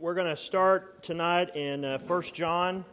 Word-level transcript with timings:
We're 0.00 0.14
going 0.14 0.28
to 0.28 0.36
start 0.36 1.02
tonight 1.02 1.56
in 1.56 1.84
uh, 1.84 1.98
1 1.98 2.22
John. 2.32 2.84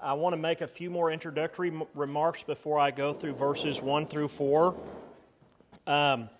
I 0.00 0.14
want 0.14 0.32
to 0.32 0.40
make 0.40 0.62
a 0.62 0.66
few 0.66 0.88
more 0.88 1.10
introductory 1.10 1.68
m- 1.68 1.82
remarks 1.94 2.42
before 2.42 2.78
I 2.78 2.92
go 2.92 3.12
through 3.12 3.34
verses 3.34 3.82
1 3.82 4.06
through 4.06 4.28
4. 4.28 4.74
Um, 5.86 6.30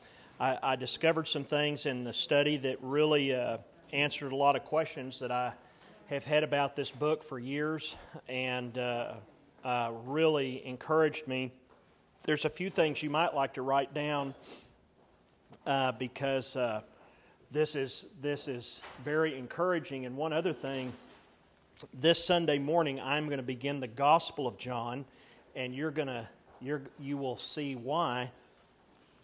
I, 0.40 0.58
I, 0.62 0.76
discovered 0.76 1.29
some 1.29 1.44
things 1.44 1.84
in 1.84 2.02
the 2.02 2.14
study 2.14 2.56
that 2.56 2.79
really 2.80 3.34
uh, 3.34 3.58
answered 3.92 4.32
a 4.32 4.37
lot 4.37 4.56
of 4.56 4.64
questions 4.64 5.18
that 5.18 5.30
I 5.30 5.52
have 6.07 6.25
had 6.25 6.43
about 6.43 6.77
this 6.77 6.91
book 6.91 7.23
for 7.23 7.39
years 7.39 7.95
and 8.27 8.79
uh, 8.79 9.17
uh 9.64 9.93
really 10.07 10.64
encouraged 10.64 11.29
me. 11.29 11.53
There's 12.23 12.46
a 12.46 12.51
few 12.51 12.71
things 12.71 13.03
you 13.03 13.11
might 13.11 13.35
like 13.35 13.53
to 13.55 13.62
write 13.62 13.93
down 13.93 14.35
uh, 15.67 15.93
because 15.93 16.57
uh, 16.57 16.80
this 17.50 17.76
is 17.76 18.06
this 18.20 18.48
is 18.48 18.80
very 19.04 19.38
encouraging. 19.38 20.06
And 20.06 20.16
one 20.16 20.32
other 20.32 20.52
thing, 20.52 20.92
this 21.95 22.24
Sunday 22.24 22.59
morning 22.59 23.00
I'm 23.00 23.27
going 23.27 23.38
to 23.38 23.45
begin 23.45 23.80
the 23.80 23.88
Gospel 23.88 24.46
of 24.46 24.59
John, 24.59 25.04
and 25.54 25.74
you're 25.74 25.90
going 25.90 26.09
to 26.09 26.28
you're 26.60 26.82
you 26.98 27.16
will 27.16 27.37
see 27.37 27.74
why 27.74 28.30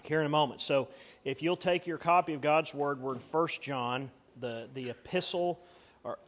here 0.05 0.21
in 0.21 0.27
a 0.27 0.31
moment. 0.31 0.61
So 0.61 0.89
if 1.25 1.43
you'll 1.43 1.57
take 1.57 1.87
your 1.87 1.99
copy 1.99 2.35
of 2.35 2.41
God's 2.41 2.75
Word, 2.75 3.01
we're 3.01 3.15
in 3.15 3.21
1 3.21 3.49
John, 3.61 4.11
the 4.41 4.69
the 4.75 4.91
epistle 4.91 5.61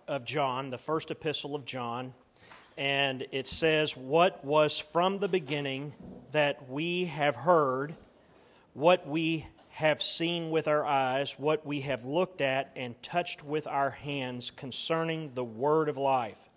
of 0.09 0.25
John, 0.25 0.71
the 0.71 0.79
first 0.79 1.11
epistle 1.11 1.55
of 1.55 1.65
John. 1.65 2.15
And 2.77 3.27
it 3.31 3.47
says, 3.47 3.97
What 3.97 4.45
was 4.45 4.79
from 4.79 5.19
the 5.19 5.29
beginning 5.29 5.93
that 6.33 6.69
we 6.69 7.05
have 7.05 7.37
heard, 7.37 7.95
what 8.73 9.07
we 9.07 9.47
have 9.75 10.01
seen 10.01 10.53
with 10.53 10.69
our 10.69 10.85
eyes, 10.85 11.33
what 11.37 11.67
we 11.67 11.81
have 11.81 12.05
looked 12.05 12.41
at 12.41 12.71
and 12.77 12.95
touched 13.03 13.43
with 13.43 13.67
our 13.67 13.91
hands 13.91 14.53
concerning 14.53 15.35
the 15.35 15.43
word 15.43 15.89
of 15.89 15.97
life. 15.97 16.49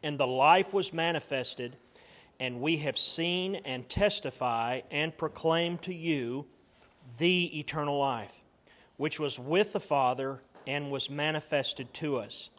And 0.00 0.16
the 0.16 0.28
life 0.28 0.72
was 0.72 0.92
manifested, 0.92 1.76
and 2.38 2.60
we 2.60 2.76
have 2.76 2.96
seen 2.96 3.56
and 3.56 3.88
testify 3.88 4.82
and 4.92 5.18
proclaim 5.18 5.78
to 5.78 5.92
you 5.92 6.46
the 7.18 7.58
eternal 7.58 7.98
life, 7.98 8.44
which 8.96 9.18
was 9.18 9.36
with 9.36 9.72
the 9.72 9.80
Father 9.80 10.42
and 10.68 10.92
was 10.92 11.10
manifested 11.10 11.92
to 11.94 12.18
us. 12.18 12.50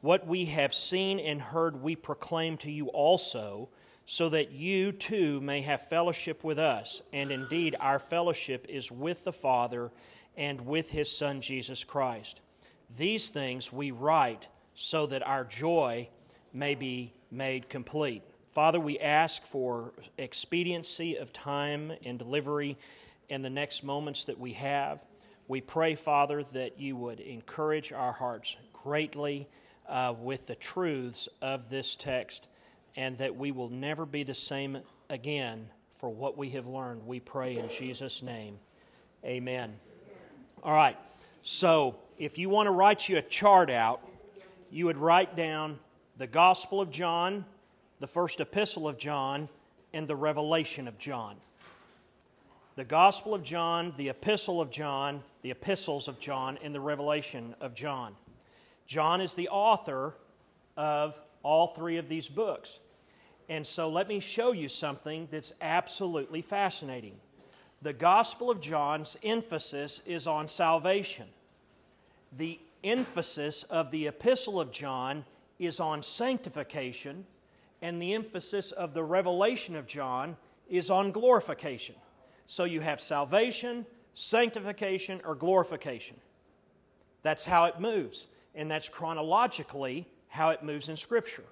What 0.00 0.26
we 0.26 0.46
have 0.46 0.72
seen 0.72 1.20
and 1.20 1.42
heard, 1.42 1.82
we 1.82 1.96
proclaim 1.96 2.56
to 2.58 2.70
you 2.70 2.88
also 2.88 3.68
so 4.06 4.28
that 4.28 4.52
you 4.52 4.92
too 4.92 5.40
may 5.40 5.62
have 5.62 5.88
fellowship 5.88 6.44
with 6.44 6.58
us. 6.58 7.02
And 7.12 7.30
indeed, 7.30 7.76
our 7.80 7.98
fellowship 7.98 8.66
is 8.68 8.90
with 8.90 9.24
the 9.24 9.32
Father 9.32 9.90
and 10.36 10.60
with 10.66 10.90
His 10.90 11.10
Son, 11.10 11.40
Jesus 11.40 11.84
Christ. 11.84 12.40
These 12.96 13.30
things 13.30 13.72
we 13.72 13.90
write 13.90 14.46
so 14.74 15.06
that 15.06 15.26
our 15.26 15.44
joy 15.44 16.08
may 16.52 16.74
be 16.74 17.12
made 17.30 17.68
complete. 17.68 18.22
Father, 18.52 18.78
we 18.78 18.98
ask 18.98 19.44
for 19.44 19.92
expediency 20.18 21.16
of 21.16 21.32
time 21.32 21.92
and 22.04 22.18
delivery 22.18 22.76
in 23.28 23.42
the 23.42 23.50
next 23.50 23.82
moments 23.82 24.26
that 24.26 24.38
we 24.38 24.52
have. 24.52 25.00
We 25.48 25.60
pray, 25.60 25.94
Father, 25.94 26.44
that 26.52 26.78
you 26.78 26.96
would 26.96 27.20
encourage 27.20 27.92
our 27.92 28.12
hearts 28.12 28.56
greatly 28.72 29.48
uh, 29.88 30.14
with 30.18 30.46
the 30.46 30.54
truths 30.54 31.28
of 31.42 31.68
this 31.68 31.96
text 31.96 32.48
and 32.96 33.18
that 33.18 33.36
we 33.36 33.52
will 33.52 33.68
never 33.68 34.06
be 34.06 34.22
the 34.22 34.34
same 34.34 34.78
again 35.10 35.68
for 35.96 36.10
what 36.10 36.36
we 36.36 36.50
have 36.50 36.66
learned. 36.66 37.06
We 37.06 37.20
pray 37.20 37.56
in 37.56 37.68
Jesus' 37.68 38.22
name. 38.22 38.58
Amen. 39.24 39.74
All 40.62 40.74
right. 40.74 40.96
So, 41.42 41.96
if 42.18 42.38
you 42.38 42.48
want 42.48 42.66
to 42.66 42.70
write 42.70 43.08
you 43.08 43.16
a 43.16 43.22
chart 43.22 43.70
out, 43.70 44.00
you 44.70 44.86
would 44.86 44.96
write 44.96 45.36
down 45.36 45.78
the 46.16 46.26
Gospel 46.26 46.80
of 46.80 46.90
John, 46.90 47.44
the 48.00 48.06
first 48.06 48.40
epistle 48.40 48.86
of 48.86 48.98
John, 48.98 49.48
and 49.92 50.06
the 50.06 50.16
Revelation 50.16 50.88
of 50.88 50.98
John. 50.98 51.36
The 52.76 52.84
Gospel 52.84 53.34
of 53.34 53.42
John, 53.42 53.94
the 53.96 54.08
Epistle 54.08 54.60
of 54.60 54.70
John, 54.70 55.22
the 55.42 55.52
Epistles 55.52 56.08
of 56.08 56.18
John, 56.18 56.58
and 56.62 56.74
the 56.74 56.80
Revelation 56.80 57.54
of 57.60 57.74
John. 57.74 58.14
John 58.86 59.20
is 59.20 59.34
the 59.34 59.48
author 59.48 60.14
of 60.76 61.14
all 61.42 61.68
three 61.68 61.98
of 61.98 62.08
these 62.08 62.28
books. 62.28 62.80
And 63.48 63.66
so 63.66 63.88
let 63.88 64.08
me 64.08 64.20
show 64.20 64.52
you 64.52 64.68
something 64.68 65.28
that's 65.30 65.52
absolutely 65.60 66.42
fascinating. 66.42 67.16
The 67.82 67.92
Gospel 67.92 68.50
of 68.50 68.60
John's 68.60 69.18
emphasis 69.22 70.00
is 70.06 70.26
on 70.26 70.48
salvation. 70.48 71.26
The 72.32 72.58
emphasis 72.82 73.62
of 73.64 73.90
the 73.90 74.06
Epistle 74.06 74.60
of 74.60 74.72
John 74.72 75.24
is 75.58 75.80
on 75.80 76.02
sanctification, 76.02 77.26
and 77.82 78.00
the 78.00 78.14
emphasis 78.14 78.72
of 78.72 78.94
the 78.94 79.04
Revelation 79.04 79.76
of 79.76 79.86
John 79.86 80.36
is 80.68 80.88
on 80.90 81.12
glorification. 81.12 81.94
So 82.46 82.64
you 82.64 82.80
have 82.80 83.00
salvation, 83.00 83.84
sanctification, 84.14 85.20
or 85.24 85.34
glorification. 85.34 86.16
That's 87.22 87.44
how 87.44 87.64
it 87.64 87.80
moves, 87.80 88.26
and 88.54 88.70
that's 88.70 88.88
chronologically 88.88 90.06
how 90.28 90.50
it 90.50 90.62
moves 90.62 90.88
in 90.88 90.96
Scripture. 90.96 91.44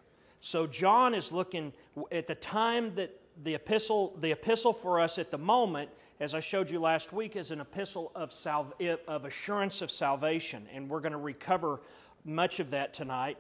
So 0.44 0.66
John 0.66 1.14
is 1.14 1.30
looking 1.30 1.72
at 2.10 2.26
the 2.26 2.34
time 2.34 2.97
that 2.97 3.16
the 3.44 3.54
epistle, 3.54 4.19
the 4.20 4.32
epistle 4.32 4.72
for 4.72 4.98
us 4.98 5.16
at 5.19 5.30
the 5.30 5.38
moment, 5.38 5.88
as 6.19 6.34
I 6.34 6.41
showed 6.41 6.69
you 6.69 6.80
last 6.80 7.12
week, 7.12 7.36
is 7.36 7.53
an 7.53 7.60
epistle 7.60 8.10
of, 8.16 8.32
sal- 8.32 8.75
of 9.06 9.25
assurance 9.25 9.82
of 9.82 9.91
salvation. 9.91 10.66
And 10.75 10.91
we're 10.91 11.00
going 11.00 11.12
to 11.12 11.19
recover 11.19 11.80
much 12.25 12.58
of 12.58 12.72
that 12.72 12.92
tonight. 12.92 13.38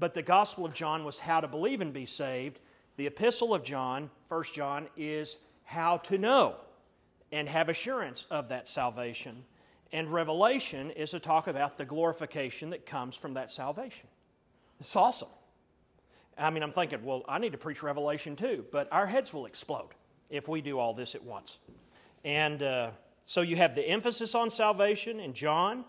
But 0.00 0.12
the 0.12 0.22
Gospel 0.22 0.66
of 0.66 0.74
John 0.74 1.04
was 1.04 1.20
how 1.20 1.40
to 1.40 1.46
believe 1.46 1.80
and 1.80 1.92
be 1.92 2.04
saved. 2.04 2.58
The 2.96 3.06
epistle 3.06 3.54
of 3.54 3.62
John, 3.62 4.10
1 4.26 4.42
John, 4.52 4.88
is 4.96 5.38
how 5.62 5.98
to 5.98 6.18
know 6.18 6.56
and 7.30 7.48
have 7.48 7.68
assurance 7.68 8.26
of 8.28 8.48
that 8.48 8.66
salvation. 8.66 9.44
And 9.92 10.12
Revelation 10.12 10.90
is 10.90 11.12
to 11.12 11.20
talk 11.20 11.46
about 11.46 11.78
the 11.78 11.84
glorification 11.84 12.70
that 12.70 12.86
comes 12.86 13.14
from 13.14 13.34
that 13.34 13.52
salvation. 13.52 14.08
It's 14.80 14.96
awesome. 14.96 15.28
I 16.38 16.50
mean, 16.50 16.62
I'm 16.62 16.72
thinking, 16.72 17.04
well, 17.04 17.24
I 17.28 17.38
need 17.38 17.52
to 17.52 17.58
preach 17.58 17.82
Revelation 17.82 18.36
too, 18.36 18.64
but 18.72 18.88
our 18.92 19.06
heads 19.06 19.32
will 19.32 19.46
explode 19.46 19.90
if 20.30 20.48
we 20.48 20.60
do 20.60 20.78
all 20.78 20.94
this 20.94 21.14
at 21.14 21.22
once. 21.22 21.58
And 22.24 22.62
uh, 22.62 22.90
so 23.24 23.40
you 23.42 23.56
have 23.56 23.74
the 23.74 23.86
emphasis 23.86 24.34
on 24.34 24.50
salvation 24.50 25.20
in 25.20 25.34
John, 25.34 25.84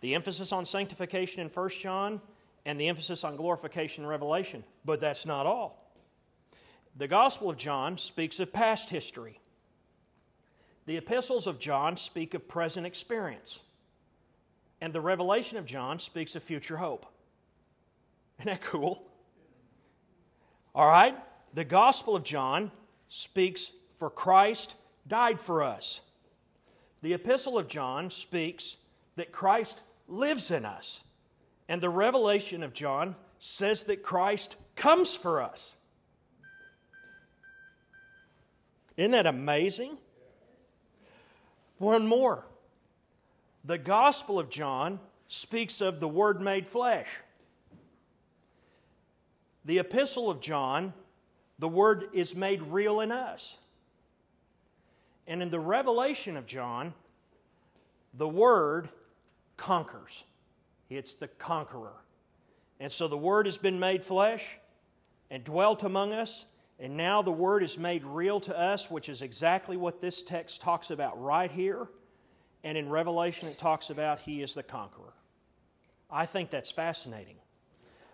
the 0.00 0.14
emphasis 0.14 0.52
on 0.52 0.64
sanctification 0.64 1.40
in 1.40 1.48
1 1.48 1.68
John, 1.80 2.20
and 2.64 2.80
the 2.80 2.88
emphasis 2.88 3.24
on 3.24 3.36
glorification 3.36 4.04
in 4.04 4.10
Revelation. 4.10 4.64
But 4.84 5.00
that's 5.00 5.26
not 5.26 5.46
all. 5.46 5.92
The 6.96 7.08
Gospel 7.08 7.50
of 7.50 7.56
John 7.56 7.98
speaks 7.98 8.40
of 8.40 8.52
past 8.52 8.90
history. 8.90 9.40
The 10.86 10.96
epistles 10.96 11.46
of 11.46 11.58
John 11.58 11.96
speak 11.96 12.34
of 12.34 12.46
present 12.46 12.86
experience. 12.86 13.60
And 14.80 14.92
the 14.92 15.00
revelation 15.00 15.56
of 15.56 15.64
John 15.64 15.98
speaks 15.98 16.36
of 16.36 16.42
future 16.42 16.76
hope. 16.76 17.06
Isn't 18.38 18.50
that 18.50 18.60
cool? 18.60 19.06
All 20.74 20.88
right? 20.88 21.16
The 21.54 21.64
Gospel 21.64 22.16
of 22.16 22.24
John 22.24 22.70
speaks 23.08 23.70
for 23.96 24.10
Christ 24.10 24.74
died 25.06 25.40
for 25.40 25.62
us. 25.62 26.00
The 27.02 27.12
Epistle 27.12 27.58
of 27.58 27.68
John 27.68 28.10
speaks 28.10 28.76
that 29.16 29.30
Christ 29.30 29.82
lives 30.08 30.50
in 30.50 30.64
us. 30.64 31.02
And 31.68 31.80
the 31.80 31.90
Revelation 31.90 32.62
of 32.62 32.72
John 32.72 33.14
says 33.38 33.84
that 33.84 34.02
Christ 34.02 34.56
comes 34.74 35.14
for 35.14 35.42
us. 35.42 35.76
Isn't 38.96 39.12
that 39.12 39.26
amazing? 39.26 39.98
One 41.78 42.06
more. 42.06 42.46
The 43.64 43.78
Gospel 43.78 44.38
of 44.38 44.50
John 44.50 45.00
speaks 45.26 45.80
of 45.80 46.00
the 46.00 46.08
Word 46.08 46.40
made 46.40 46.66
flesh 46.66 47.08
the 49.64 49.78
epistle 49.78 50.30
of 50.30 50.40
John, 50.40 50.92
the 51.58 51.68
word 51.68 52.08
is 52.12 52.34
made 52.34 52.62
real 52.62 53.00
in 53.00 53.10
us. 53.10 53.56
And 55.26 55.42
in 55.42 55.50
the 55.50 55.60
revelation 55.60 56.36
of 56.36 56.46
John, 56.46 56.92
the 58.12 58.28
word 58.28 58.88
conquers. 59.56 60.24
It's 60.90 61.14
the 61.14 61.28
conqueror. 61.28 61.94
And 62.78 62.92
so 62.92 63.08
the 63.08 63.16
word 63.16 63.46
has 63.46 63.56
been 63.56 63.78
made 63.78 64.04
flesh 64.04 64.58
and 65.30 65.42
dwelt 65.42 65.82
among 65.82 66.12
us. 66.12 66.44
And 66.78 66.96
now 66.96 67.22
the 67.22 67.32
word 67.32 67.62
is 67.62 67.78
made 67.78 68.04
real 68.04 68.40
to 68.40 68.58
us, 68.58 68.90
which 68.90 69.08
is 69.08 69.22
exactly 69.22 69.76
what 69.76 70.00
this 70.00 70.22
text 70.22 70.60
talks 70.60 70.90
about 70.90 71.20
right 71.22 71.50
here. 71.50 71.88
And 72.62 72.76
in 72.76 72.88
Revelation, 72.88 73.48
it 73.48 73.58
talks 73.58 73.90
about 73.90 74.20
he 74.20 74.42
is 74.42 74.54
the 74.54 74.62
conqueror. 74.62 75.14
I 76.10 76.26
think 76.26 76.50
that's 76.50 76.70
fascinating. 76.70 77.36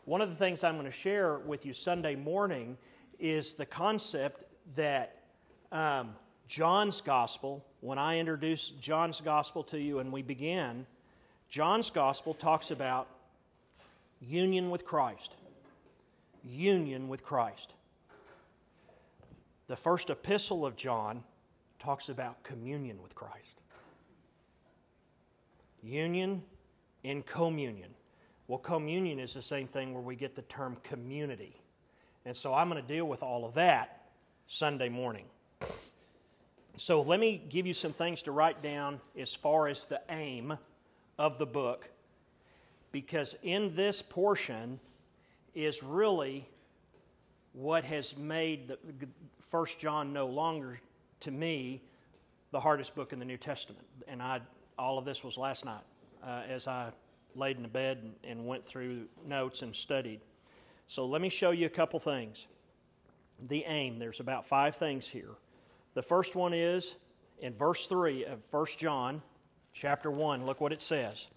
One 0.07 0.21
of 0.21 0.31
the 0.31 0.37
things 0.37 0.65
I'm 0.65 0.75
going 0.75 0.87
to 0.87 0.93
share 0.93 1.39
with 1.39 1.67
you 1.67 1.73
Sunday 1.73 2.17
morning 2.17 2.79
is 3.19 3.55
the 3.55 3.67
concept 3.67 4.45
that 4.75 5.17
um, 5.71 6.15
John's 6.49 7.01
gospel, 7.01 7.65
when 7.81 7.99
I 7.99 8.19
introduce 8.19 8.71
John's 8.71 9.21
gospel 9.21 9.63
to 9.65 9.79
you 9.79 9.99
and 9.99 10.11
we 10.11 10.23
began, 10.23 10.87
John's 11.49 11.91
gospel 11.91 12.33
talks 12.33 12.71
about 12.71 13.09
union 14.21 14.71
with 14.71 14.87
Christ. 14.87 15.35
Union 16.43 17.09
with 17.09 17.23
Christ. 17.23 17.75
The 19.67 19.77
first 19.77 20.09
epistle 20.09 20.65
of 20.65 20.77
John 20.77 21.23
talks 21.79 22.09
about 22.09 22.43
communion 22.43 23.03
with 23.03 23.15
Christ. 23.15 23.61
Union 25.83 26.43
in 27.05 27.23
communion. 27.23 27.91
Well, 28.51 28.59
communion 28.59 29.21
is 29.21 29.33
the 29.33 29.43
same 29.43 29.69
thing 29.69 29.95
where 29.95 30.03
we 30.03 30.17
get 30.17 30.35
the 30.35 30.43
term 30.43 30.77
community. 30.83 31.55
And 32.25 32.37
so 32.37 32.53
I'm 32.53 32.69
going 32.69 32.83
to 32.83 32.89
deal 32.89 33.05
with 33.05 33.23
all 33.23 33.45
of 33.45 33.55
that 33.55 34.09
Sunday 34.49 34.89
morning. 34.89 35.27
So 36.77 37.01
let 37.01 37.21
me 37.21 37.41
give 37.49 37.65
you 37.65 37.75
some 37.75 37.93
things 37.93 38.23
to 38.23 38.33
write 38.33 38.61
down 38.61 39.01
as 39.17 39.33
far 39.37 39.69
as 39.69 39.85
the 39.85 40.03
aim 40.11 40.59
of 41.17 41.39
the 41.39 41.47
book, 41.47 41.91
because 42.91 43.37
in 43.45 43.73
this 43.77 44.03
portion 44.03 44.81
is 45.55 45.85
really 45.85 46.45
what 47.53 47.85
has 47.85 48.17
made 48.17 48.67
the 48.67 48.79
First 49.39 49.79
John 49.79 50.13
no 50.13 50.27
longer, 50.27 50.81
to 51.21 51.31
me, 51.31 51.83
the 52.51 52.59
hardest 52.59 52.97
book 52.97 53.13
in 53.13 53.21
the 53.21 53.25
New 53.25 53.37
Testament. 53.37 53.87
And 54.09 54.21
I, 54.21 54.41
all 54.77 54.99
of 54.99 55.05
this 55.05 55.23
was 55.23 55.39
last 55.39 55.65
night 55.65 55.85
uh, 56.25 56.43
as 56.49 56.67
I 56.67 56.91
laid 57.35 57.57
in 57.57 57.63
the 57.63 57.69
bed 57.69 57.99
and, 58.03 58.15
and 58.25 58.47
went 58.47 58.67
through 58.67 59.07
notes 59.27 59.63
and 59.63 59.75
studied. 59.75 60.21
So 60.87 61.07
let 61.07 61.21
me 61.21 61.29
show 61.29 61.51
you 61.51 61.67
a 61.67 61.71
couple 61.71 62.01
things. 62.01 62.47
The 63.49 63.65
aim, 63.65 63.99
there's 63.99 64.21
about 64.21 64.47
five 64.47 64.77
things 64.77 65.09
here. 65.09 65.31
The 65.95 66.03
first 66.03 66.37
one 66.37 66.53
is 66.53 66.97
in 67.41 67.55
verse 67.55 67.87
3 67.87 68.25
of 68.25 68.41
1 68.51 68.67
John 68.77 69.23
chapter 69.73 70.11
1. 70.11 70.45
Look 70.45 70.61
what 70.61 70.73
it 70.73 70.83
says. 70.83 71.29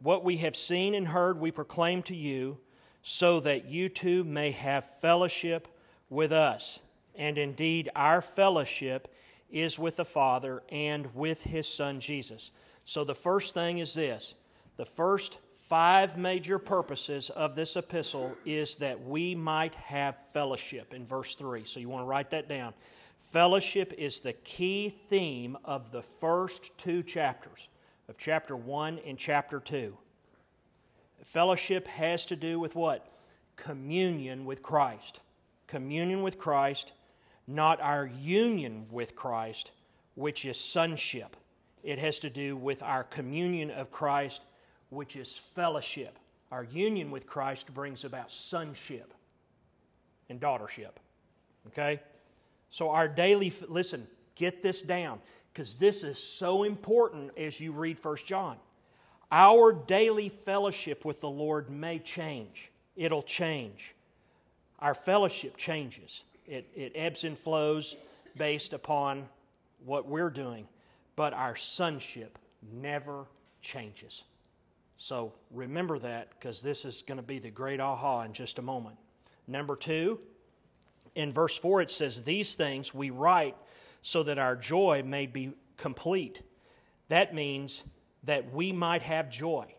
What 0.00 0.24
we 0.24 0.38
have 0.38 0.56
seen 0.56 0.94
and 0.94 1.08
heard, 1.08 1.40
we 1.40 1.50
proclaim 1.50 2.02
to 2.04 2.14
you, 2.14 2.58
so 3.02 3.40
that 3.40 3.66
you 3.66 3.88
too 3.88 4.24
may 4.24 4.50
have 4.50 4.84
fellowship 5.00 5.68
with 6.10 6.32
us. 6.32 6.80
And 7.14 7.38
indeed, 7.38 7.90
our 7.96 8.22
fellowship 8.22 9.12
is 9.50 9.78
with 9.78 9.96
the 9.96 10.04
Father 10.04 10.62
and 10.68 11.14
with 11.14 11.42
His 11.42 11.66
Son 11.66 12.00
Jesus. 12.00 12.50
So 12.84 13.04
the 13.04 13.14
first 13.14 13.54
thing 13.54 13.78
is 13.78 13.94
this 13.94 14.34
the 14.78 14.86
first 14.86 15.38
five 15.54 16.16
major 16.16 16.58
purposes 16.58 17.28
of 17.30 17.54
this 17.54 17.76
epistle 17.76 18.34
is 18.46 18.76
that 18.76 19.04
we 19.04 19.34
might 19.34 19.74
have 19.74 20.16
fellowship 20.32 20.94
in 20.94 21.04
verse 21.04 21.34
3. 21.34 21.64
So 21.64 21.80
you 21.80 21.90
want 21.90 22.02
to 22.02 22.06
write 22.06 22.30
that 22.30 22.48
down. 22.48 22.72
Fellowship 23.18 23.92
is 23.98 24.20
the 24.20 24.32
key 24.32 24.88
theme 25.10 25.58
of 25.64 25.90
the 25.90 26.00
first 26.00 26.78
two 26.78 27.02
chapters, 27.02 27.68
of 28.08 28.16
chapter 28.16 28.56
1 28.56 29.00
and 29.04 29.18
chapter 29.18 29.60
2. 29.60 29.94
Fellowship 31.24 31.86
has 31.88 32.24
to 32.26 32.36
do 32.36 32.58
with 32.58 32.74
what? 32.74 33.12
Communion 33.56 34.46
with 34.46 34.62
Christ. 34.62 35.20
Communion 35.66 36.22
with 36.22 36.38
Christ, 36.38 36.92
not 37.46 37.80
our 37.82 38.06
union 38.06 38.86
with 38.90 39.16
Christ, 39.16 39.72
which 40.14 40.44
is 40.46 40.58
sonship. 40.58 41.36
It 41.82 41.98
has 41.98 42.20
to 42.20 42.30
do 42.30 42.56
with 42.56 42.82
our 42.82 43.04
communion 43.04 43.70
of 43.70 43.90
Christ, 43.90 44.42
which 44.90 45.16
is 45.16 45.38
fellowship. 45.54 46.18
Our 46.50 46.64
union 46.64 47.10
with 47.10 47.26
Christ 47.26 47.72
brings 47.74 48.04
about 48.04 48.32
sonship 48.32 49.12
and 50.28 50.40
daughtership. 50.40 50.92
Okay? 51.68 52.00
So, 52.70 52.90
our 52.90 53.08
daily, 53.08 53.52
listen, 53.68 54.06
get 54.34 54.62
this 54.62 54.82
down 54.82 55.20
because 55.52 55.76
this 55.76 56.04
is 56.04 56.22
so 56.22 56.62
important 56.62 57.32
as 57.36 57.60
you 57.60 57.72
read 57.72 57.98
First 57.98 58.26
John. 58.26 58.56
Our 59.30 59.72
daily 59.72 60.28
fellowship 60.28 61.04
with 61.04 61.20
the 61.20 61.28
Lord 61.28 61.70
may 61.70 61.98
change, 61.98 62.70
it'll 62.96 63.22
change. 63.22 63.94
Our 64.80 64.94
fellowship 64.94 65.56
changes, 65.56 66.22
it, 66.46 66.70
it 66.74 66.92
ebbs 66.94 67.24
and 67.24 67.36
flows 67.36 67.96
based 68.36 68.72
upon 68.72 69.28
what 69.84 70.06
we're 70.06 70.30
doing, 70.30 70.68
but 71.16 71.32
our 71.32 71.56
sonship 71.56 72.38
never 72.72 73.26
changes. 73.60 74.22
So 74.98 75.32
remember 75.52 75.98
that 76.00 76.30
because 76.30 76.60
this 76.60 76.84
is 76.84 77.02
going 77.02 77.18
to 77.18 77.22
be 77.22 77.38
the 77.38 77.50
great 77.50 77.80
aha 77.80 78.22
in 78.22 78.32
just 78.32 78.58
a 78.58 78.62
moment. 78.62 78.96
Number 79.46 79.76
two, 79.76 80.18
in 81.14 81.32
verse 81.32 81.56
4, 81.56 81.82
it 81.82 81.90
says, 81.90 82.22
These 82.22 82.56
things 82.56 82.92
we 82.92 83.10
write 83.10 83.56
so 84.02 84.24
that 84.24 84.38
our 84.38 84.56
joy 84.56 85.02
may 85.06 85.26
be 85.26 85.52
complete. 85.76 86.42
That 87.08 87.32
means 87.32 87.84
that 88.24 88.52
we 88.52 88.72
might 88.72 89.02
have 89.02 89.30
joy. 89.30 89.72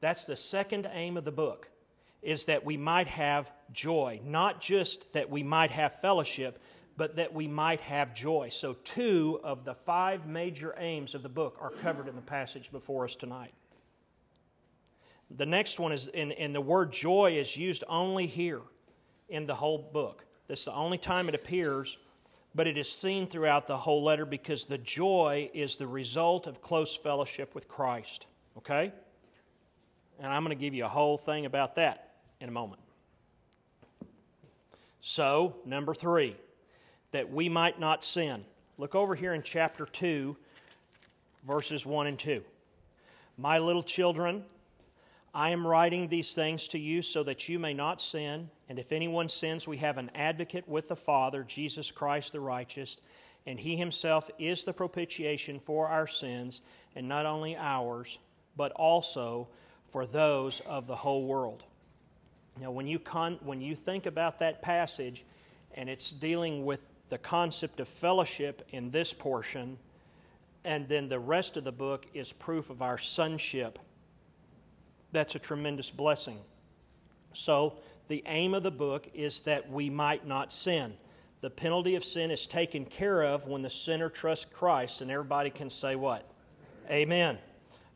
That's 0.00 0.26
the 0.26 0.36
second 0.36 0.88
aim 0.92 1.16
of 1.16 1.24
the 1.24 1.32
book, 1.32 1.70
is 2.22 2.44
that 2.44 2.64
we 2.64 2.76
might 2.76 3.08
have 3.08 3.50
joy. 3.72 4.20
Not 4.24 4.60
just 4.60 5.10
that 5.14 5.30
we 5.30 5.42
might 5.42 5.70
have 5.70 6.00
fellowship, 6.00 6.62
but 6.98 7.16
that 7.16 7.32
we 7.32 7.48
might 7.48 7.80
have 7.80 8.14
joy. 8.14 8.50
So, 8.50 8.74
two 8.84 9.40
of 9.42 9.64
the 9.64 9.74
five 9.74 10.26
major 10.26 10.74
aims 10.78 11.14
of 11.14 11.22
the 11.22 11.28
book 11.28 11.58
are 11.60 11.70
covered 11.70 12.08
in 12.08 12.14
the 12.14 12.22
passage 12.22 12.70
before 12.70 13.04
us 13.04 13.16
tonight. 13.16 13.52
The 15.30 15.46
next 15.46 15.80
one 15.80 15.92
is, 15.92 16.08
and, 16.08 16.54
the 16.54 16.60
word 16.60 16.92
joy 16.92 17.36
is 17.38 17.56
used 17.56 17.82
only 17.88 18.26
here 18.26 18.62
in 19.28 19.46
the 19.46 19.54
whole 19.54 19.78
book. 19.78 20.24
This 20.46 20.60
is 20.60 20.64
the 20.66 20.72
only 20.72 20.98
time 20.98 21.28
it 21.28 21.34
appears, 21.34 21.98
but 22.54 22.66
it 22.66 22.78
is 22.78 22.90
seen 22.90 23.26
throughout 23.26 23.66
the 23.66 23.76
whole 23.76 24.04
letter 24.04 24.24
because 24.24 24.64
the 24.64 24.78
joy 24.78 25.50
is 25.52 25.76
the 25.76 25.86
result 25.86 26.46
of 26.46 26.62
close 26.62 26.94
fellowship 26.94 27.54
with 27.54 27.66
Christ. 27.66 28.26
Okay? 28.56 28.92
And 30.20 30.32
I'm 30.32 30.44
going 30.44 30.56
to 30.56 30.60
give 30.60 30.74
you 30.74 30.84
a 30.84 30.88
whole 30.88 31.18
thing 31.18 31.44
about 31.44 31.74
that 31.74 32.12
in 32.40 32.48
a 32.48 32.52
moment. 32.52 32.80
So, 35.00 35.56
number 35.64 35.94
three, 35.94 36.36
that 37.12 37.30
we 37.30 37.48
might 37.48 37.78
not 37.78 38.04
sin. 38.04 38.44
Look 38.78 38.94
over 38.94 39.14
here 39.14 39.34
in 39.34 39.42
chapter 39.42 39.86
2, 39.86 40.36
verses 41.46 41.84
1 41.84 42.06
and 42.06 42.18
2. 42.18 42.42
My 43.38 43.58
little 43.58 43.82
children, 43.82 44.44
I 45.36 45.50
am 45.50 45.66
writing 45.66 46.08
these 46.08 46.32
things 46.32 46.66
to 46.68 46.78
you 46.78 47.02
so 47.02 47.22
that 47.24 47.46
you 47.46 47.58
may 47.58 47.74
not 47.74 48.00
sin. 48.00 48.48
And 48.70 48.78
if 48.78 48.90
anyone 48.90 49.28
sins, 49.28 49.68
we 49.68 49.76
have 49.76 49.98
an 49.98 50.10
advocate 50.14 50.66
with 50.66 50.88
the 50.88 50.96
Father, 50.96 51.42
Jesus 51.42 51.90
Christ 51.90 52.32
the 52.32 52.40
righteous. 52.40 52.96
And 53.44 53.60
he 53.60 53.76
himself 53.76 54.30
is 54.38 54.64
the 54.64 54.72
propitiation 54.72 55.60
for 55.60 55.88
our 55.88 56.06
sins, 56.06 56.62
and 56.94 57.06
not 57.06 57.26
only 57.26 57.54
ours, 57.54 58.18
but 58.56 58.72
also 58.72 59.48
for 59.92 60.06
those 60.06 60.60
of 60.60 60.86
the 60.86 60.96
whole 60.96 61.26
world. 61.26 61.64
Now, 62.58 62.70
when 62.70 62.86
you, 62.86 62.98
con- 62.98 63.38
when 63.42 63.60
you 63.60 63.76
think 63.76 64.06
about 64.06 64.38
that 64.38 64.62
passage, 64.62 65.26
and 65.74 65.90
it's 65.90 66.12
dealing 66.12 66.64
with 66.64 66.80
the 67.10 67.18
concept 67.18 67.78
of 67.78 67.88
fellowship 67.88 68.66
in 68.70 68.90
this 68.90 69.12
portion, 69.12 69.76
and 70.64 70.88
then 70.88 71.10
the 71.10 71.20
rest 71.20 71.58
of 71.58 71.64
the 71.64 71.72
book 71.72 72.06
is 72.14 72.32
proof 72.32 72.70
of 72.70 72.80
our 72.80 72.96
sonship 72.96 73.78
that's 75.16 75.34
a 75.34 75.38
tremendous 75.38 75.90
blessing. 75.90 76.38
So, 77.32 77.78
the 78.08 78.22
aim 78.26 78.54
of 78.54 78.62
the 78.62 78.70
book 78.70 79.08
is 79.14 79.40
that 79.40 79.70
we 79.70 79.90
might 79.90 80.26
not 80.26 80.52
sin. 80.52 80.94
The 81.40 81.50
penalty 81.50 81.96
of 81.96 82.04
sin 82.04 82.30
is 82.30 82.46
taken 82.46 82.84
care 82.84 83.22
of 83.22 83.46
when 83.46 83.62
the 83.62 83.70
sinner 83.70 84.08
trusts 84.08 84.46
Christ, 84.52 85.00
and 85.00 85.10
everybody 85.10 85.50
can 85.50 85.70
say 85.70 85.96
what? 85.96 86.28
Amen. 86.90 87.38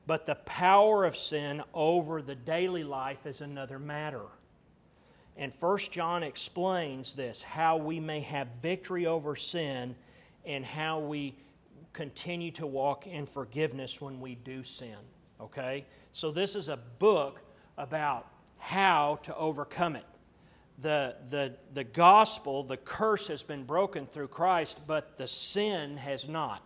But 0.07 0.27
the 0.27 0.35
power 0.35 1.05
of 1.05 1.17
sin 1.17 1.63
over 1.73 2.23
the 2.23 2.35
daily 2.35 2.85
life 2.85 3.27
is 3.27 3.41
another 3.41 3.79
matter. 3.79 4.25
And 5.37 5.55
First 5.55 5.93
John 5.93 6.23
explains 6.23 7.15
this 7.15 7.43
how 7.43 7.77
we 7.77 8.01
may 8.01 8.21
have 8.21 8.49
victory 8.61 9.07
over 9.07 9.37
sin 9.37 9.95
and 10.45 10.65
how 10.65 10.99
we 10.99 11.37
continue 11.93 12.51
to 12.53 12.67
walk 12.67 13.07
in 13.07 13.27
forgiveness 13.27 14.01
when 14.01 14.21
we 14.21 14.35
do 14.35 14.63
sin. 14.63 14.97
Okay? 15.41 15.85
So, 16.13 16.31
this 16.31 16.55
is 16.55 16.69
a 16.69 16.79
book 16.99 17.41
about 17.79 18.27
how 18.59 19.19
to 19.23 19.37
overcome 19.37 19.97
it. 19.97 20.05
The, 20.83 21.17
the, 21.29 21.55
the 21.75 21.85
gospel, 21.85 22.63
the 22.63 22.77
curse 22.77 23.29
has 23.29 23.43
been 23.43 23.65
broken 23.65 24.07
through 24.07 24.29
Christ, 24.29 24.81
but 24.87 25.17
the 25.19 25.29
sin 25.29 25.97
has 25.97 26.29
not. 26.29 26.63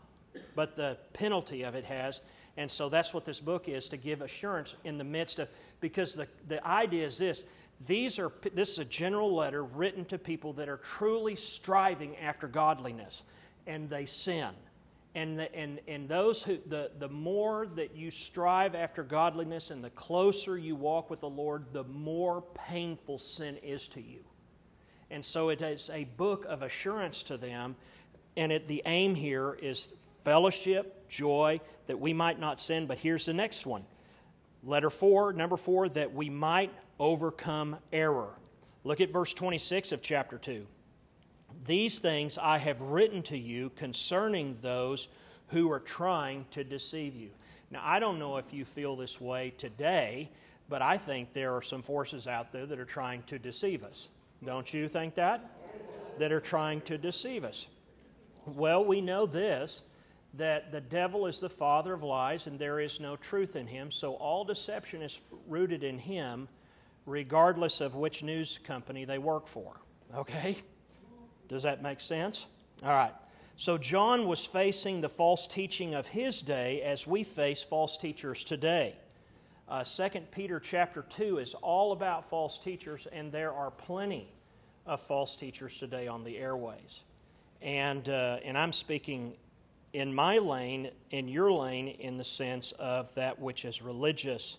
But 0.55 0.77
the 0.77 0.99
penalty 1.13 1.63
of 1.63 1.75
it 1.75 1.85
has. 1.85 2.21
And 2.57 2.71
so 2.71 2.89
that's 2.89 3.13
what 3.13 3.25
this 3.25 3.41
book 3.41 3.69
is 3.69 3.89
to 3.89 3.97
give 3.97 4.23
assurance 4.23 4.75
in 4.85 4.99
the 4.99 5.05
midst 5.05 5.41
of, 5.41 5.49
because 5.81 6.15
the, 6.15 6.29
the 6.47 6.65
idea 6.67 7.07
is 7.07 7.19
this 7.19 7.45
these 7.87 8.19
are, 8.19 8.33
this 8.55 8.71
is 8.71 8.79
a 8.79 8.85
general 8.85 9.35
letter 9.35 9.65
written 9.65 10.05
to 10.07 10.19
people 10.19 10.53
that 10.55 10.69
are 10.69 10.77
truly 10.79 11.37
striving 11.37 12.17
after 12.19 12.47
godliness, 12.47 13.25
and 13.67 13.89
they 13.89 14.07
sin. 14.07 14.51
And, 15.15 15.39
the, 15.39 15.55
and, 15.55 15.81
and 15.87 16.09
those 16.09 16.43
who, 16.43 16.59
the, 16.67 16.91
the 16.99 17.09
more 17.09 17.69
that 17.77 17.95
you 17.95 18.11
strive 18.11 18.75
after 18.75 19.05
godliness 19.05 19.71
and 19.71 19.83
the 19.83 19.91
closer 19.91 20.59
you 20.59 20.75
walk 20.75 21.09
with 21.09 21.21
the 21.21 21.29
Lord, 21.29 21.67
the 21.73 21.85
more 21.85 22.43
painful 22.69 23.19
sin 23.19 23.57
is 23.59 23.87
to 23.89 24.03
you. 24.03 24.25
And 25.11 25.25
so 25.25 25.51
it 25.51 25.63
is 25.63 25.89
a 25.93 26.05
book 26.05 26.45
of 26.49 26.63
assurance 26.63 27.23
to 27.25 27.37
them. 27.37 27.77
And 28.37 28.51
it, 28.51 28.67
the 28.67 28.83
aim 28.87 29.15
here 29.15 29.57
is 29.63 29.93
fellowship, 30.25 31.09
joy, 31.09 31.61
that 31.87 32.01
we 32.01 32.13
might 32.13 32.41
not 32.41 32.59
sin. 32.59 32.87
But 32.87 32.99
here's 32.99 33.27
the 33.27 33.35
next 33.35 33.67
one 33.67 33.85
Letter 34.65 34.91
4, 34.91 35.35
number 35.35 35.57
4, 35.57 35.91
that 35.91 36.13
we 36.13 36.29
might 36.29 36.73
overcome 36.99 37.77
error. 37.93 38.31
Look 38.83 39.01
at 39.01 39.11
verse 39.11 39.33
26 39.33 39.93
of 39.93 40.03
chapter 40.03 40.39
2. 40.39 40.67
These 41.67 41.99
things 41.99 42.39
I 42.39 42.59
have 42.59 42.81
written 42.81 43.23
to 43.25 43.39
you 43.39 43.71
concerning 43.71 44.59
those 44.61 45.09
who 45.49 45.71
are 45.71 45.81
trying 45.81 46.47
to 46.51 46.65
deceive 46.65 47.15
you. 47.15 47.31
Now, 47.71 47.81
I 47.83 47.99
don't 47.99 48.19
know 48.19 48.37
if 48.37 48.53
you 48.53 48.65
feel 48.65 48.97
this 48.97 49.21
way 49.21 49.53
today, 49.57 50.31
but 50.69 50.83
I 50.83 50.99
think 50.99 51.33
there 51.33 51.55
are 51.55 51.63
some 51.63 51.83
forces 51.83 52.27
out 52.27 52.53
there 52.53 52.67
that 52.67 52.79
are 52.79 52.85
trying 52.85 53.23
to 53.25 53.39
deceive 53.39 53.83
us. 53.83 54.09
Don't 54.45 54.73
you 54.73 54.89
think 54.89 55.15
that? 55.15 55.51
That 56.19 56.33
are 56.33 56.41
trying 56.41 56.83
to 56.83 56.99
deceive 56.99 57.45
us. 57.45 57.67
Well, 58.47 58.85
we 58.85 59.01
know 59.01 59.27
this 59.27 59.83
that 60.35 60.73
the 60.73 60.81
devil 60.81 61.27
is 61.27 61.39
the 61.39 61.49
father 61.49 61.95
of 61.95 62.03
lies 62.03 62.49
and 62.49 62.59
there 62.59 62.81
is 62.81 62.99
no 62.99 63.15
truth 63.15 63.55
in 63.55 63.69
him, 63.69 63.91
so 63.93 64.15
all 64.15 64.45
deception 64.45 65.01
is 65.01 65.21
rooted 65.47 65.85
in 65.85 65.97
him, 65.97 66.49
regardless 67.07 67.81
of 67.81 67.95
which 67.95 68.25
news 68.25 68.59
company 68.65 69.05
they 69.05 69.19
work 69.19 69.47
for. 69.47 69.77
Okay? 70.17 70.57
Does 71.49 71.63
that 71.63 71.83
make 71.83 72.01
sense? 72.01 72.47
All 72.83 72.91
right. 72.91 73.15
So 73.57 73.79
John 73.79 74.27
was 74.27 74.45
facing 74.45 75.01
the 75.01 75.09
false 75.09 75.47
teaching 75.47 75.95
of 75.95 76.09
his 76.09 76.43
day 76.43 76.83
as 76.83 77.07
we 77.07 77.23
face 77.23 77.63
false 77.63 77.97
teachers 77.97 78.45
today. 78.45 78.97
Uh, 79.69 79.85
2 79.85 80.09
Peter 80.33 80.59
chapter 80.59 81.05
2 81.09 81.39
is 81.39 81.55
all 81.55 81.93
about 81.93 82.29
false 82.29 82.59
teachers, 82.59 83.07
and 83.13 83.31
there 83.31 83.53
are 83.53 83.71
plenty 83.71 84.29
of 84.87 85.01
false 85.01 85.37
teachers 85.37 85.79
today 85.79 86.09
on 86.09 86.25
the 86.25 86.37
airways. 86.37 87.03
And, 87.63 88.09
uh, 88.09 88.41
and 88.45 88.59
I'm 88.59 88.73
speaking 88.73 89.35
in 89.93 90.13
my 90.13 90.39
lane, 90.39 90.91
in 91.13 91.29
your 91.29 91.53
lane, 91.53 91.89
in 91.89 92.19
the 92.19 92.25
sense 92.25 92.73
of 92.73 93.15
that 93.15 93.39
which 93.39 93.65
is 93.65 93.81
religious. 93.81 94.59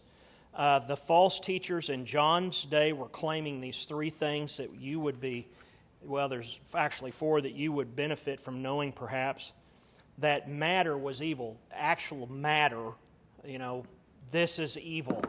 Uh, 0.55 0.79
the 0.79 0.97
false 0.97 1.39
teachers 1.39 1.89
in 1.89 2.05
John's 2.05 2.63
day 2.63 2.93
were 2.93 3.09
claiming 3.09 3.59
these 3.59 3.83
three 3.83 4.09
things 4.09 4.57
that 4.57 4.73
you 4.73 5.01
would 5.01 5.19
be 5.19 5.47
well, 6.05 6.29
there's 6.29 6.59
actually 6.73 7.11
four 7.11 7.41
that 7.41 7.53
you 7.53 7.71
would 7.71 7.95
benefit 7.95 8.39
from 8.39 8.61
knowing 8.61 8.91
perhaps 8.91 9.53
that 10.19 10.49
matter 10.49 10.97
was 10.97 11.21
evil. 11.21 11.57
Actual 11.71 12.31
matter, 12.31 12.91
you 13.45 13.59
know, 13.59 13.85
this 14.31 14.59
is 14.59 14.77
evil. 14.77 15.23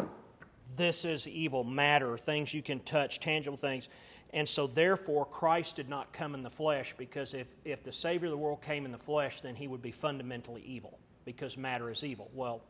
This 0.76 1.04
is 1.04 1.26
evil. 1.26 1.64
Matter, 1.64 2.16
things 2.18 2.52
you 2.52 2.62
can 2.62 2.80
touch, 2.80 3.20
tangible 3.20 3.56
things. 3.56 3.88
And 4.32 4.48
so, 4.48 4.66
therefore, 4.66 5.24
Christ 5.24 5.76
did 5.76 5.88
not 5.88 6.12
come 6.12 6.34
in 6.34 6.42
the 6.42 6.50
flesh 6.50 6.94
because 6.98 7.32
if, 7.32 7.46
if 7.64 7.82
the 7.82 7.92
Savior 7.92 8.26
of 8.26 8.32
the 8.32 8.36
world 8.36 8.60
came 8.62 8.84
in 8.84 8.92
the 8.92 8.98
flesh, 8.98 9.40
then 9.40 9.54
he 9.54 9.68
would 9.68 9.82
be 9.82 9.92
fundamentally 9.92 10.62
evil 10.62 10.98
because 11.24 11.56
matter 11.56 11.90
is 11.90 12.04
evil. 12.04 12.30
Well, 12.34 12.60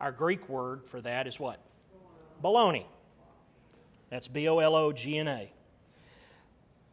our 0.00 0.12
Greek 0.12 0.48
word 0.48 0.84
for 0.86 1.00
that 1.00 1.26
is 1.26 1.38
what? 1.38 1.60
Baloney. 2.42 2.84
That's 4.10 4.28
B 4.28 4.48
O 4.48 4.58
L 4.58 4.76
O 4.76 4.92
G 4.92 5.18
N 5.18 5.28
A. 5.28 5.50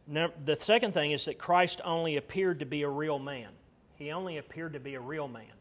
The 0.06 0.56
second 0.60 0.92
thing 0.92 1.12
is 1.12 1.24
that 1.24 1.38
Christ 1.38 1.80
only 1.84 2.16
appeared 2.16 2.58
to 2.60 2.66
be 2.66 2.82
a 2.82 2.88
real 2.88 3.18
man. 3.18 3.48
He 3.96 4.10
only 4.10 4.38
appeared 4.38 4.74
to 4.74 4.80
be 4.80 4.94
a 4.94 5.00
real 5.00 5.28
man. 5.28 5.52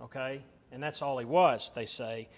Okay? 0.00 0.42
And 0.72 0.82
that's 0.82 1.02
all 1.02 1.18
he 1.18 1.24
was, 1.24 1.70
they 1.74 1.86
say. 1.86 2.28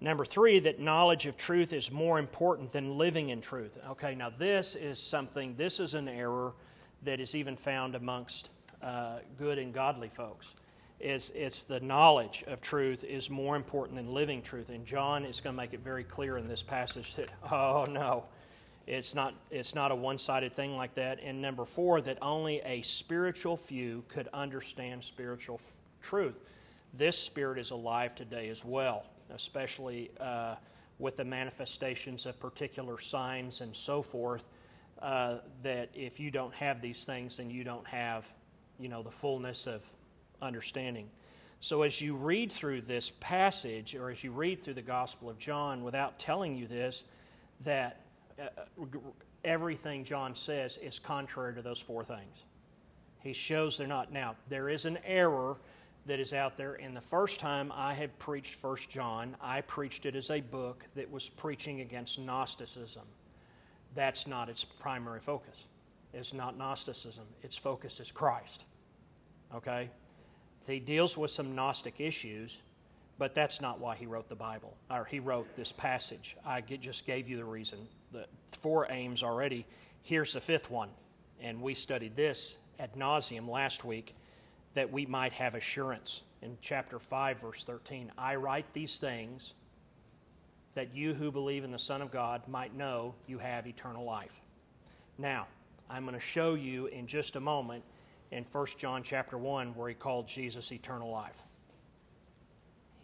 Number 0.00 0.24
three, 0.24 0.58
that 0.60 0.78
knowledge 0.78 1.26
of 1.26 1.36
truth 1.36 1.72
is 1.72 1.90
more 1.90 2.18
important 2.18 2.72
than 2.72 2.98
living 2.98 3.30
in 3.30 3.40
truth. 3.40 3.78
Okay, 3.90 4.14
now 4.14 4.30
this 4.30 4.74
is 4.74 4.98
something, 4.98 5.54
this 5.56 5.80
is 5.80 5.94
an 5.94 6.06
error 6.06 6.54
that 7.04 7.18
is 7.18 7.34
even 7.34 7.56
found 7.56 7.94
amongst 7.94 8.50
uh, 8.82 9.20
good 9.38 9.58
and 9.58 9.72
godly 9.72 10.10
folks. 10.10 10.54
It's, 11.00 11.30
it's 11.30 11.62
the 11.62 11.80
knowledge 11.80 12.44
of 12.46 12.60
truth 12.60 13.04
is 13.04 13.30
more 13.30 13.56
important 13.56 13.96
than 13.96 14.12
living 14.12 14.42
truth. 14.42 14.68
And 14.68 14.84
John 14.84 15.24
is 15.24 15.40
going 15.40 15.54
to 15.54 15.56
make 15.56 15.72
it 15.72 15.80
very 15.80 16.04
clear 16.04 16.36
in 16.36 16.46
this 16.46 16.62
passage 16.62 17.14
that, 17.16 17.30
oh 17.50 17.86
no, 17.88 18.24
it's 18.86 19.14
not, 19.14 19.34
it's 19.50 19.74
not 19.74 19.90
a 19.90 19.94
one 19.94 20.18
sided 20.18 20.52
thing 20.52 20.76
like 20.76 20.94
that. 20.94 21.18
And 21.22 21.42
number 21.42 21.64
four, 21.64 22.00
that 22.02 22.18
only 22.22 22.60
a 22.60 22.82
spiritual 22.82 23.56
few 23.56 24.04
could 24.08 24.28
understand 24.32 25.02
spiritual 25.02 25.60
f- 25.62 25.76
truth. 26.00 26.36
This 26.94 27.18
spirit 27.18 27.58
is 27.58 27.72
alive 27.72 28.14
today 28.14 28.48
as 28.48 28.64
well, 28.64 29.04
especially 29.30 30.10
uh, 30.20 30.54
with 30.98 31.16
the 31.16 31.24
manifestations 31.24 32.26
of 32.26 32.38
particular 32.38 33.00
signs 33.00 33.60
and 33.60 33.74
so 33.74 34.02
forth. 34.02 34.48
Uh, 35.02 35.38
that 35.62 35.90
if 35.92 36.18
you 36.18 36.30
don't 36.30 36.54
have 36.54 36.80
these 36.80 37.04
things, 37.04 37.36
then 37.36 37.50
you 37.50 37.64
don't 37.64 37.86
have, 37.86 38.26
you 38.78 38.88
know, 38.88 39.02
the 39.02 39.10
fullness 39.10 39.66
of 39.66 39.84
understanding. 40.40 41.06
So 41.60 41.82
as 41.82 42.00
you 42.00 42.14
read 42.14 42.50
through 42.50 42.82
this 42.82 43.12
passage, 43.20 43.94
or 43.94 44.10
as 44.10 44.24
you 44.24 44.30
read 44.30 44.62
through 44.62 44.74
the 44.74 44.82
Gospel 44.82 45.28
of 45.28 45.38
John, 45.38 45.82
without 45.82 46.18
telling 46.18 46.56
you 46.56 46.66
this, 46.66 47.04
that 47.64 48.05
Uh, 48.40 48.48
everything 49.44 50.04
John 50.04 50.34
says 50.34 50.78
is 50.78 50.98
contrary 50.98 51.54
to 51.54 51.62
those 51.62 51.80
four 51.80 52.04
things. 52.04 52.44
He 53.22 53.32
shows 53.32 53.78
they're 53.78 53.86
not. 53.86 54.12
Now, 54.12 54.36
there 54.48 54.68
is 54.68 54.84
an 54.84 54.98
error 55.04 55.56
that 56.06 56.20
is 56.20 56.32
out 56.32 56.56
there. 56.56 56.74
And 56.74 56.96
the 56.96 57.00
first 57.00 57.40
time 57.40 57.72
I 57.74 57.92
had 57.94 58.16
preached 58.18 58.54
First 58.54 58.88
John, 58.88 59.36
I 59.40 59.60
preached 59.62 60.06
it 60.06 60.14
as 60.14 60.30
a 60.30 60.40
book 60.40 60.84
that 60.94 61.10
was 61.10 61.28
preaching 61.28 61.80
against 61.80 62.18
Gnosticism. 62.18 63.02
That's 63.94 64.26
not 64.26 64.48
its 64.48 64.64
primary 64.64 65.20
focus. 65.20 65.64
It's 66.14 66.32
not 66.32 66.56
Gnosticism. 66.56 67.24
Its 67.42 67.56
focus 67.56 67.98
is 68.00 68.12
Christ. 68.12 68.66
Okay? 69.54 69.90
He 70.66 70.80
deals 70.80 71.16
with 71.16 71.30
some 71.30 71.54
Gnostic 71.54 71.94
issues, 71.98 72.58
but 73.18 73.34
that's 73.34 73.60
not 73.60 73.80
why 73.80 73.96
he 73.96 74.06
wrote 74.06 74.28
the 74.28 74.36
Bible, 74.36 74.76
or 74.90 75.04
he 75.04 75.20
wrote 75.20 75.56
this 75.56 75.72
passage. 75.72 76.36
I 76.44 76.60
just 76.60 77.06
gave 77.06 77.28
you 77.28 77.36
the 77.36 77.44
reason 77.44 77.88
the 78.16 78.26
four 78.58 78.86
aims 78.90 79.22
already. 79.22 79.66
Here's 80.02 80.32
the 80.32 80.40
fifth 80.40 80.70
one. 80.70 80.90
And 81.40 81.60
we 81.60 81.74
studied 81.74 82.16
this 82.16 82.56
ad 82.78 82.94
nauseum 82.94 83.48
last 83.48 83.84
week 83.84 84.14
that 84.74 84.90
we 84.90 85.06
might 85.06 85.32
have 85.32 85.54
assurance. 85.54 86.22
In 86.42 86.56
chapter 86.60 86.98
5, 86.98 87.40
verse 87.40 87.64
13, 87.64 88.12
I 88.18 88.36
write 88.36 88.72
these 88.72 88.98
things 88.98 89.54
that 90.74 90.94
you 90.94 91.14
who 91.14 91.32
believe 91.32 91.64
in 91.64 91.72
the 91.72 91.78
Son 91.78 92.02
of 92.02 92.10
God 92.10 92.42
might 92.48 92.74
know 92.74 93.14
you 93.26 93.38
have 93.38 93.66
eternal 93.66 94.04
life. 94.04 94.40
Now, 95.18 95.46
I'm 95.88 96.04
going 96.04 96.14
to 96.14 96.20
show 96.20 96.54
you 96.54 96.86
in 96.86 97.06
just 97.06 97.36
a 97.36 97.40
moment 97.40 97.82
in 98.30 98.44
1 98.44 98.66
John 98.76 99.02
chapter 99.02 99.38
1 99.38 99.74
where 99.74 99.88
he 99.88 99.94
called 99.94 100.28
Jesus 100.28 100.72
eternal 100.72 101.10
life. 101.10 101.42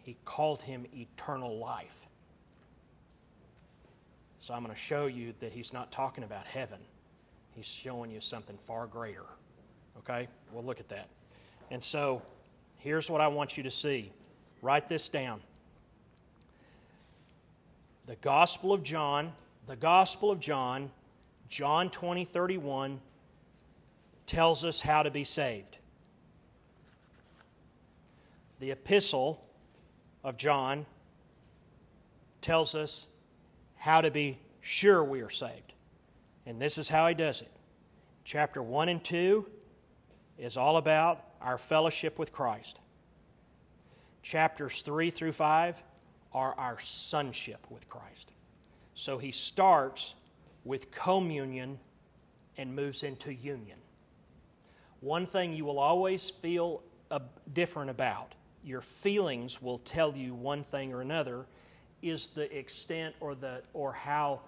He 0.03 0.17
called 0.25 0.61
him 0.61 0.85
eternal 0.95 1.57
life. 1.57 2.07
So 4.43 4.53
I'm 4.53 4.61
going 4.61 4.75
to 4.75 4.81
show 4.81 5.05
you 5.05 5.33
that 5.39 5.53
he's 5.53 5.71
not 5.71 5.89
talking 5.89 6.25
about 6.25 6.45
heaven. 6.45 6.79
He's 7.55 7.65
showing 7.65 8.11
you 8.11 8.19
something 8.19 8.57
far 8.67 8.87
greater. 8.87 9.23
Okay? 9.99 10.27
We'll 10.51 10.65
look 10.65 10.81
at 10.81 10.89
that. 10.89 11.07
And 11.71 11.81
so 11.81 12.21
here's 12.79 13.09
what 13.09 13.21
I 13.21 13.29
want 13.29 13.55
you 13.55 13.63
to 13.63 13.71
see. 13.71 14.11
Write 14.61 14.89
this 14.89 15.07
down. 15.07 15.39
The 18.05 18.17
Gospel 18.17 18.73
of 18.73 18.83
John, 18.83 19.31
the 19.65 19.77
Gospel 19.77 20.29
of 20.29 20.41
John, 20.41 20.91
John 21.47 21.89
20, 21.89 22.25
31, 22.25 22.99
tells 24.27 24.65
us 24.65 24.81
how 24.81 25.03
to 25.03 25.09
be 25.09 25.23
saved. 25.23 25.77
The 28.59 28.71
Epistle 28.71 29.41
of 30.21 30.35
John 30.35 30.85
tells 32.41 32.75
us 32.75 33.07
how 33.83 33.99
to 33.99 34.09
be 34.09 34.39
sure 34.61 35.03
we 35.03 35.19
are 35.19 35.29
saved. 35.29 35.73
And 36.45 36.61
this 36.61 36.77
is 36.77 36.87
how 36.87 37.05
he 37.09 37.13
does 37.13 37.41
it. 37.41 37.51
Chapter 38.23 38.63
1 38.63 38.87
and 38.87 39.03
2 39.03 39.45
is 40.37 40.55
all 40.55 40.77
about 40.77 41.21
our 41.41 41.57
fellowship 41.57 42.17
with 42.17 42.31
Christ. 42.31 42.79
Chapters 44.21 44.83
3 44.83 45.09
through 45.09 45.33
5 45.33 45.83
are 46.31 46.55
our 46.57 46.79
sonship 46.79 47.59
with 47.69 47.89
Christ. 47.89 48.31
So 48.95 49.17
he 49.17 49.33
starts 49.33 50.13
with 50.63 50.89
communion 50.89 51.77
and 52.57 52.73
moves 52.73 53.03
into 53.03 53.33
union. 53.33 53.79
One 55.01 55.25
thing 55.25 55.51
you 55.51 55.65
will 55.65 55.79
always 55.79 56.29
feel 56.29 56.85
different 57.51 57.89
about 57.89 58.33
your 58.63 58.79
feelings 58.79 59.61
will 59.61 59.79
tell 59.79 60.15
you 60.15 60.33
one 60.33 60.63
thing 60.63 60.93
or 60.93 61.01
another 61.01 61.47
is 62.03 62.27
the 62.27 62.55
extent 62.55 63.15
or, 63.19 63.33
the, 63.33 63.63
or 63.73 63.93
how 63.93 64.41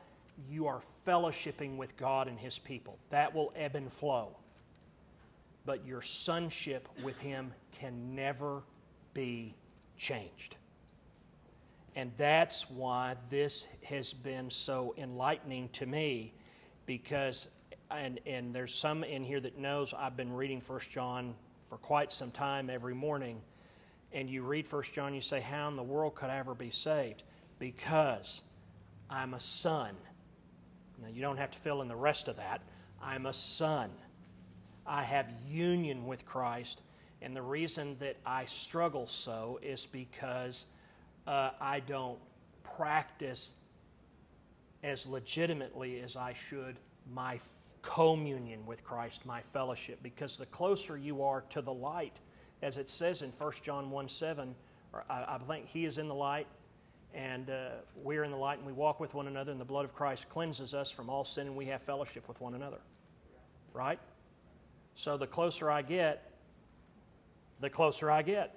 you 0.50 0.67
are 0.67 0.81
fellowshipping 1.07 1.77
with 1.77 1.95
God 1.97 2.27
and 2.27 2.38
His 2.38 2.59
people. 2.59 3.00
That 3.09 3.33
will 3.33 3.51
ebb 3.55 3.75
and 3.75 3.91
flow. 3.91 4.35
But 5.65 5.85
your 5.85 6.01
sonship 6.01 6.88
with 7.03 7.19
Him 7.19 7.53
can 7.71 8.13
never 8.13 8.62
be 9.13 9.55
changed. 9.97 10.57
And 11.95 12.12
that's 12.17 12.69
why 12.69 13.15
this 13.29 13.67
has 13.83 14.12
been 14.12 14.51
so 14.51 14.93
enlightening 14.97 15.69
to 15.69 15.85
me 15.85 16.33
because, 16.85 17.47
and, 17.89 18.19
and 18.25 18.53
there's 18.53 18.75
some 18.75 19.03
in 19.05 19.24
here 19.24 19.39
that 19.39 19.57
knows 19.57 19.93
I've 19.97 20.17
been 20.17 20.33
reading 20.33 20.59
First 20.59 20.89
John 20.89 21.33
for 21.69 21.77
quite 21.77 22.12
some 22.12 22.31
time 22.31 22.69
every 22.69 22.93
morning. 22.93 23.41
And 24.12 24.29
you 24.29 24.43
read 24.43 24.67
First 24.67 24.93
John, 24.93 25.13
you 25.13 25.21
say, 25.21 25.39
How 25.39 25.69
in 25.69 25.77
the 25.77 25.83
world 25.83 26.15
could 26.15 26.29
I 26.29 26.38
ever 26.38 26.53
be 26.53 26.69
saved? 26.69 27.24
Because 27.65 28.41
I'm 29.10 29.34
a 29.34 29.39
son. 29.39 29.95
Now, 31.01 31.07
you 31.12 31.19
don't 31.19 31.38
have 31.38 31.50
to 31.50 31.57
fill 31.57 31.81
in 31.81 31.88
the 31.88 31.95
rest 31.95 32.27
of 32.27 32.38
that. 32.38 32.62
I'm 33.01 33.25
a 33.25 33.34
son. 33.34 33.89
I 34.86 35.01
have 35.01 35.25
union 35.50 36.05
with 36.05 36.27
Christ. 36.27 36.84
And 37.24 37.36
the 37.36 37.41
reason 37.41 37.98
that 38.01 38.17
I 38.24 38.45
struggle 38.45 39.07
so 39.07 39.57
is 39.63 39.88
because 39.88 40.67
uh, 41.25 41.51
I 41.60 41.79
don't 41.79 42.19
practice 42.77 43.53
as 44.84 45.07
legitimately 45.07 46.01
as 46.01 46.15
I 46.15 46.34
should 46.34 46.75
my 47.12 47.39
communion 47.81 48.63
with 48.67 48.84
Christ, 48.84 49.25
my 49.25 49.41
fellowship. 49.41 50.03
Because 50.03 50.38
the 50.38 50.45
closer 50.45 50.98
you 50.98 51.24
are 51.24 51.41
to 51.50 51.63
the 51.63 51.74
light, 51.74 52.19
as 52.62 52.77
it 52.77 52.91
says 52.91 53.24
in 53.24 53.31
1 53.31 53.51
John 53.63 53.89
1 53.89 54.07
7, 54.07 54.53
I, 54.93 55.01
I 55.10 55.39
think 55.48 55.67
he 55.67 55.86
is 55.86 55.98
in 55.98 56.07
the 56.07 56.13
light, 56.13 56.45
and 57.15 57.50
uh, 57.50 57.69
we're 57.95 58.25
in 58.25 58.31
the 58.31 58.38
light, 58.38 58.57
and 58.57 58.67
we 58.67 58.74
walk 58.74 59.00
with 59.00 59.13
one 59.13 59.27
another, 59.27 59.51
and 59.51 59.60
the 59.60 59.65
blood 59.65 59.86
of 59.86 59.95
Christ 59.95 60.27
cleanses 60.27 60.74
us 60.74 60.91
from 60.91 61.10
all 61.10 61.24
sin, 61.24 61.48
and 61.48 61.55
we 61.55 61.65
have 61.67 61.81
fellowship 61.81 62.27
with 62.27 62.39
one 62.41 62.53
another. 62.53 62.79
Right? 63.74 64.00
So 64.95 65.15
the 65.15 65.27
closer 65.27 65.72
I 65.72 65.81
get, 65.81 66.29
the 67.62 67.69
closer 67.69 68.12
I 68.12 68.22
get. 68.22 68.53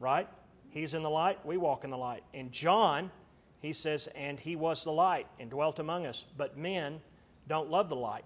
Right? 0.00 0.26
He's 0.70 0.94
in 0.94 1.02
the 1.02 1.10
light, 1.10 1.44
we 1.44 1.58
walk 1.58 1.84
in 1.84 1.90
the 1.90 1.98
light. 1.98 2.22
And 2.32 2.50
John, 2.50 3.10
he 3.60 3.72
says, 3.72 4.08
And 4.14 4.40
he 4.40 4.56
was 4.56 4.84
the 4.84 4.92
light 4.92 5.26
and 5.38 5.50
dwelt 5.50 5.78
among 5.78 6.06
us. 6.06 6.24
But 6.36 6.56
men 6.56 7.00
don't 7.46 7.70
love 7.70 7.88
the 7.88 7.96
light 7.96 8.24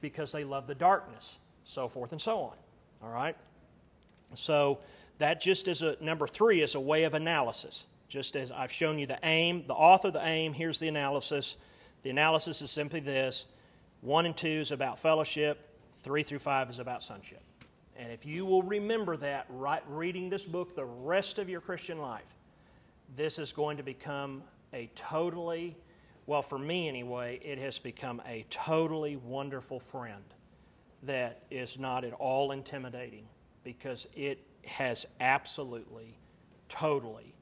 because 0.00 0.32
they 0.32 0.44
love 0.44 0.66
the 0.66 0.74
darkness, 0.74 1.38
so 1.64 1.88
forth 1.88 2.12
and 2.12 2.20
so 2.20 2.40
on. 2.40 2.56
All 3.02 3.10
right? 3.10 3.36
So 4.34 4.78
that 5.18 5.40
just 5.40 5.68
is 5.68 5.82
a 5.82 5.96
number 6.00 6.26
three 6.26 6.62
is 6.62 6.74
a 6.74 6.80
way 6.80 7.04
of 7.04 7.14
analysis. 7.14 7.86
Just 8.08 8.36
as 8.36 8.50
I've 8.50 8.72
shown 8.72 8.98
you 8.98 9.06
the 9.06 9.18
aim, 9.22 9.64
the 9.66 9.74
author, 9.74 10.10
the 10.10 10.24
aim, 10.24 10.54
here's 10.54 10.78
the 10.78 10.88
analysis. 10.88 11.56
The 12.02 12.10
analysis 12.10 12.62
is 12.62 12.70
simply 12.70 13.00
this 13.00 13.44
one 14.00 14.26
and 14.26 14.36
two 14.36 14.48
is 14.48 14.70
about 14.70 14.98
fellowship, 14.98 15.58
three 16.00 16.22
through 16.22 16.38
five 16.38 16.70
is 16.70 16.78
about 16.78 17.02
sonship. 17.02 17.42
And 17.96 18.12
if 18.12 18.24
you 18.24 18.46
will 18.46 18.62
remember 18.62 19.16
that 19.18 19.46
right, 19.50 19.82
reading 19.88 20.30
this 20.30 20.46
book 20.46 20.76
the 20.76 20.84
rest 20.84 21.38
of 21.38 21.48
your 21.48 21.60
Christian 21.60 21.98
life, 21.98 22.36
this 23.16 23.38
is 23.38 23.52
going 23.52 23.76
to 23.78 23.82
become 23.82 24.42
a 24.72 24.88
totally, 24.94 25.76
well, 26.26 26.42
for 26.42 26.58
me 26.58 26.88
anyway, 26.88 27.40
it 27.42 27.58
has 27.58 27.78
become 27.78 28.22
a 28.26 28.46
totally 28.50 29.16
wonderful 29.16 29.80
friend 29.80 30.22
that 31.02 31.42
is 31.50 31.78
not 31.78 32.04
at 32.04 32.12
all 32.14 32.52
intimidating 32.52 33.26
because 33.64 34.06
it 34.14 34.38
has 34.64 35.06
absolutely, 35.20 36.16
totally 36.68 37.34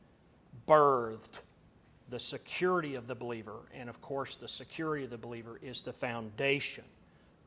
birthed 0.66 1.40
the 2.08 2.18
security 2.18 2.94
of 2.94 3.06
the 3.06 3.14
believer. 3.14 3.62
And 3.74 3.88
of 3.88 4.00
course, 4.00 4.36
the 4.36 4.48
security 4.48 5.04
of 5.04 5.10
the 5.10 5.18
believer 5.18 5.58
is 5.62 5.82
the 5.82 5.92
foundation 5.92 6.84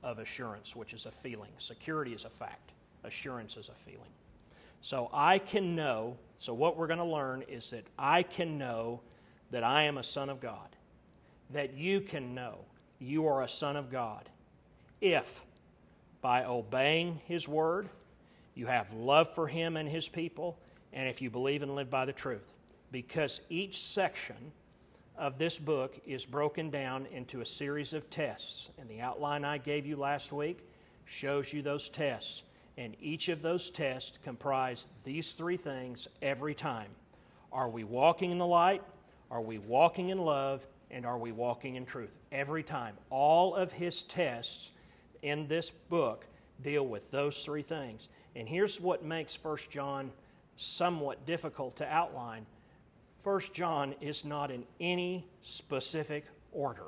of 0.03 0.19
assurance, 0.19 0.75
which 0.75 0.93
is 0.93 1.05
a 1.05 1.11
feeling. 1.11 1.51
Security 1.57 2.13
is 2.13 2.25
a 2.25 2.29
fact, 2.29 2.71
assurance 3.03 3.57
is 3.57 3.69
a 3.69 3.73
feeling. 3.73 4.11
So 4.81 5.09
I 5.13 5.39
can 5.39 5.75
know, 5.75 6.17
so 6.37 6.53
what 6.53 6.77
we're 6.77 6.87
going 6.87 6.99
to 6.99 7.05
learn 7.05 7.43
is 7.47 7.69
that 7.71 7.85
I 7.97 8.23
can 8.23 8.57
know 8.57 9.01
that 9.51 9.63
I 9.63 9.83
am 9.83 9.97
a 9.97 10.03
son 10.03 10.29
of 10.29 10.39
God, 10.39 10.75
that 11.49 11.73
you 11.73 12.01
can 12.01 12.33
know 12.33 12.59
you 12.99 13.25
are 13.27 13.41
a 13.41 13.49
son 13.49 13.75
of 13.75 13.91
God 13.91 14.29
if 15.01 15.41
by 16.21 16.43
obeying 16.43 17.21
His 17.25 17.47
word, 17.47 17.89
you 18.55 18.67
have 18.67 18.91
love 18.93 19.33
for 19.33 19.47
Him 19.47 19.77
and 19.77 19.87
His 19.87 20.09
people, 20.09 20.57
and 20.91 21.07
if 21.07 21.21
you 21.21 21.29
believe 21.29 21.61
and 21.61 21.75
live 21.75 21.89
by 21.89 22.05
the 22.05 22.13
truth. 22.13 22.47
Because 22.91 23.41
each 23.49 23.79
section 23.79 24.51
of 25.17 25.37
this 25.37 25.59
book 25.59 25.99
is 26.05 26.25
broken 26.25 26.69
down 26.69 27.05
into 27.07 27.41
a 27.41 27.45
series 27.45 27.93
of 27.93 28.09
tests. 28.09 28.69
And 28.77 28.89
the 28.89 29.01
outline 29.01 29.43
I 29.43 29.57
gave 29.57 29.85
you 29.85 29.97
last 29.97 30.31
week 30.31 30.65
shows 31.05 31.51
you 31.51 31.61
those 31.61 31.89
tests. 31.89 32.43
And 32.77 32.95
each 33.01 33.27
of 33.27 33.41
those 33.41 33.69
tests 33.69 34.17
comprise 34.23 34.87
these 35.03 35.33
three 35.33 35.57
things 35.57 36.07
every 36.21 36.55
time 36.55 36.89
Are 37.51 37.69
we 37.69 37.83
walking 37.83 38.31
in 38.31 38.37
the 38.37 38.47
light? 38.47 38.81
Are 39.29 39.41
we 39.41 39.57
walking 39.57 40.09
in 40.09 40.19
love? 40.19 40.65
And 40.91 41.05
are 41.05 41.17
we 41.17 41.31
walking 41.31 41.75
in 41.75 41.85
truth? 41.85 42.15
Every 42.31 42.63
time. 42.63 42.95
All 43.09 43.53
of 43.53 43.71
his 43.71 44.03
tests 44.03 44.71
in 45.21 45.47
this 45.47 45.69
book 45.69 46.25
deal 46.61 46.85
with 46.85 47.11
those 47.11 47.43
three 47.43 47.61
things. 47.61 48.09
And 48.35 48.47
here's 48.47 48.79
what 48.79 49.03
makes 49.03 49.37
1 49.43 49.57
John 49.69 50.11
somewhat 50.55 51.25
difficult 51.25 51.75
to 51.77 51.87
outline. 51.87 52.45
1 53.23 53.41
John 53.53 53.95
is 54.01 54.23
not 54.23 54.51
in 54.51 54.63
any 54.79 55.25
specific 55.41 56.25
order. 56.51 56.87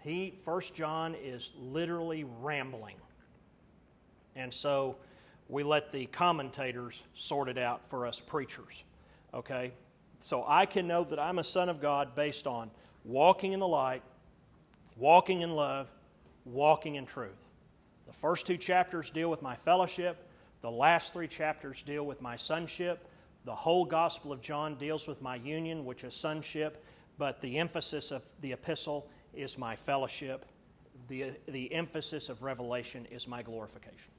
He 0.00 0.34
1 0.44 0.60
John 0.74 1.14
is 1.14 1.50
literally 1.58 2.24
rambling. 2.40 2.96
And 4.36 4.52
so 4.52 4.96
we 5.48 5.62
let 5.62 5.92
the 5.92 6.06
commentators 6.06 7.02
sort 7.14 7.48
it 7.48 7.58
out 7.58 7.86
for 7.88 8.06
us 8.06 8.20
preachers. 8.20 8.84
Okay? 9.32 9.72
So 10.18 10.44
I 10.46 10.66
can 10.66 10.86
know 10.86 11.04
that 11.04 11.18
I'm 11.18 11.38
a 11.38 11.44
son 11.44 11.68
of 11.68 11.80
God 11.80 12.14
based 12.14 12.46
on 12.46 12.70
walking 13.04 13.52
in 13.52 13.60
the 13.60 13.68
light, 13.68 14.02
walking 14.96 15.42
in 15.42 15.54
love, 15.54 15.88
walking 16.44 16.94
in 16.94 17.06
truth. 17.06 17.44
The 18.06 18.12
first 18.12 18.46
two 18.46 18.56
chapters 18.56 19.10
deal 19.10 19.30
with 19.30 19.42
my 19.42 19.56
fellowship, 19.56 20.28
the 20.60 20.70
last 20.70 21.12
three 21.12 21.28
chapters 21.28 21.82
deal 21.82 22.06
with 22.06 22.22
my 22.22 22.36
sonship. 22.36 23.06
The 23.44 23.54
whole 23.54 23.84
Gospel 23.84 24.32
of 24.32 24.40
John 24.40 24.76
deals 24.76 25.06
with 25.06 25.20
my 25.20 25.36
union, 25.36 25.84
which 25.84 26.04
is 26.04 26.14
sonship, 26.14 26.84
but 27.18 27.40
the 27.40 27.58
emphasis 27.58 28.10
of 28.10 28.22
the 28.40 28.52
epistle 28.52 29.08
is 29.34 29.58
my 29.58 29.76
fellowship. 29.76 30.46
The, 31.08 31.32
the 31.46 31.72
emphasis 31.72 32.28
of 32.28 32.42
Revelation 32.42 33.06
is 33.10 33.28
my 33.28 33.42
glorification. 33.42 34.10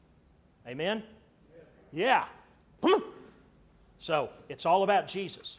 Amen? 0.67 1.03
Yeah. 1.91 2.25
Hmm. 2.83 3.01
So 3.99 4.29
it's 4.49 4.65
all 4.65 4.83
about 4.83 5.07
Jesus. 5.07 5.57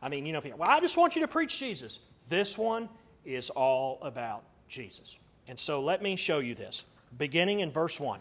I 0.00 0.08
mean, 0.08 0.24
you 0.24 0.32
know, 0.32 0.40
well, 0.56 0.70
I 0.70 0.80
just 0.80 0.96
want 0.96 1.14
you 1.14 1.22
to 1.22 1.28
preach 1.28 1.58
Jesus. 1.58 1.98
This 2.28 2.56
one 2.56 2.88
is 3.24 3.50
all 3.50 3.98
about 4.00 4.42
Jesus. 4.68 5.16
And 5.46 5.58
so 5.58 5.80
let 5.80 6.00
me 6.00 6.16
show 6.16 6.38
you 6.38 6.54
this. 6.54 6.84
Beginning 7.18 7.60
in 7.60 7.70
verse 7.70 8.00
1. 8.00 8.20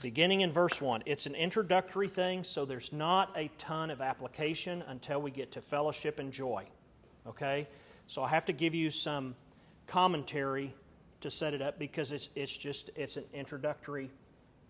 Beginning 0.00 0.42
in 0.42 0.52
verse 0.52 0.80
1. 0.80 1.02
It's 1.06 1.26
an 1.26 1.34
introductory 1.34 2.08
thing, 2.08 2.44
so 2.44 2.64
there's 2.64 2.92
not 2.92 3.36
a 3.36 3.50
ton 3.58 3.90
of 3.90 4.00
application 4.00 4.84
until 4.86 5.20
we 5.20 5.30
get 5.32 5.50
to 5.52 5.60
fellowship 5.60 6.20
and 6.20 6.32
joy. 6.32 6.64
Okay? 7.26 7.66
So 8.06 8.22
I 8.22 8.28
have 8.28 8.44
to 8.46 8.52
give 8.52 8.74
you 8.74 8.90
some 8.90 9.34
commentary 9.88 10.72
to 11.20 11.30
set 11.30 11.52
it 11.52 11.60
up 11.60 11.78
because 11.78 12.12
it's, 12.12 12.28
it's 12.36 12.56
just 12.56 12.90
it's 12.94 13.16
an 13.16 13.24
introductory 13.34 14.08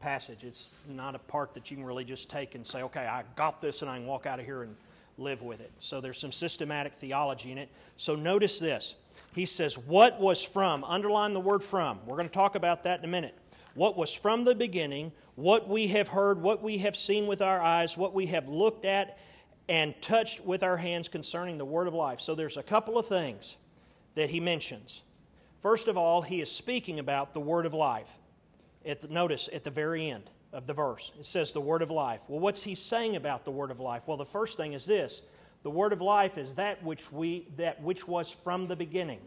passage. 0.00 0.44
It's 0.44 0.70
not 0.88 1.14
a 1.14 1.18
part 1.18 1.52
that 1.54 1.70
you 1.70 1.76
can 1.76 1.84
really 1.84 2.04
just 2.04 2.30
take 2.30 2.54
and 2.54 2.66
say, 2.66 2.82
okay, 2.82 3.06
I 3.06 3.22
got 3.36 3.60
this 3.60 3.82
and 3.82 3.90
I 3.90 3.98
can 3.98 4.06
walk 4.06 4.24
out 4.24 4.38
of 4.38 4.46
here 4.46 4.62
and 4.62 4.74
live 5.18 5.42
with 5.42 5.60
it. 5.60 5.72
So 5.78 6.00
there's 6.00 6.18
some 6.18 6.32
systematic 6.32 6.94
theology 6.94 7.52
in 7.52 7.58
it. 7.58 7.68
So 7.96 8.14
notice 8.14 8.58
this. 8.58 8.94
He 9.34 9.44
says, 9.44 9.76
What 9.76 10.20
was 10.20 10.42
from, 10.42 10.84
underline 10.84 11.34
the 11.34 11.40
word 11.40 11.62
from. 11.62 11.98
We're 12.06 12.16
going 12.16 12.28
to 12.28 12.34
talk 12.34 12.54
about 12.54 12.84
that 12.84 13.00
in 13.00 13.04
a 13.04 13.08
minute. 13.08 13.36
What 13.78 13.96
was 13.96 14.12
from 14.12 14.44
the 14.44 14.56
beginning, 14.56 15.12
what 15.36 15.68
we 15.68 15.86
have 15.86 16.08
heard, 16.08 16.42
what 16.42 16.64
we 16.64 16.78
have 16.78 16.96
seen 16.96 17.28
with 17.28 17.40
our 17.40 17.60
eyes, 17.60 17.96
what 17.96 18.12
we 18.12 18.26
have 18.26 18.48
looked 18.48 18.84
at 18.84 19.18
and 19.68 19.94
touched 20.02 20.44
with 20.44 20.64
our 20.64 20.76
hands 20.76 21.06
concerning 21.06 21.58
the 21.58 21.64
word 21.64 21.86
of 21.86 21.94
life. 21.94 22.20
So 22.20 22.34
there's 22.34 22.56
a 22.56 22.62
couple 22.64 22.98
of 22.98 23.06
things 23.06 23.56
that 24.16 24.30
he 24.30 24.40
mentions. 24.40 25.02
First 25.62 25.86
of 25.86 25.96
all, 25.96 26.22
he 26.22 26.40
is 26.40 26.50
speaking 26.50 26.98
about 26.98 27.32
the 27.32 27.38
word 27.38 27.66
of 27.66 27.72
life. 27.72 28.10
At 28.84 29.00
the, 29.00 29.06
notice 29.06 29.48
at 29.52 29.62
the 29.62 29.70
very 29.70 30.10
end 30.10 30.28
of 30.52 30.66
the 30.66 30.74
verse, 30.74 31.12
it 31.16 31.24
says 31.24 31.52
the 31.52 31.60
word 31.60 31.82
of 31.82 31.90
life. 31.92 32.22
Well, 32.26 32.40
what's 32.40 32.64
he 32.64 32.74
saying 32.74 33.14
about 33.14 33.44
the 33.44 33.52
word 33.52 33.70
of 33.70 33.78
life? 33.78 34.08
Well, 34.08 34.16
the 34.16 34.26
first 34.26 34.56
thing 34.56 34.72
is 34.72 34.86
this 34.86 35.22
the 35.62 35.70
word 35.70 35.92
of 35.92 36.00
life 36.00 36.36
is 36.36 36.56
that 36.56 36.82
which 36.82 37.12
we 37.12 37.46
that 37.58 37.80
which 37.80 38.08
was 38.08 38.28
from 38.28 38.66
the 38.66 38.74
beginning. 38.74 39.20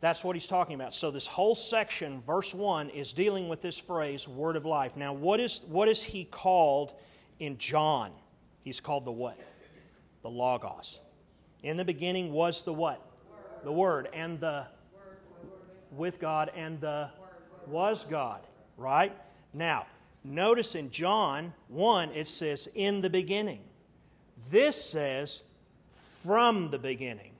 That's 0.00 0.22
what 0.22 0.36
he's 0.36 0.48
talking 0.48 0.74
about. 0.74 0.94
So 0.94 1.10
this 1.10 1.26
whole 1.26 1.54
section, 1.54 2.22
verse 2.26 2.54
1, 2.54 2.90
is 2.90 3.12
dealing 3.12 3.48
with 3.48 3.62
this 3.62 3.78
phrase, 3.78 4.28
word 4.28 4.56
of 4.56 4.64
life. 4.64 4.96
Now, 4.96 5.12
what 5.12 5.40
is 5.40 5.62
what 5.66 5.88
is 5.88 6.02
he 6.02 6.24
called 6.24 6.92
in 7.38 7.56
John? 7.58 8.10
He's 8.62 8.80
called 8.80 9.04
the 9.04 9.12
what? 9.12 9.38
The 10.22 10.30
Logos. 10.30 11.00
In 11.62 11.76
the 11.76 11.84
beginning 11.84 12.32
was 12.32 12.62
the 12.62 12.72
what? 12.72 13.00
The 13.62 13.72
Word. 13.72 14.08
And 14.12 14.38
the 14.40 14.66
with 15.90 16.20
God 16.20 16.50
and 16.54 16.80
the 16.80 17.08
was 17.66 18.04
God. 18.04 18.40
Right? 18.76 19.16
Now, 19.52 19.86
notice 20.24 20.74
in 20.74 20.90
John 20.90 21.52
1, 21.68 22.10
it 22.10 22.26
says, 22.28 22.68
in 22.74 23.00
the 23.00 23.10
beginning. 23.10 23.60
This 24.50 24.82
says, 24.82 25.42
from 25.92 26.70
the 26.70 26.78
beginning. 26.78 27.33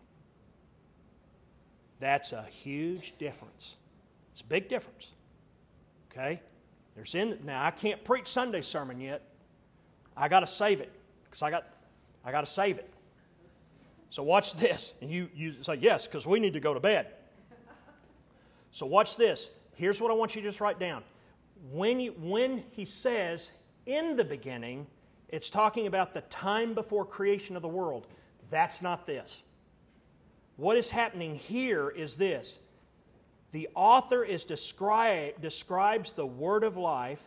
That's 2.04 2.34
a 2.34 2.42
huge 2.42 3.14
difference. 3.18 3.76
It's 4.32 4.42
a 4.42 4.44
big 4.44 4.68
difference. 4.68 5.12
Okay? 6.12 6.38
There's 6.94 7.14
in 7.14 7.38
now 7.46 7.64
I 7.64 7.70
can't 7.70 8.04
preach 8.04 8.26
Sunday 8.26 8.60
sermon 8.60 9.00
yet. 9.00 9.22
I 10.14 10.28
got 10.28 10.40
to 10.40 10.46
save 10.46 10.82
it 10.82 10.92
because 11.24 11.40
I 11.40 11.50
got 11.50 11.64
I 12.22 12.30
got 12.30 12.42
to 12.44 12.52
save 12.52 12.76
it. 12.76 12.92
So 14.10 14.22
watch 14.22 14.54
this. 14.54 14.92
And 15.00 15.10
you, 15.10 15.30
you 15.34 15.62
say, 15.62 15.76
yes, 15.76 16.06
because 16.06 16.26
we 16.26 16.40
need 16.40 16.52
to 16.52 16.60
go 16.60 16.74
to 16.74 16.78
bed. 16.78 17.06
So 18.70 18.84
watch 18.84 19.16
this. 19.16 19.48
Here's 19.72 19.98
what 19.98 20.10
I 20.10 20.14
want 20.14 20.36
you 20.36 20.42
to 20.42 20.48
just 20.48 20.60
write 20.60 20.78
down. 20.78 21.04
When, 21.72 22.00
you, 22.00 22.12
when 22.18 22.64
he 22.72 22.84
says 22.84 23.50
in 23.86 24.14
the 24.14 24.24
beginning, 24.26 24.86
it's 25.30 25.48
talking 25.48 25.86
about 25.86 26.12
the 26.12 26.20
time 26.20 26.74
before 26.74 27.06
creation 27.06 27.56
of 27.56 27.62
the 27.62 27.68
world. 27.68 28.08
That's 28.50 28.82
not 28.82 29.06
this. 29.06 29.42
What 30.56 30.76
is 30.76 30.90
happening 30.90 31.36
here 31.36 31.88
is 31.88 32.16
this 32.16 32.60
the 33.52 33.68
author 33.74 34.24
is 34.24 34.44
describe, 34.44 35.40
describes 35.40 36.12
the 36.12 36.26
word 36.26 36.64
of 36.64 36.76
life, 36.76 37.22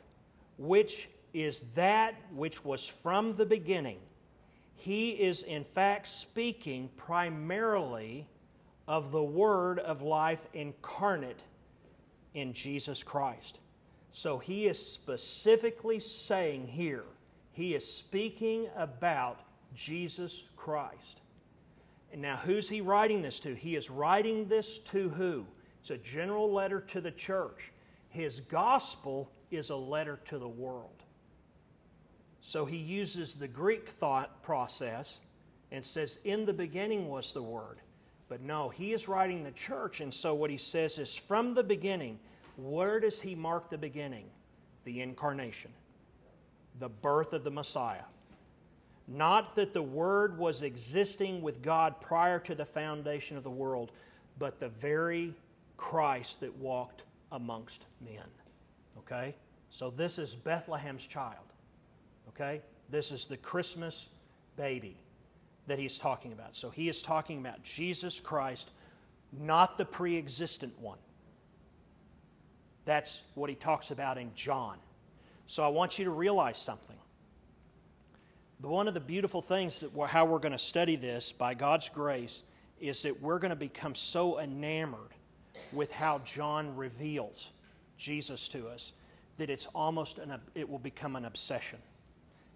which 0.58 1.08
is 1.34 1.62
that 1.76 2.16
which 2.34 2.66
was 2.66 2.86
from 2.86 3.36
the 3.36 3.46
beginning. 3.46 4.00
He 4.76 5.12
is, 5.12 5.44
in 5.44 5.64
fact, 5.64 6.08
speaking 6.08 6.90
primarily 6.98 8.28
of 8.88 9.12
the 9.12 9.24
word 9.24 9.80
of 9.80 10.02
life 10.02 10.46
incarnate 10.54 11.44
in 12.34 12.54
Jesus 12.54 13.04
Christ. 13.04 13.60
So 14.12 14.38
he 14.38 14.68
is 14.68 14.84
specifically 14.86 16.00
saying 16.00 16.68
here, 16.68 17.06
he 17.52 17.74
is 17.74 17.90
speaking 17.90 18.68
about 18.76 19.42
Jesus 19.74 20.46
Christ. 20.56 21.22
And 22.12 22.22
now, 22.22 22.38
who's 22.38 22.70
he 22.70 22.82
writing 22.82 23.22
this 23.22 23.40
to? 23.42 23.54
He 23.54 23.76
is 23.76 23.90
writing 23.90 24.48
this 24.48 24.80
to 24.80 25.10
who? 25.10 25.46
It's 25.80 25.90
a 25.90 25.98
general 25.98 26.52
letter 26.52 26.80
to 26.82 27.02
the 27.02 27.12
church. 27.12 27.72
His 28.10 28.40
gospel 28.40 29.32
is 29.52 29.70
a 29.70 29.76
letter 29.76 30.20
to 30.26 30.38
the 30.38 30.48
world. 30.48 31.04
So 32.42 32.66
he 32.66 32.78
uses 32.78 33.36
the 33.36 33.48
Greek 33.48 33.90
thought 33.90 34.42
process 34.42 35.20
and 35.72 35.84
says, 35.84 36.20
In 36.24 36.46
the 36.46 36.54
beginning 36.54 37.10
was 37.10 37.34
the 37.34 37.42
Word. 37.42 37.80
But 38.30 38.42
no, 38.42 38.70
he 38.70 38.94
is 38.94 39.08
writing 39.08 39.44
the 39.44 39.52
church, 39.52 40.02
and 40.02 40.14
so 40.14 40.34
what 40.34 40.50
he 40.50 40.58
says 40.58 40.98
is, 40.98 41.16
From 41.16 41.54
the 41.54 41.64
beginning, 41.64 42.20
where 42.58 43.00
does 43.00 43.22
he 43.22 43.36
mark 43.36 43.70
the 43.70 43.78
beginning? 43.78 44.26
The 44.84 45.02
incarnation, 45.02 45.72
the 46.80 46.90
birth 46.90 47.34
of 47.34 47.44
the 47.44 47.52
Messiah. 47.52 48.04
Not 49.08 49.56
that 49.56 49.74
the 49.74 49.82
Word 49.82 50.38
was 50.38 50.64
existing 50.64 51.42
with 51.42 51.62
God 51.62 52.02
prior 52.02 52.40
to 52.40 52.56
the 52.56 52.66
foundation 52.66 53.38
of 53.38 53.44
the 53.44 53.50
world, 53.50 53.92
but 54.38 54.60
the 54.60 54.70
very 54.70 55.34
Christ 55.78 56.42
that 56.42 56.56
walked 56.58 57.04
amongst 57.32 57.88
men. 58.02 58.26
Okay? 59.00 59.36
So 59.70 59.90
this 59.90 60.20
is 60.20 60.36
Bethlehem's 60.36 61.08
child. 61.08 61.54
Okay? 62.30 62.62
This 62.90 63.12
is 63.12 63.28
the 63.28 63.38
Christmas 63.38 64.10
baby 64.58 64.98
that 65.68 65.80
he's 65.80 65.98
talking 65.98 66.34
about. 66.34 66.56
So 66.56 66.70
he 66.70 66.90
is 66.90 67.02
talking 67.02 67.40
about 67.40 67.64
Jesus 67.64 68.20
Christ, 68.20 68.72
not 69.32 69.78
the 69.78 69.86
pre 69.86 70.18
existent 70.18 70.78
one. 70.80 70.98
That's 72.86 73.24
what 73.36 73.50
he 73.50 73.56
talks 73.56 73.92
about 73.92 74.18
in 74.18 74.32
John. 74.34 74.78
So 75.46 75.64
I 75.64 75.68
want 75.68 76.00
you 76.00 76.06
to 76.06 76.12
realize 76.12 76.58
something. 76.58 76.97
One 78.62 78.88
of 78.88 78.96
the 78.96 79.00
beautiful 79.00 79.42
things 79.42 79.82
that 79.82 79.92
how 80.08 80.26
we're 80.26 80.40
going 80.40 80.52
to 80.52 80.58
study 80.58 80.96
this 80.96 81.32
by 81.32 81.54
God's 81.54 81.90
grace 81.90 82.42
is 82.80 83.04
that 83.04 83.22
we're 83.22 83.40
going 83.40 83.52
to 83.52 83.56
become 83.56 83.94
so 83.94 84.40
enamored 84.40 85.14
with 85.72 85.92
how 85.92 86.20
John 86.20 86.76
reveals 86.76 87.52
Jesus 87.98 88.48
to 88.50 88.68
us 88.68 88.94
that 89.38 89.50
it's 89.50 89.68
almost 89.68 90.18
an, 90.18 90.34
it 90.56 90.68
will 90.68 90.80
become 90.80 91.16
an 91.16 91.26
obsession. 91.26 91.80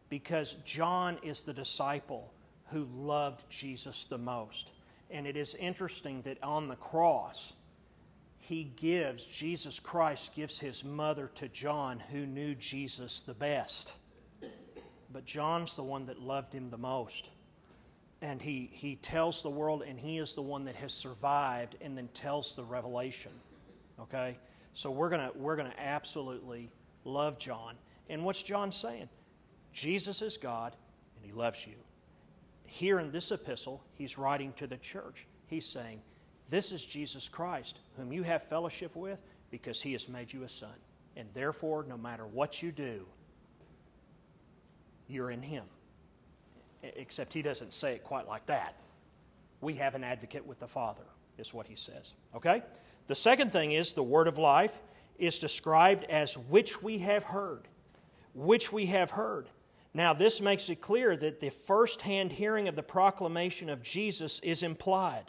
Because 0.10 0.56
John 0.66 1.20
is 1.24 1.44
the 1.44 1.54
disciple 1.54 2.34
who 2.68 2.88
loved 2.96 3.48
Jesus 3.50 4.06
the 4.06 4.18
most. 4.18 4.72
And 5.10 5.28
it 5.28 5.38
is 5.38 5.56
interesting 5.56 6.22
that 6.24 6.42
on 6.44 6.68
the 6.68 6.76
cross, 6.76 7.54
he 8.40 8.72
gives, 8.76 9.24
Jesus 9.26 9.80
Christ 9.80 10.34
gives 10.34 10.60
his 10.60 10.84
mother 10.84 11.30
to 11.36 11.48
John, 11.48 12.00
who 12.00 12.26
knew 12.26 12.56
Jesus 12.56 13.20
the 13.20 13.34
best. 13.34 13.94
But 15.12 15.26
John's 15.26 15.76
the 15.76 15.84
one 15.84 16.06
that 16.08 16.20
loved 16.20 16.54
him 16.54 16.70
the 16.70 16.78
most 16.78 17.30
and 18.22 18.42
he, 18.42 18.70
he 18.72 18.96
tells 18.98 19.42
the 19.42 19.50
world, 19.50 19.84
and 19.86 20.00
he 20.00 20.20
is 20.20 20.34
the 20.34 20.42
one 20.42 20.66
that 20.66 20.76
has 20.76 20.94
survived 20.94 21.76
and 21.82 21.98
then 21.98 22.08
tells 22.10 22.54
the 22.54 22.64
revelation. 22.64 23.32
Okay? 24.00 24.38
So 24.74 24.92
we're 24.92 25.10
going 25.10 25.28
we're 25.36 25.56
going 25.56 25.72
to 25.72 25.82
absolutely 25.82 26.70
love 27.04 27.40
John. 27.40 27.76
And 28.10 28.24
what's 28.24 28.44
John 28.44 28.72
saying? 28.72 29.10
Jesus 29.74 30.22
is 30.22 30.38
God, 30.38 30.76
and 31.16 31.26
he 31.26 31.32
loves 31.32 31.66
you. 31.66 31.76
Here 32.66 33.00
in 33.00 33.12
this 33.12 33.32
epistle, 33.32 33.84
he's 33.96 34.18
writing 34.18 34.54
to 34.54 34.68
the 34.68 34.78
church. 34.78 35.28
He's 35.48 35.66
saying, 35.66 36.02
This 36.48 36.72
is 36.72 36.86
Jesus 36.86 37.28
Christ, 37.28 37.80
whom 37.98 38.14
you 38.14 38.24
have 38.24 38.44
fellowship 38.44 38.96
with 38.96 39.20
because 39.50 39.82
he 39.82 39.94
has 39.94 40.08
made 40.08 40.32
you 40.32 40.44
a 40.44 40.50
son. 40.50 40.70
And 41.18 41.28
therefore, 41.34 41.86
no 41.88 41.98
matter 41.98 42.26
what 42.26 42.62
you 42.62 42.72
do, 42.72 43.06
you're 45.12 45.32
in 45.32 45.42
him 45.42 45.66
except 46.84 47.34
he 47.34 47.42
doesn't 47.42 47.74
say 47.74 47.94
it 47.94 48.04
quite 48.04 48.28
like 48.28 48.46
that. 48.48 48.76
We 49.62 49.76
have 49.76 49.96
an 49.96 50.04
advocate 50.04 50.46
with 50.46 50.60
the 50.60 50.68
Father, 50.68 51.04
is 51.38 51.54
what 51.54 51.68
he 51.68 51.76
says. 51.76 52.14
Okay? 52.36 52.64
The 53.08 53.16
second 53.16 53.52
thing 53.52 53.72
is 53.72 53.94
the 53.94 54.04
word 54.04 54.28
of 54.28 54.38
life 54.38 54.80
is 55.18 55.40
described 55.40 56.04
as 56.06 56.38
which 56.38 56.82
we 56.82 57.00
have 57.00 57.26
heard. 57.26 57.68
Which 58.34 58.72
we 58.72 58.88
have 58.88 59.12
heard. 59.12 59.50
Now, 59.94 60.14
this 60.14 60.42
makes 60.42 60.70
it 60.70 60.82
clear 60.82 61.18
that 61.18 61.42
the 61.42 61.50
first 61.50 62.02
hand 62.02 62.32
hearing 62.32 62.68
of 62.68 62.76
the 62.76 62.84
proclamation 62.84 63.70
of 63.70 63.84
Jesus 63.84 64.40
is 64.40 64.64
implied. 64.64 65.26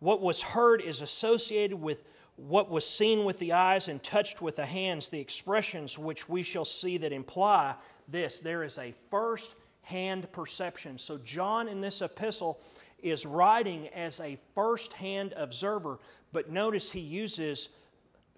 What 0.00 0.20
was 0.20 0.42
heard 0.42 0.82
is 0.82 1.00
associated 1.00 1.80
with 1.80 2.02
what 2.36 2.68
was 2.68 2.88
seen 2.88 3.24
with 3.24 3.38
the 3.38 3.52
eyes 3.52 3.86
and 3.88 4.02
touched 4.02 4.42
with 4.42 4.56
the 4.56 4.66
hands, 4.66 5.08
the 5.08 5.20
expressions 5.20 5.98
which 5.98 6.28
we 6.28 6.42
shall 6.42 6.64
see 6.64 6.96
that 6.98 7.12
imply 7.12 7.76
this. 8.08 8.40
There 8.40 8.62
is 8.62 8.78
a 8.78 8.94
first 9.10 9.54
hand 9.82 10.30
perception. 10.32 10.98
So, 10.98 11.18
John 11.18 11.68
in 11.68 11.80
this 11.80 12.02
epistle 12.02 12.60
is 13.02 13.26
writing 13.26 13.88
as 13.88 14.20
a 14.20 14.38
first 14.54 14.92
hand 14.92 15.34
observer, 15.36 15.98
but 16.32 16.50
notice 16.50 16.92
he 16.92 17.00
uses, 17.00 17.68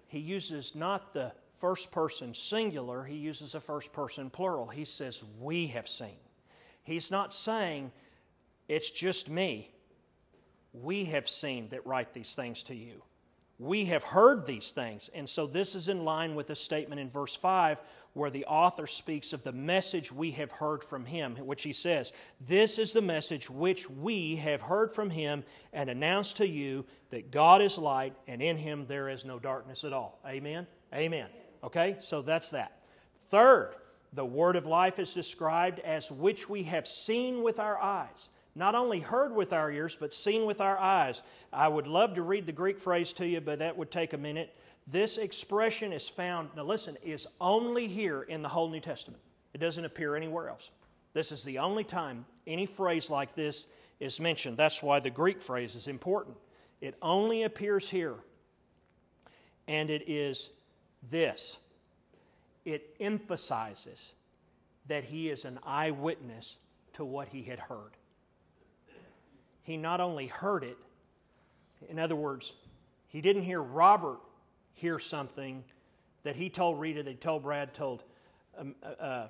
he 0.09 0.19
uses 0.19 0.75
not 0.75 1.13
the 1.13 1.33
first 1.59 1.91
person 1.91 2.35
singular, 2.35 3.05
he 3.05 3.17
uses 3.17 3.55
a 3.55 3.61
first 3.61 3.93
person 3.93 4.31
plural. 4.31 4.67
He 4.67 4.85
says, 4.85 5.23
We 5.41 5.69
have 5.69 5.89
seen. 5.89 6.17
He's 6.83 7.11
not 7.11 7.33
saying, 7.33 7.93
It's 8.69 8.91
just 8.91 9.29
me. 9.29 9.71
We 10.73 11.05
have 11.07 11.29
seen 11.29 11.69
that 11.69 11.87
write 11.87 12.15
these 12.15 12.35
things 12.35 12.63
to 12.65 12.75
you. 12.75 13.03
We 13.65 13.87
have 13.87 14.05
heard 14.05 14.45
these 14.45 14.73
things. 14.73 15.09
And 15.15 15.27
so 15.29 15.47
this 15.47 15.75
is 15.75 15.89
in 15.89 16.05
line 16.05 16.35
with 16.35 16.49
the 16.49 16.55
statement 16.55 17.01
in 17.01 17.09
verse 17.09 17.35
5 17.35 17.79
where 18.13 18.29
the 18.29 18.45
author 18.45 18.87
speaks 18.87 19.33
of 19.33 19.43
the 19.43 19.53
message 19.53 20.13
we 20.13 20.33
have 20.33 20.53
heard 20.53 20.85
from 20.85 21.07
him, 21.07 21.35
which 21.37 21.63
he 21.63 21.73
says, 21.73 22.13
This 22.41 22.79
is 22.79 22.93
the 22.93 23.01
message 23.01 23.49
which 23.49 23.89
we 23.89 24.37
have 24.37 24.61
heard 24.61 24.93
from 24.93 25.09
him 25.09 25.45
and 25.73 25.89
announced 25.89 26.37
to 26.37 26.47
you 26.47 26.85
that 27.09 27.31
God 27.31 27.63
is 27.63 27.79
light 27.79 28.15
and 28.29 28.43
in 28.43 28.59
him 28.59 28.85
there 28.87 29.09
is 29.09 29.25
no 29.25 29.39
darkness 29.39 29.83
at 29.83 29.95
all. 29.95 30.21
Amen? 30.27 30.67
Amen. 30.93 31.29
Okay, 31.65 31.97
so 32.01 32.21
that's 32.21 32.51
that. 32.51 32.83
Third, 33.31 33.75
the 34.13 34.27
word 34.27 34.57
of 34.57 34.67
life 34.67 34.99
is 34.99 35.15
described 35.15 35.81
as 35.81 36.13
which 36.13 36.51
we 36.51 36.65
have 36.65 36.87
seen 36.87 37.43
with 37.43 37.59
our 37.59 37.81
eyes. 37.81 38.29
Not 38.55 38.75
only 38.75 39.01
heard 39.01 39.35
with 39.35 39.53
our 39.53 39.71
ears, 39.71 39.97
but 39.99 40.15
seen 40.15 40.47
with 40.47 40.61
our 40.61 40.79
eyes. 40.79 41.23
I 41.53 41.69
would 41.69 41.87
love 41.87 42.15
to 42.15 42.23
read 42.23 42.47
the 42.47 42.53
Greek 42.53 42.79
phrase 42.79 43.13
to 43.15 43.27
you, 43.27 43.41
but 43.41 43.59
that 43.59 43.77
would 43.77 43.91
take 43.91 44.13
a 44.13 44.19
minute. 44.19 44.57
This 44.87 45.19
expression 45.19 45.93
is 45.93 46.09
found, 46.09 46.51
now 46.57 46.63
listen, 46.63 46.97
is 47.03 47.27
only 47.41 47.89
here 47.89 48.23
in 48.23 48.43
the 48.43 48.49
whole 48.49 48.69
New 48.69 48.81
Testament. 48.81 49.23
It 49.55 49.59
doesn't 49.59 49.85
appear 49.85 50.15
anywhere 50.15 50.49
else. 50.49 50.71
This 51.15 51.33
is 51.33 51.45
the 51.45 51.59
only 51.59 51.85
time 51.85 52.27
any 52.47 52.67
phrase 52.67 53.11
like 53.11 53.35
this 53.35 53.67
is 53.99 54.21
mentioned. 54.21 54.57
That's 54.57 54.83
why 54.83 55.01
the 55.01 55.11
Greek 55.11 55.41
phrase 55.41 55.75
is 55.75 55.89
important. 55.89 56.37
It 56.81 56.97
only 57.01 57.45
appears 57.45 57.89
here. 57.89 58.17
And 59.67 59.91
it 59.91 60.05
is 60.07 60.51
this 61.11 61.59
it 62.65 62.97
emphasizes 62.99 64.15
that 64.87 65.05
he 65.05 65.29
is 65.29 65.45
an 65.45 65.59
eyewitness 65.65 66.57
to 66.95 67.05
what 67.05 67.29
he 67.29 67.43
had 67.43 67.59
heard. 67.59 67.93
He 69.65 69.77
not 69.77 70.01
only 70.01 70.27
heard 70.27 70.63
it, 70.63 70.79
in 71.89 71.99
other 71.99 72.15
words, 72.15 72.53
he 73.09 73.21
didn't 73.21 73.43
hear 73.43 73.63
Robert 73.63 74.21
hear 74.75 74.99
something 74.99 75.65
that 76.23 76.37
he 76.37 76.49
told 76.49 76.79
Rita, 76.79 77.03
that 77.03 77.11
he 77.11 77.17
told 77.17 77.43
Brad, 77.43 77.75
told 77.75 78.03
um, 78.59 78.75
uh, 78.83 79.03
uh, 79.03 79.29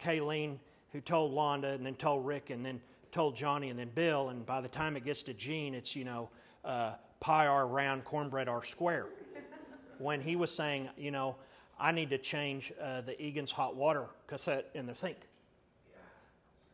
Kayleen, 0.00 0.58
who 0.92 1.00
told 1.00 1.32
Londa, 1.32 1.74
and 1.74 1.84
then 1.84 1.94
told 1.94 2.26
Rick, 2.26 2.50
and 2.50 2.64
then 2.64 2.80
told 3.10 3.36
Johnny, 3.36 3.70
and 3.70 3.78
then 3.78 3.90
Bill. 3.94 4.28
And 4.28 4.46
by 4.46 4.60
the 4.60 4.68
time 4.68 4.96
it 4.96 5.04
gets 5.04 5.22
to 5.24 5.34
Gene, 5.34 5.74
it's, 5.74 5.96
you 5.96 6.04
know, 6.04 6.30
uh, 6.64 6.94
pie 7.20 7.46
R 7.46 7.66
round, 7.66 8.04
cornbread 8.04 8.48
R 8.48 8.64
square. 8.64 9.06
when 9.98 10.20
he 10.20 10.36
was 10.36 10.50
saying, 10.50 10.88
you 10.96 11.10
know, 11.10 11.36
I 11.78 11.92
need 11.92 12.10
to 12.10 12.18
change 12.18 12.72
uh, 12.80 13.00
the 13.00 13.20
Egan's 13.20 13.50
hot 13.50 13.74
water 13.74 14.06
cassette 14.26 14.70
in 14.74 14.86
the 14.86 14.94
sink. 14.94 15.16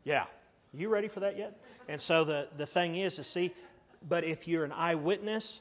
Yeah. 0.05 0.13
yeah. 0.13 0.25
You 0.73 0.89
ready 0.89 1.09
for 1.09 1.21
that 1.21 1.37
yet? 1.37 1.59
And 1.89 2.01
so 2.01 2.25
the, 2.25 2.49
the 2.57 2.67
thing 2.67 2.97
is 2.97 3.17
to 3.17 3.25
see, 3.25 3.53
but 4.07 4.25
if 4.25 4.47
you're 4.47 4.65
an 4.65 4.73
eyewitness, 4.73 5.61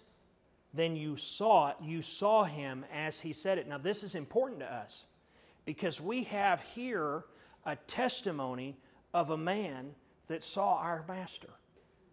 then 0.73 0.95
you 0.95 1.17
saw 1.17 1.69
it. 1.69 1.77
you 1.81 2.01
saw 2.01 2.43
him 2.43 2.85
as 2.93 3.21
he 3.21 3.33
said 3.33 3.57
it. 3.57 3.67
Now 3.67 3.77
this 3.77 4.03
is 4.03 4.15
important 4.15 4.59
to 4.59 4.71
us 4.73 5.05
because 5.65 5.99
we 5.99 6.23
have 6.23 6.61
here 6.61 7.23
a 7.65 7.75
testimony 7.87 8.77
of 9.13 9.29
a 9.29 9.37
man 9.37 9.95
that 10.27 10.43
saw 10.43 10.77
our 10.77 11.03
master. 11.07 11.49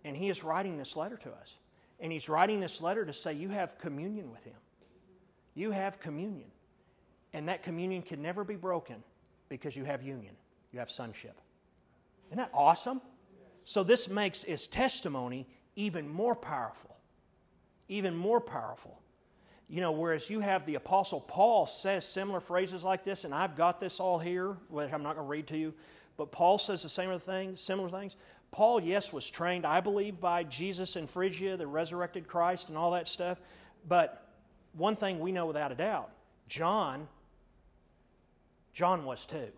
And 0.05 0.17
he 0.17 0.29
is 0.29 0.45
writing 0.45 0.77
this 0.77 0.97
letter 0.97 1.17
to 1.19 1.31
us. 1.31 1.57
And 2.01 2.13
he's 2.13 2.29
writing 2.29 2.61
this 2.61 2.81
letter 2.81 3.05
to 3.05 3.13
say, 3.13 3.33
You 3.33 3.49
have 3.51 3.79
communion 3.79 4.31
with 4.31 4.45
him. 4.45 4.57
You 5.55 5.71
have 5.71 6.01
communion. 6.01 6.49
And 7.33 7.49
that 7.49 7.63
communion 7.63 8.03
can 8.03 8.23
never 8.23 8.45
be 8.45 8.57
broken 8.57 9.03
because 9.49 9.77
you 9.77 9.85
have 9.85 10.03
union, 10.03 10.35
you 10.73 10.79
have 10.79 10.91
sonship. 10.91 11.37
Isn't 12.29 12.39
that 12.39 12.51
awesome? 12.53 13.01
So, 13.65 13.83
this 13.83 14.09
makes 14.09 14.45
his 14.45 14.69
testimony 14.69 15.47
even 15.77 16.09
more 16.09 16.35
powerful. 16.35 16.97
Even 17.89 18.15
more 18.15 18.41
powerful. 18.41 19.01
You 19.69 19.81
know, 19.81 19.93
whereas 19.93 20.29
you 20.29 20.41
have 20.41 20.67
the 20.67 20.75
Apostle 20.75 21.21
Paul 21.21 21.67
says 21.67 22.07
similar 22.07 22.41
phrases 22.41 22.85
like 22.85 23.03
this, 23.03 23.25
and 23.25 23.35
I've 23.35 23.57
got 23.57 23.81
this 23.81 23.99
all 23.99 24.19
here, 24.19 24.57
which 24.69 24.93
I'm 24.93 25.03
not 25.03 25.15
going 25.15 25.27
to 25.27 25.31
read 25.31 25.47
to 25.49 25.57
you, 25.57 25.73
but 26.17 26.31
Paul 26.31 26.59
says 26.59 26.83
the 26.83 26.89
same 26.89 27.19
things, 27.19 27.61
similar 27.61 27.89
things. 27.89 28.17
Paul, 28.51 28.81
yes, 28.81 29.13
was 29.13 29.29
trained, 29.29 29.67
I 29.67 29.81
believe, 29.81 30.21
by 30.21 30.45
Jesus 30.45 30.97
in 30.97 31.07
Phrygia, 31.07 31.57
the 31.57 31.67
resurrected 31.67 32.29
Christ, 32.29 32.69
and 32.69 32.79
all 32.79 32.93
that 32.93 33.09
stuff. 33.09 33.41
But 33.89 34.29
one 34.75 34.97
thing 34.97 35.19
we 35.19 35.33
know 35.33 35.47
without 35.47 35.73
a 35.73 35.75
doubt 35.75 36.11
John, 36.49 37.09
John 38.73 39.05
was 39.05 39.27
too. 39.27 39.49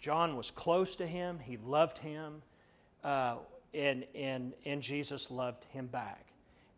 John 0.00 0.36
was 0.36 0.50
close 0.50 0.96
to 0.96 1.06
him, 1.06 1.38
he 1.38 1.58
loved 1.58 1.98
him, 1.98 2.42
uh, 3.04 3.36
and, 3.74 4.04
and, 4.14 4.54
and 4.64 4.82
Jesus 4.82 5.30
loved 5.30 5.64
him 5.66 5.86
back. 5.86 6.26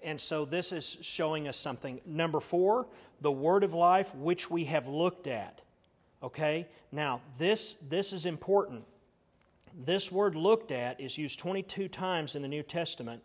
And 0.02 0.20
so 0.20 0.44
this 0.44 0.72
is 0.72 0.98
showing 1.00 1.46
us 1.46 1.56
something. 1.56 2.00
Number 2.04 2.40
four, 2.40 2.86
the 3.20 3.30
word 3.30 3.62
of 3.62 3.72
life, 3.72 4.12
which 4.14 4.50
we 4.50 4.64
have 4.64 4.88
looked 4.88 5.28
at. 5.28 5.60
Okay? 6.22 6.66
Now, 6.90 7.20
this, 7.38 7.76
this 7.88 8.12
is 8.12 8.26
important. 8.26 8.84
This 9.84 10.10
word 10.10 10.34
looked 10.34 10.72
at 10.72 11.00
is 11.00 11.16
used 11.16 11.38
22 11.38 11.88
times 11.88 12.34
in 12.34 12.42
the 12.42 12.48
New 12.48 12.62
Testament, 12.62 13.22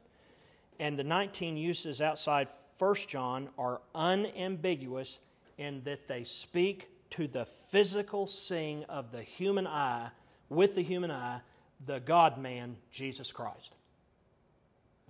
and 0.79 0.97
the 0.97 1.03
19 1.03 1.57
uses 1.57 1.99
outside 2.01 2.47
1 2.77 2.95
John 3.07 3.49
are 3.57 3.81
unambiguous 3.95 5.19
in 5.57 5.81
that 5.83 6.07
they 6.07 6.23
speak 6.23 6.88
to 7.17 7.27
the 7.27 7.45
physical 7.45 8.27
seeing 8.27 8.84
of 8.84 9.12
the 9.12 9.23
human 9.23 9.65
eye, 9.65 10.10
with 10.49 10.75
the 10.75 10.84
human 10.84 11.10
eye, 11.10 11.41
the 11.84 11.99
God 11.99 12.38
man, 12.38 12.77
Jesus 12.91 13.32
Christ. 13.32 13.73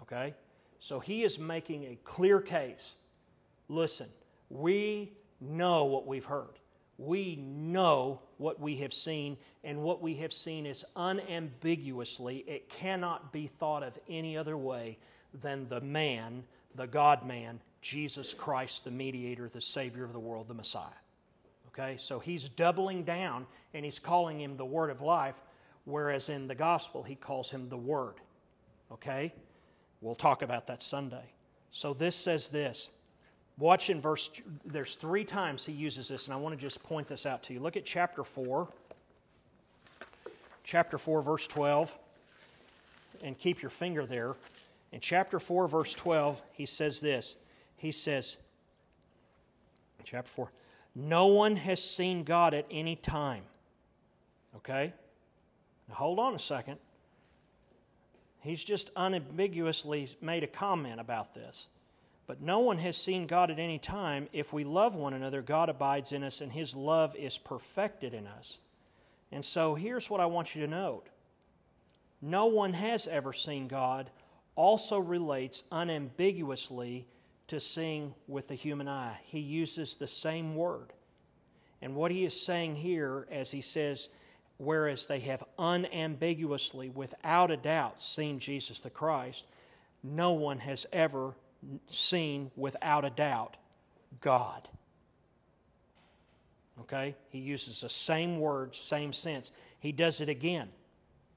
Okay? 0.01 0.33
So 0.79 1.01
he 1.01 1.23
is 1.23 1.37
making 1.37 1.83
a 1.83 1.97
clear 2.05 2.39
case. 2.39 2.95
Listen, 3.67 4.07
we 4.49 5.11
know 5.41 5.83
what 5.83 6.07
we've 6.07 6.23
heard. 6.23 6.59
We 6.97 7.35
know 7.35 8.21
what 8.37 8.61
we 8.61 8.77
have 8.77 8.93
seen, 8.93 9.35
and 9.65 9.83
what 9.83 10.01
we 10.01 10.15
have 10.15 10.31
seen 10.31 10.65
is 10.65 10.85
unambiguously, 10.95 12.37
it 12.47 12.69
cannot 12.69 13.33
be 13.33 13.47
thought 13.47 13.83
of 13.83 13.99
any 14.09 14.37
other 14.37 14.55
way 14.55 14.97
than 15.41 15.67
the 15.67 15.81
man, 15.81 16.45
the 16.73 16.87
God 16.87 17.25
man, 17.25 17.59
Jesus 17.81 18.33
Christ, 18.33 18.85
the 18.85 18.91
mediator, 18.91 19.49
the 19.49 19.59
Savior 19.59 20.05
of 20.05 20.13
the 20.13 20.19
world, 20.19 20.47
the 20.47 20.53
Messiah. 20.53 20.87
Okay, 21.79 21.97
so 21.97 22.17
he's 22.19 22.49
doubling 22.49 23.03
down 23.03 23.45
and 23.73 23.85
he's 23.85 23.99
calling 23.99 24.39
him 24.39 24.57
the 24.57 24.65
Word 24.65 24.89
of 24.89 25.01
life, 25.01 25.39
whereas 25.85 26.29
in 26.29 26.47
the 26.47 26.55
gospel 26.55 27.03
he 27.03 27.15
calls 27.15 27.51
him 27.51 27.69
the 27.69 27.77
Word. 27.77 28.15
Okay? 28.91 29.33
We'll 30.01 30.15
talk 30.15 30.41
about 30.41 30.67
that 30.67 30.81
Sunday. 30.81 31.33
So 31.71 31.93
this 31.93 32.15
says 32.15 32.49
this. 32.49 32.89
Watch 33.59 33.89
in 33.89 34.01
verse, 34.01 34.29
there's 34.65 34.95
three 34.95 35.23
times 35.23 35.65
he 35.65 35.73
uses 35.73 36.07
this, 36.07 36.25
and 36.25 36.33
I 36.33 36.37
want 36.37 36.53
to 36.53 36.61
just 36.61 36.81
point 36.83 37.07
this 37.07 37.25
out 37.25 37.43
to 37.43 37.53
you. 37.53 37.59
Look 37.59 37.75
at 37.75 37.85
chapter 37.85 38.23
4, 38.23 38.67
chapter 40.63 40.97
4, 40.97 41.21
verse 41.21 41.47
12, 41.47 41.95
and 43.23 43.37
keep 43.37 43.61
your 43.61 43.71
finger 43.71 44.05
there. 44.05 44.35
In 44.91 44.99
chapter 44.99 45.39
4, 45.39 45.67
verse 45.67 45.93
12, 45.93 46.41
he 46.53 46.65
says 46.67 47.01
this. 47.01 47.35
He 47.77 47.91
says, 47.91 48.37
chapter 50.03 50.29
4, 50.29 50.51
no 50.99 51.27
one 51.27 51.57
has 51.57 51.81
seen 51.81 52.23
God 52.23 52.55
at 52.55 52.65
any 52.71 52.95
time. 52.95 53.43
Okay? 54.55 54.93
Now 55.87 55.93
hold 55.93 56.17
on 56.17 56.33
a 56.33 56.39
second. 56.39 56.79
He's 58.39 58.63
just 58.63 58.89
unambiguously 58.95 60.07
made 60.21 60.43
a 60.43 60.47
comment 60.47 60.99
about 60.99 61.35
this. 61.35 61.67
But 62.25 62.41
no 62.41 62.59
one 62.59 62.79
has 62.79 62.97
seen 62.97 63.27
God 63.27 63.51
at 63.51 63.59
any 63.59 63.77
time. 63.77 64.27
If 64.33 64.51
we 64.51 64.63
love 64.63 64.95
one 64.95 65.13
another, 65.13 65.43
God 65.43 65.69
abides 65.69 66.11
in 66.13 66.23
us, 66.23 66.41
and 66.41 66.51
his 66.51 66.75
love 66.75 67.15
is 67.15 67.37
perfected 67.37 68.15
in 68.15 68.25
us. 68.25 68.57
And 69.31 69.45
so 69.45 69.75
here's 69.75 70.09
what 70.09 70.19
I 70.19 70.25
want 70.25 70.55
you 70.55 70.61
to 70.65 70.67
note 70.67 71.07
no 72.23 72.47
one 72.47 72.73
has 72.73 73.07
ever 73.07 73.33
seen 73.33 73.67
God, 73.67 74.09
also 74.55 74.97
relates 74.97 75.63
unambiguously 75.71 77.05
to 77.47 77.59
seeing 77.59 78.13
with 78.27 78.49
the 78.49 78.55
human 78.55 78.87
eye. 78.87 79.19
He 79.23 79.39
uses 79.39 79.95
the 79.95 80.07
same 80.07 80.55
word. 80.55 80.93
And 81.81 81.95
what 81.95 82.11
he 82.11 82.25
is 82.25 82.39
saying 82.39 82.75
here, 82.75 83.27
as 83.31 83.51
he 83.51 83.61
says, 83.61 84.09
whereas 84.57 85.07
they 85.07 85.19
have 85.19 85.43
unambiguously, 85.57 86.89
without 86.89 87.51
a 87.51 87.57
doubt, 87.57 88.01
seen 88.01 88.39
Jesus 88.39 88.79
the 88.79 88.89
Christ, 88.89 89.45
no 90.03 90.33
one 90.33 90.59
has 90.59 90.85
ever 90.91 91.35
seen 91.89 92.51
without 92.55 93.05
a 93.05 93.09
doubt 93.09 93.57
God. 94.21 94.67
Okay? 96.81 97.15
He 97.29 97.39
uses 97.39 97.81
the 97.81 97.89
same 97.89 98.39
words, 98.39 98.77
same 98.79 99.13
sense. 99.13 99.51
He 99.79 99.91
does 99.91 100.21
it 100.21 100.29
again. 100.29 100.69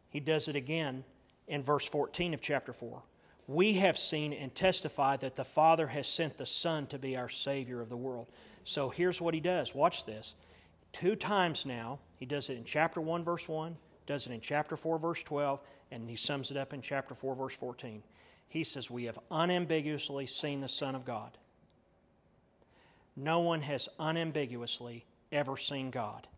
He 0.08 0.20
does 0.20 0.48
it 0.48 0.56
again 0.56 1.04
in 1.46 1.62
verse 1.62 1.86
14 1.86 2.34
of 2.34 2.40
chapter 2.40 2.72
4. 2.72 3.02
We 3.50 3.72
have 3.72 3.98
seen 3.98 4.32
and 4.32 4.54
testify 4.54 5.16
that 5.16 5.34
the 5.34 5.44
Father 5.44 5.88
has 5.88 6.06
sent 6.06 6.38
the 6.38 6.46
Son 6.46 6.86
to 6.86 7.00
be 7.00 7.16
our 7.16 7.28
Savior 7.28 7.80
of 7.80 7.88
the 7.88 7.96
world. 7.96 8.28
So 8.62 8.90
here's 8.90 9.20
what 9.20 9.34
he 9.34 9.40
does. 9.40 9.74
Watch 9.74 10.04
this. 10.04 10.34
Two 10.92 11.16
times 11.16 11.66
now, 11.66 11.98
he 12.16 12.26
does 12.26 12.48
it 12.48 12.56
in 12.56 12.62
chapter 12.62 13.00
1, 13.00 13.24
verse 13.24 13.48
1, 13.48 13.76
does 14.06 14.28
it 14.28 14.32
in 14.32 14.40
chapter 14.40 14.76
4, 14.76 15.00
verse 15.00 15.24
12, 15.24 15.58
and 15.90 16.08
he 16.08 16.14
sums 16.14 16.52
it 16.52 16.56
up 16.56 16.72
in 16.72 16.80
chapter 16.80 17.12
4, 17.12 17.34
verse 17.34 17.56
14. 17.56 18.04
He 18.48 18.62
says, 18.62 18.88
We 18.88 19.06
have 19.06 19.18
unambiguously 19.32 20.28
seen 20.28 20.60
the 20.60 20.68
Son 20.68 20.94
of 20.94 21.04
God. 21.04 21.36
No 23.16 23.40
one 23.40 23.62
has 23.62 23.88
unambiguously 23.98 25.06
ever 25.32 25.56
seen 25.56 25.90
God. 25.90 26.28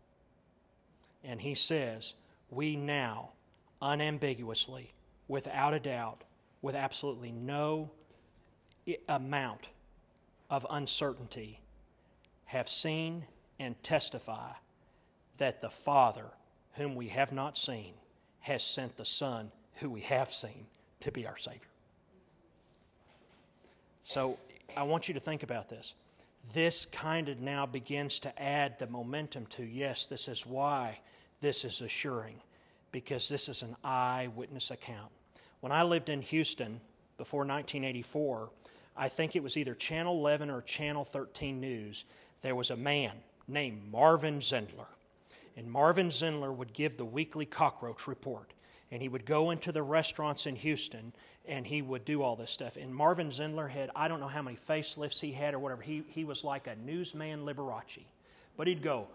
And 1.23 1.41
he 1.41 1.53
says, 1.53 2.15
We 2.49 2.75
now, 2.75 3.33
unambiguously, 3.83 4.93
without 5.27 5.75
a 5.75 5.79
doubt, 5.79 6.23
with 6.63 6.75
absolutely 6.75 7.31
no 7.31 7.91
amount 9.07 9.67
of 10.49 10.65
uncertainty, 10.71 11.59
have 12.45 12.67
seen 12.67 13.25
and 13.59 13.81
testify 13.83 14.51
that 15.37 15.61
the 15.61 15.69
Father, 15.69 16.25
whom 16.73 16.95
we 16.95 17.09
have 17.09 17.31
not 17.31 17.57
seen, 17.57 17.93
has 18.39 18.63
sent 18.63 18.95
the 18.97 19.05
Son, 19.05 19.51
who 19.75 19.89
we 19.89 20.01
have 20.01 20.33
seen, 20.33 20.65
to 21.01 21.11
be 21.11 21.27
our 21.27 21.37
Savior. 21.37 21.59
So 24.03 24.37
I 24.77 24.83
want 24.83 25.07
you 25.07 25.13
to 25.13 25.19
think 25.19 25.43
about 25.43 25.69
this. 25.69 25.95
This 26.53 26.85
kind 26.85 27.29
of 27.29 27.39
now 27.39 27.65
begins 27.65 28.19
to 28.19 28.41
add 28.41 28.79
the 28.79 28.87
momentum 28.87 29.45
to 29.47 29.63
yes, 29.63 30.07
this 30.07 30.27
is 30.27 30.45
why 30.45 30.99
this 31.41 31.65
is 31.65 31.81
assuring, 31.81 32.35
because 32.91 33.27
this 33.27 33.49
is 33.49 33.63
an 33.63 33.75
eyewitness 33.83 34.71
account. 34.71 35.11
When 35.63 35.71
I 35.71 35.83
lived 35.83 36.09
in 36.09 36.21
Houston 36.23 36.81
before 37.15 37.45
1984, 37.45 38.49
I 38.97 39.07
think 39.07 39.33
it 39.33 39.41
was 39.41 39.55
either 39.55 39.73
Channel 39.73 40.13
11 40.17 40.49
or 40.49 40.61
Channel 40.61 41.05
13 41.05 41.61
News, 41.61 42.03
there 42.41 42.53
was 42.53 42.69
a 42.69 42.75
man 42.75 43.13
named 43.47 43.89
Marvin 43.89 44.39
Zindler. 44.39 44.87
And 45.55 45.71
Marvin 45.71 46.09
Zindler 46.09 46.53
would 46.53 46.73
give 46.73 46.97
the 46.97 47.05
weekly 47.05 47.45
cockroach 47.45 48.07
report. 48.07 48.51
And 48.91 49.01
he 49.01 49.07
would 49.07 49.25
go 49.25 49.51
into 49.51 49.71
the 49.71 49.83
restaurants 49.83 50.47
in 50.47 50.57
Houston 50.57 51.13
and 51.47 51.65
he 51.65 51.81
would 51.81 52.03
do 52.03 52.21
all 52.21 52.35
this 52.35 52.51
stuff. 52.51 52.75
And 52.75 52.93
Marvin 52.93 53.29
Zindler 53.29 53.69
had, 53.69 53.89
I 53.95 54.09
don't 54.09 54.19
know 54.19 54.27
how 54.27 54.41
many 54.41 54.57
facelifts 54.57 55.21
he 55.21 55.31
had 55.31 55.53
or 55.53 55.59
whatever. 55.59 55.81
He, 55.81 56.03
he 56.09 56.25
was 56.25 56.43
like 56.43 56.67
a 56.67 56.75
newsman 56.75 57.45
Liberace. 57.45 58.03
But 58.57 58.67
he'd 58.67 58.83
go, 58.83 59.07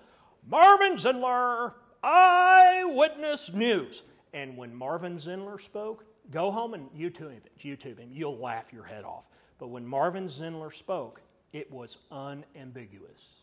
Marvin 0.49 0.95
Zindler, 0.95 1.75
Eyewitness 2.03 3.53
News. 3.53 4.03
And 4.33 4.57
when 4.57 4.75
Marvin 4.75 5.17
Zindler 5.17 5.61
spoke, 5.61 6.07
go 6.31 6.51
home 6.51 6.75
and 6.75 6.91
YouTube 6.93 7.33
him. 7.33 7.43
YouTube 7.59 7.99
him. 7.99 8.11
You'll 8.13 8.39
laugh 8.39 8.73
your 8.73 8.85
head 8.85 9.05
off. 9.05 9.29
But 9.59 9.69
when 9.69 9.87
Marvin 9.87 10.27
Zindler 10.27 10.73
spoke, 10.73 11.21
it 11.53 11.71
was 11.73 11.99
unambiguous 12.11 13.39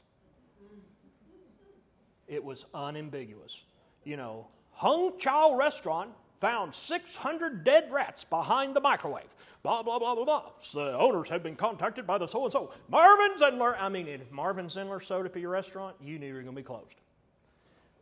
it 2.28 2.44
was 2.44 2.66
unambiguous. 2.74 3.64
You 4.04 4.18
know, 4.18 4.48
Hung 4.72 5.18
Chow 5.20 5.56
Restaurant, 5.56 6.12
found 6.42 6.74
600 6.74 7.64
dead 7.64 7.92
rats 7.92 8.24
behind 8.26 8.76
the 8.76 8.82
microwave. 8.82 9.34
Blah, 9.64 9.84
blah, 9.84 9.98
blah, 9.98 10.16
blah, 10.16 10.26
blah. 10.26 10.52
So 10.60 10.86
the 10.86 10.98
owners 10.98 11.30
have 11.30 11.42
been 11.42 11.56
contacted 11.56 12.06
by 12.06 12.18
the 12.18 12.28
so 12.28 12.44
and 12.44 12.52
so. 12.52 12.72
Marvin 12.90 13.36
Zindler. 13.38 13.76
I 13.80 13.90
mean, 13.90 14.08
if 14.08 14.32
Marvin 14.32 14.68
Zindler 14.68 15.02
showed 15.02 15.26
up 15.26 15.36
at 15.36 15.42
your 15.42 15.52
restaurant, 15.52 15.96
you 16.02 16.20
knew 16.20 16.28
you 16.28 16.34
were 16.34 16.42
going 16.42 16.56
to 16.56 16.62
be 16.62 16.66
closed. 16.66 17.02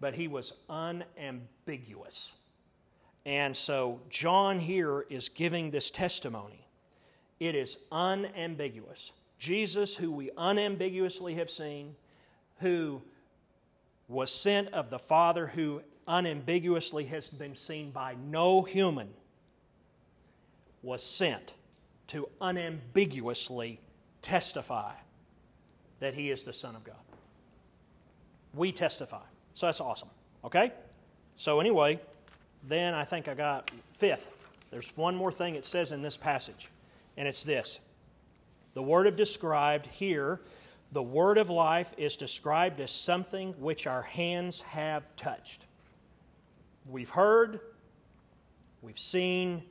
But 0.02 0.15
he 0.15 0.28
was 0.28 0.54
unambiguous. 0.69 2.34
And 3.26 3.56
so 3.56 4.02
John 4.10 4.60
here 4.60 5.06
is 5.10 5.30
giving 5.30 5.72
this 5.72 5.90
testimony. 5.90 6.68
It 7.40 7.56
is 7.56 7.78
unambiguous. 7.92 9.12
Jesus, 9.40 9.96
who 9.96 10.12
we 10.12 10.30
unambiguously 10.38 11.36
have 11.36 11.50
seen, 11.50 11.96
who 12.60 13.02
was 14.08 14.32
sent 14.32 14.70
of 14.74 14.90
the 14.90 15.00
Father, 15.00 15.48
who 15.48 15.82
unambiguously 16.08 17.06
has 17.06 17.30
been 17.30 17.56
seen 17.56 17.92
by 17.92 18.16
no 18.30 18.62
human, 18.62 19.10
was 20.82 21.04
sent 21.04 21.54
to 22.08 22.28
unambiguously 22.42 23.80
testify 24.22 24.92
that 26.00 26.14
he 26.14 26.30
is 26.30 26.44
the 26.44 26.54
Son 26.54 26.76
of 26.76 26.84
God. 26.84 26.96
We 28.54 28.72
testify. 28.72 29.24
So 29.54 29.66
that's 29.66 29.82
awesome. 29.82 30.10
Okay? 30.44 30.74
So, 31.38 31.60
anyway, 31.60 32.00
then 32.67 32.93
I 32.93 33.04
think 33.04 33.28
I 33.28 33.34
got 33.34 33.71
fifth. 33.93 34.30
There's 34.71 34.95
one 34.95 35.15
more 35.15 35.32
thing 35.32 35.56
it 35.56 35.65
says 35.65 35.91
in 35.91 36.02
this 36.02 36.17
passage, 36.17 36.69
and 37.17 37.28
it's 37.28 37.43
this. 37.43 37.80
The 38.73 38.82
word 38.82 39.06
of 39.06 39.15
described 39.15 39.86
here, 39.88 40.41
the 40.91 41.04
word 41.04 41.38
of 41.38 41.49
life 41.49 41.93
is 41.97 42.17
described 42.17 42.80
as 42.80 42.91
something 42.91 43.54
which 43.60 43.86
our 43.86 44.02
hands 44.02 44.62
have 44.62 45.04
touched. 45.15 45.65
We've 46.89 47.10
heard, 47.10 47.60
we've 48.82 48.99
seen, 48.99 49.63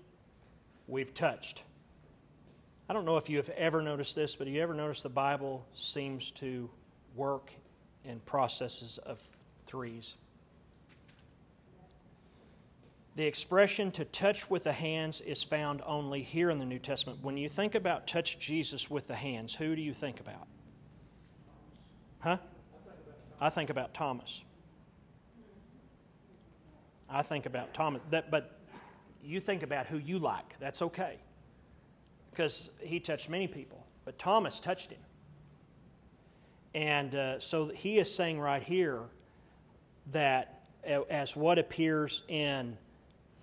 we've 0.87 1.13
touched. 1.13 1.63
I 2.89 2.93
don't 2.93 3.05
know 3.05 3.17
if 3.17 3.31
you 3.31 3.39
have 3.39 3.49
ever 3.51 3.83
noticed 3.83 4.15
this, 4.15 4.37
but 4.37 4.47
have 4.47 4.55
you 4.55 4.63
ever 4.63 4.75
noticed 4.75 5.03
the 5.03 5.09
Bible 5.09 5.67
seems 5.75 6.31
to 6.33 6.69
work 7.17 7.51
in 8.05 8.21
processes 8.21 8.99
of 8.99 9.21
threes? 9.67 10.17
The 13.15 13.27
expression 13.27 13.91
to 13.93 14.07
touch 14.07 14.49
with 14.49 14.65
the 14.65 14.73
hands 14.73 15.21
is 15.21 15.43
found 15.43 15.83
only 15.85 16.23
here 16.23 16.49
in 16.49 16.59
the 16.59 16.65
New 16.65 16.79
Testament. 16.79 17.19
When 17.23 17.37
you 17.37 17.49
think 17.49 17.75
about 17.75 18.07
touch 18.07 18.39
Jesus 18.39 18.91
with 18.91 19.07
the 19.07 19.15
hands, 19.15 19.55
who 19.55 19.77
do 19.77 19.83
you 19.83 19.93
think 19.93 20.19
about? 20.19 20.47
Huh? 22.21 22.39
I 23.39 23.51
think 23.51 23.69
about 23.69 23.93
Thomas. 23.93 24.45
I 27.11 27.23
think 27.23 27.45
about 27.45 27.75
Thomas. 27.75 28.01
That, 28.11 28.31
but 28.31 28.59
you 29.23 29.41
think 29.41 29.63
about 29.63 29.87
who 29.87 29.99
you 29.99 30.19
like. 30.19 30.59
That's 30.59 30.81
okay. 30.81 31.19
Because 32.31 32.71
he 32.81 32.99
touched 32.99 33.29
many 33.29 33.47
people, 33.47 33.85
but 34.07 34.19
Thomas 34.19 34.59
touched 34.59 34.91
him. 34.91 35.01
And 36.75 37.15
uh, 37.15 37.41
so 37.41 37.67
he 37.67 37.99
is 37.99 38.13
saying 38.15 38.41
right 38.41 38.63
here 38.63 39.03
that 40.13 40.63
as 40.85 41.37
what 41.37 41.59
appears 41.59 42.23
in 42.29 42.79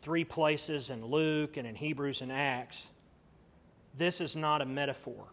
three 0.02 0.24
places 0.24 0.90
in 0.90 1.06
Luke 1.06 1.58
and 1.58 1.68
in 1.68 1.76
Hebrews 1.76 2.22
and 2.22 2.32
Acts, 2.32 2.88
this 3.98 4.22
is 4.22 4.36
not 4.36 4.62
a 4.62 4.66
metaphor. 4.66 5.26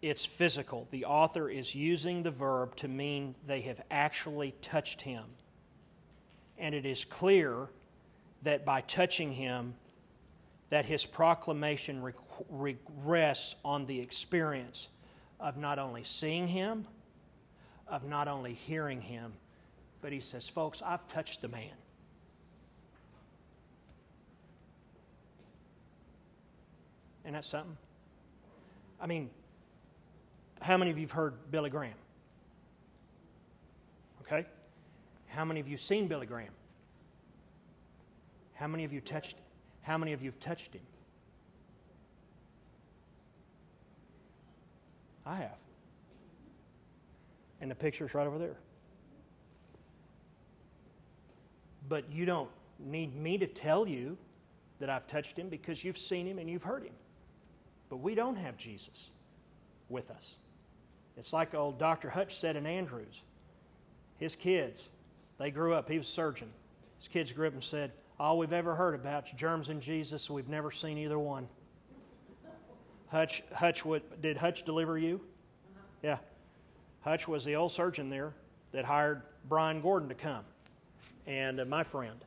It's 0.00 0.24
physical. 0.24 0.88
The 0.90 1.04
author 1.04 1.48
is 1.48 1.74
using 1.74 2.22
the 2.22 2.30
verb 2.30 2.76
to 2.76 2.88
mean 2.88 3.34
they 3.46 3.60
have 3.62 3.80
actually 3.90 4.54
touched 4.60 5.02
him 5.02 5.24
and 6.62 6.76
it 6.76 6.86
is 6.86 7.04
clear 7.04 7.68
that 8.42 8.64
by 8.64 8.80
touching 8.82 9.32
him, 9.32 9.74
that 10.70 10.86
his 10.86 11.04
proclamation 11.04 12.12
rests 12.48 13.56
on 13.64 13.84
the 13.86 14.00
experience 14.00 14.88
of 15.40 15.56
not 15.56 15.80
only 15.80 16.04
seeing 16.04 16.46
him, 16.46 16.86
of 17.88 18.08
not 18.08 18.28
only 18.28 18.54
hearing 18.54 19.00
him, 19.00 19.32
but 20.00 20.12
he 20.12 20.20
says, 20.20 20.48
Folks, 20.48 20.82
I've 20.82 21.06
touched 21.08 21.42
the 21.42 21.48
man. 21.48 21.72
And 27.24 27.34
that's 27.34 27.46
something. 27.46 27.76
I 29.00 29.06
mean, 29.06 29.30
how 30.60 30.76
many 30.76 30.90
of 30.90 30.98
you 30.98 31.04
have 31.04 31.12
heard 31.12 31.34
Billy 31.50 31.70
Graham? 31.70 31.94
Okay? 34.22 34.46
How 35.28 35.44
many 35.44 35.60
of 35.60 35.66
you 35.66 35.72
have 35.72 35.80
seen 35.80 36.08
Billy 36.08 36.26
Graham? 36.26 36.52
How 38.54 38.66
many 38.66 38.84
of 38.84 38.92
you 38.92 39.00
touched 39.00 39.36
how 39.82 39.98
many 39.98 40.12
of 40.12 40.22
you 40.22 40.30
have 40.30 40.38
touched 40.40 40.74
him? 40.74 40.82
I 45.26 45.36
have. 45.36 45.58
And 47.60 47.70
the 47.70 47.74
picture's 47.74 48.14
right 48.14 48.26
over 48.26 48.38
there. 48.38 48.56
But 51.88 52.10
you 52.10 52.24
don't 52.24 52.50
need 52.78 53.14
me 53.14 53.38
to 53.38 53.46
tell 53.46 53.86
you 53.86 54.16
that 54.78 54.88
I've 54.88 55.06
touched 55.06 55.38
him 55.38 55.48
because 55.48 55.84
you've 55.84 55.98
seen 55.98 56.26
him 56.26 56.38
and 56.38 56.48
you've 56.48 56.62
heard 56.62 56.84
him. 56.84 56.94
But 57.92 57.98
we 57.98 58.14
don't 58.14 58.36
have 58.36 58.56
Jesus 58.56 59.10
with 59.90 60.10
us. 60.10 60.36
It's 61.18 61.30
like 61.30 61.54
old 61.54 61.78
Dr. 61.78 62.08
Hutch 62.08 62.38
said 62.38 62.56
in 62.56 62.64
Andrews. 62.64 63.20
His 64.16 64.34
kids, 64.34 64.88
they 65.36 65.50
grew 65.50 65.74
up, 65.74 65.90
he 65.90 65.98
was 65.98 66.08
a 66.08 66.10
surgeon. 66.10 66.48
His 66.98 67.08
kids 67.08 67.32
grew 67.32 67.48
up 67.48 67.52
and 67.52 67.62
said, 67.62 67.92
All 68.18 68.38
we've 68.38 68.54
ever 68.54 68.76
heard 68.76 68.94
about 68.94 69.26
is 69.26 69.32
germs 69.32 69.68
and 69.68 69.82
Jesus, 69.82 70.30
we've 70.30 70.48
never 70.48 70.70
seen 70.70 70.96
either 70.96 71.18
one. 71.18 71.48
Hutch, 73.08 73.42
Hutch 73.52 73.84
would, 73.84 74.22
did 74.22 74.38
Hutch 74.38 74.62
deliver 74.62 74.96
you? 74.96 75.20
Yeah. 76.02 76.16
Hutch 77.02 77.28
was 77.28 77.44
the 77.44 77.56
old 77.56 77.72
surgeon 77.72 78.08
there 78.08 78.32
that 78.70 78.86
hired 78.86 79.20
Brian 79.50 79.82
Gordon 79.82 80.08
to 80.08 80.14
come, 80.14 80.46
and 81.26 81.60
uh, 81.60 81.66
my 81.66 81.84
friend. 81.84 82.24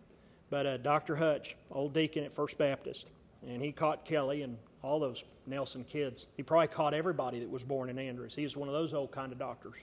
But 0.51 0.67
uh, 0.67 0.78
Dr. 0.78 1.15
Hutch, 1.15 1.56
old 1.71 1.95
deacon 1.95 2.23
at 2.23 2.32
First 2.32 2.60
Baptist, 2.60 3.08
and 3.47 3.63
he 3.63 3.71
caught 3.71 4.06
Kelly 4.06 4.43
and 4.43 4.60
all 4.86 5.00
those 5.00 5.24
Nelson 5.48 5.84
kids. 5.84 6.28
He 6.38 6.43
probably 6.43 6.67
caught 6.67 6.93
everybody 6.93 7.39
that 7.39 7.50
was 7.50 7.63
born 7.63 7.89
in 7.89 7.98
Andrews. 7.98 8.36
He 8.36 8.43
was 8.43 8.56
one 8.56 8.67
of 8.67 8.74
those 8.74 8.93
old 8.93 9.12
kind 9.12 9.32
of 9.32 9.39
doctors. 9.39 9.74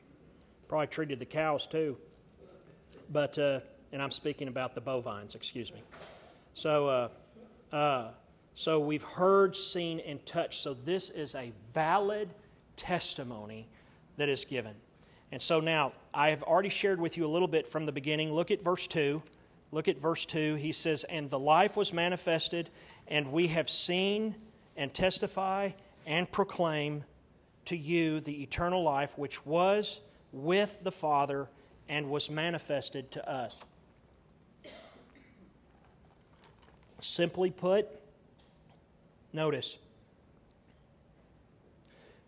Probably 0.69 0.87
treated 0.87 1.19
the 1.19 1.27
cows 1.27 1.67
too. 1.67 1.97
But, 3.11 3.37
uh, 3.38 3.61
and 3.93 4.01
I'm 4.01 4.11
speaking 4.11 4.49
about 4.49 4.75
the 4.75 4.81
bovines, 4.81 5.35
excuse 5.35 5.73
me. 5.73 5.83
So, 6.55 6.88
uh, 6.88 7.09
uh, 7.75 8.11
so 8.55 8.79
we've 8.79 9.03
heard, 9.03 9.57
seen, 9.57 10.01
and 10.01 10.25
touched. 10.25 10.61
So 10.61 10.73
this 10.73 11.11
is 11.11 11.35
a 11.35 11.53
valid 11.75 12.31
testimony 12.77 13.67
that 14.19 14.29
is 14.29 14.45
given. 14.45 14.75
And 15.33 15.43
so 15.43 15.61
now, 15.61 15.93
I 16.15 16.31
have 16.31 16.43
already 16.43 16.69
shared 16.69 17.01
with 17.01 17.17
you 17.17 17.25
a 17.25 17.29
little 17.29 17.49
bit 17.49 17.67
from 17.67 17.87
the 17.87 17.93
beginning. 17.93 18.33
Look 18.33 18.51
at 18.51 18.62
verse 18.62 18.87
2. 18.87 19.23
Look 19.73 19.88
at 19.88 19.99
verse 19.99 20.27
2. 20.27 20.57
He 20.57 20.73
says, 20.73 21.05
And 21.05 21.29
the 21.29 21.38
life 21.38 21.77
was 21.77 21.93
manifested, 21.93 22.71
and 23.09 23.33
we 23.33 23.49
have 23.49 23.69
seen 23.69 24.37
and 24.76 24.92
testify 24.92 25.70
and 26.06 26.30
proclaim 26.30 27.04
to 27.66 27.76
you 27.76 28.20
the 28.20 28.42
eternal 28.42 28.82
life 28.82 29.16
which 29.16 29.44
was 29.46 30.00
with 30.32 30.82
the 30.82 30.90
Father 30.90 31.48
and 31.88 32.08
was 32.08 32.30
manifested 32.30 33.11
to 33.12 33.30
us. 33.30 33.61
Simply 37.00 37.50
put, 37.50 37.88
notice. 39.32 39.76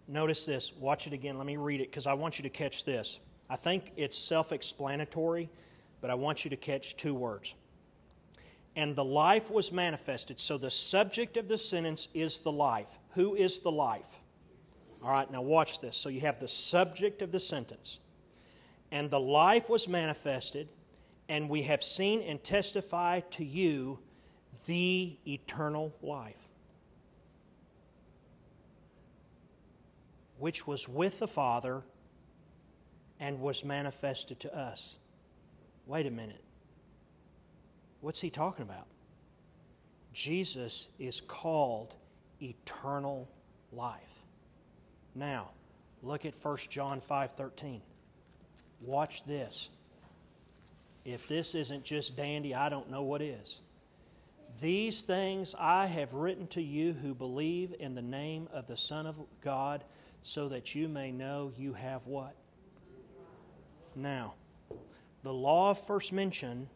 Notice 0.09 0.45
this. 0.45 0.73
Watch 0.79 1.07
it 1.07 1.13
again. 1.13 1.39
Let 1.39 1.47
me 1.47 1.57
read 1.57 1.81
it 1.81 1.91
because 1.91 2.07
I 2.07 2.13
want 2.15 2.39
you 2.39 2.43
to 2.43 2.51
catch 2.51 2.85
this. 2.85 3.21
I 3.49 3.57
think 3.57 3.93
it's 3.97 4.19
self 4.19 4.53
explanatory, 4.53 5.49
but 6.01 6.11
I 6.11 6.15
want 6.15 6.45
you 6.45 6.51
to 6.51 6.57
catch 6.57 6.97
two 6.97 7.15
words. 7.15 7.55
And 8.77 8.97
the 8.97 9.05
life 9.05 9.51
was 9.51 9.71
manifested. 9.71 10.41
So 10.41 10.59
the 10.59 10.71
subject 10.71 11.37
of 11.37 11.49
the 11.49 11.59
sentence 11.59 12.09
is 12.13 12.41
the 12.41 12.53
life. 12.53 12.99
Who 13.11 13.35
is 13.35 13.61
the 13.61 13.71
life? 13.71 14.19
All 15.03 15.11
right, 15.11 15.31
now 15.31 15.43
watch 15.43 15.81
this. 15.81 15.97
So 15.97 16.09
you 16.09 16.23
have 16.23 16.41
the 16.41 16.49
subject 16.49 17.23
of 17.23 17.31
the 17.31 17.41
sentence 17.41 17.99
and 18.95 19.11
the 19.11 19.19
life 19.19 19.69
was 19.69 19.89
manifested, 19.89 20.69
and 21.29 21.49
we 21.49 21.63
have 21.63 21.83
seen 21.83 22.23
and 22.23 22.43
testify 22.45 23.19
to 23.33 23.45
you 23.45 23.99
the 24.67 25.17
eternal 25.27 25.93
life, 26.01 26.49
which 30.39 30.65
was 30.65 30.89
with 30.89 31.19
the 31.19 31.27
Father 31.27 31.83
and 33.19 33.41
was 33.41 33.65
manifested 33.65 34.39
to 34.39 34.57
us. 34.57 34.97
Wait 35.87 36.07
a 36.07 36.11
minute. 36.13 36.44
What's 38.05 38.21
he 38.21 38.29
talking 38.29 38.65
about? 38.65 38.87
Jesus 40.13 40.89
is 40.99 41.23
called 41.23 41.97
eternal 42.39 43.31
life. 43.73 44.27
Now, 45.15 45.53
look 46.03 46.27
at 46.27 46.35
1 46.35 46.69
John 46.69 47.01
5:13. 47.01 47.81
Watch 48.83 49.25
this. 49.25 49.71
If 51.07 51.29
this 51.29 51.55
isn't 51.55 51.83
just 51.83 52.15
dandy, 52.15 52.55
I 52.55 52.69
don't 52.69 52.91
know 52.91 53.03
what 53.03 53.23
is. 53.23 53.63
These 54.61 55.05
things 55.05 55.55
I 55.59 55.87
have 55.87 56.13
written 56.13 56.47
to 56.49 56.61
you 56.61 56.93
who 56.93 57.15
believe 57.15 57.75
in 57.81 57.95
the 57.95 58.03
name 58.03 58.51
of 58.53 58.67
the 58.67 58.77
Son 58.77 59.07
of 59.07 59.17
God, 59.41 59.83
so 60.21 60.51
that 60.51 60.75
you 60.75 60.91
may 60.91 61.11
know 61.11 61.55
you 61.57 61.73
have 61.73 62.07
what? 62.07 62.37
Now, 63.97 64.35
the 65.23 65.33
law 65.33 65.71
of 65.71 65.79
first 65.79 66.13
mention, 66.13 66.69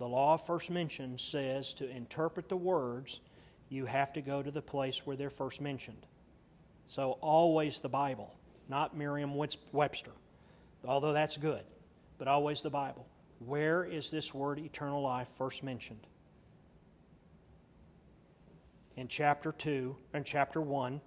the 0.00 0.08
law 0.08 0.38
first 0.38 0.70
mention 0.70 1.18
says 1.18 1.74
to 1.74 1.86
interpret 1.86 2.48
the 2.48 2.56
words, 2.56 3.20
you 3.68 3.84
have 3.84 4.14
to 4.14 4.22
go 4.22 4.42
to 4.42 4.50
the 4.50 4.62
place 4.62 5.06
where 5.06 5.14
they're 5.14 5.28
first 5.28 5.60
mentioned. 5.60 6.06
So, 6.86 7.18
always 7.20 7.80
the 7.80 7.90
Bible, 7.90 8.34
not 8.66 8.96
Merriam 8.96 9.34
Webster, 9.72 10.12
although 10.86 11.12
that's 11.12 11.36
good, 11.36 11.62
but 12.16 12.28
always 12.28 12.62
the 12.62 12.70
Bible. 12.70 13.06
Where 13.40 13.84
is 13.84 14.10
this 14.10 14.32
word 14.32 14.58
eternal 14.58 15.02
life 15.02 15.28
first 15.28 15.62
mentioned? 15.62 16.06
In 18.96 19.06
chapter 19.06 19.52
2, 19.52 19.94
in 20.14 20.24
chapter 20.24 20.62
1, 20.62 21.02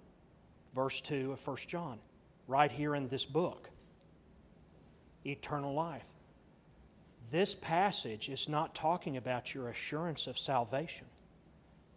verse 0.72 1.00
2 1.00 1.32
of 1.32 1.44
1 1.44 1.56
John, 1.66 1.98
right 2.46 2.70
here 2.70 2.94
in 2.94 3.08
this 3.08 3.26
book. 3.26 3.70
Eternal 5.26 5.74
life. 5.74 6.13
This 7.34 7.52
passage 7.52 8.28
is 8.28 8.48
not 8.48 8.76
talking 8.76 9.16
about 9.16 9.52
your 9.52 9.68
assurance 9.68 10.28
of 10.28 10.38
salvation. 10.38 11.08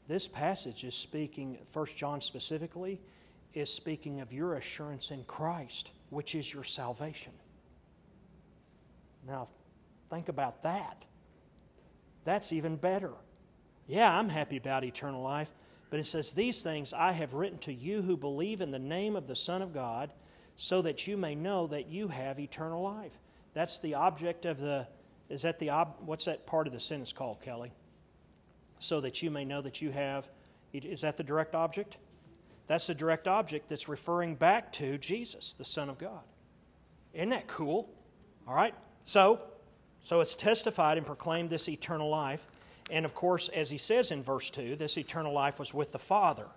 This 0.07 0.27
passage 0.27 0.83
is 0.83 0.95
speaking, 0.95 1.59
1 1.71 1.85
John 1.95 2.21
specifically, 2.21 2.99
is 3.53 3.71
speaking 3.71 4.19
of 4.19 4.33
your 4.33 4.55
assurance 4.55 5.11
in 5.11 5.23
Christ, 5.25 5.91
which 6.09 6.33
is 6.33 6.51
your 6.51 6.63
salvation. 6.63 7.33
Now, 9.27 9.49
think 10.09 10.27
about 10.27 10.63
that. 10.63 11.05
That's 12.23 12.51
even 12.51 12.75
better. 12.75 13.11
Yeah, 13.85 14.17
I'm 14.17 14.29
happy 14.29 14.57
about 14.57 14.83
eternal 14.83 15.21
life, 15.21 15.51
but 15.91 15.99
it 15.99 16.07
says, 16.07 16.31
These 16.31 16.63
things 16.63 16.93
I 16.93 17.11
have 17.11 17.35
written 17.35 17.59
to 17.59 17.71
you 17.71 18.01
who 18.01 18.17
believe 18.17 18.59
in 18.59 18.71
the 18.71 18.79
name 18.79 19.15
of 19.15 19.27
the 19.27 19.35
Son 19.35 19.61
of 19.61 19.71
God, 19.71 20.11
so 20.55 20.81
that 20.81 21.05
you 21.05 21.15
may 21.15 21.35
know 21.35 21.67
that 21.67 21.89
you 21.89 22.07
have 22.07 22.39
eternal 22.39 22.81
life. 22.81 23.19
That's 23.53 23.79
the 23.79 23.93
object 23.93 24.45
of 24.45 24.59
the, 24.59 24.87
is 25.29 25.41
that 25.41 25.59
the, 25.59 25.69
ob, 25.69 25.95
what's 26.05 26.25
that 26.25 26.45
part 26.45 26.67
of 26.67 26.73
the 26.73 26.79
sentence 26.79 27.13
called, 27.13 27.41
Kelly? 27.41 27.71
So 28.79 29.01
that 29.01 29.21
you 29.21 29.31
may 29.31 29.45
know 29.45 29.61
that 29.61 29.81
you 29.81 29.91
have, 29.91 30.29
is 30.73 31.01
that 31.01 31.17
the 31.17 31.23
direct 31.23 31.55
object? 31.55 31.97
That's 32.67 32.87
the 32.87 32.95
direct 32.95 33.27
object 33.27 33.69
that's 33.69 33.87
referring 33.87 34.35
back 34.35 34.71
to 34.73 34.97
Jesus, 34.97 35.53
the 35.53 35.65
Son 35.65 35.89
of 35.89 35.97
God. 35.97 36.21
Isn't 37.13 37.29
that 37.29 37.47
cool? 37.47 37.89
All 38.47 38.55
right? 38.55 38.73
So, 39.03 39.39
so 40.03 40.21
it's 40.21 40.35
testified 40.35 40.97
and 40.97 41.05
proclaimed 41.05 41.49
this 41.49 41.67
eternal 41.69 42.09
life. 42.09 42.45
And 42.91 43.05
of 43.05 43.15
course, 43.15 43.49
as 43.49 43.69
he 43.69 43.77
says 43.77 44.11
in 44.11 44.21
verse 44.21 44.49
2, 44.49 44.75
this 44.75 44.97
eternal 44.97 45.33
life 45.33 45.59
was 45.59 45.73
with 45.73 45.91
the 45.91 45.99
Father. 45.99 46.47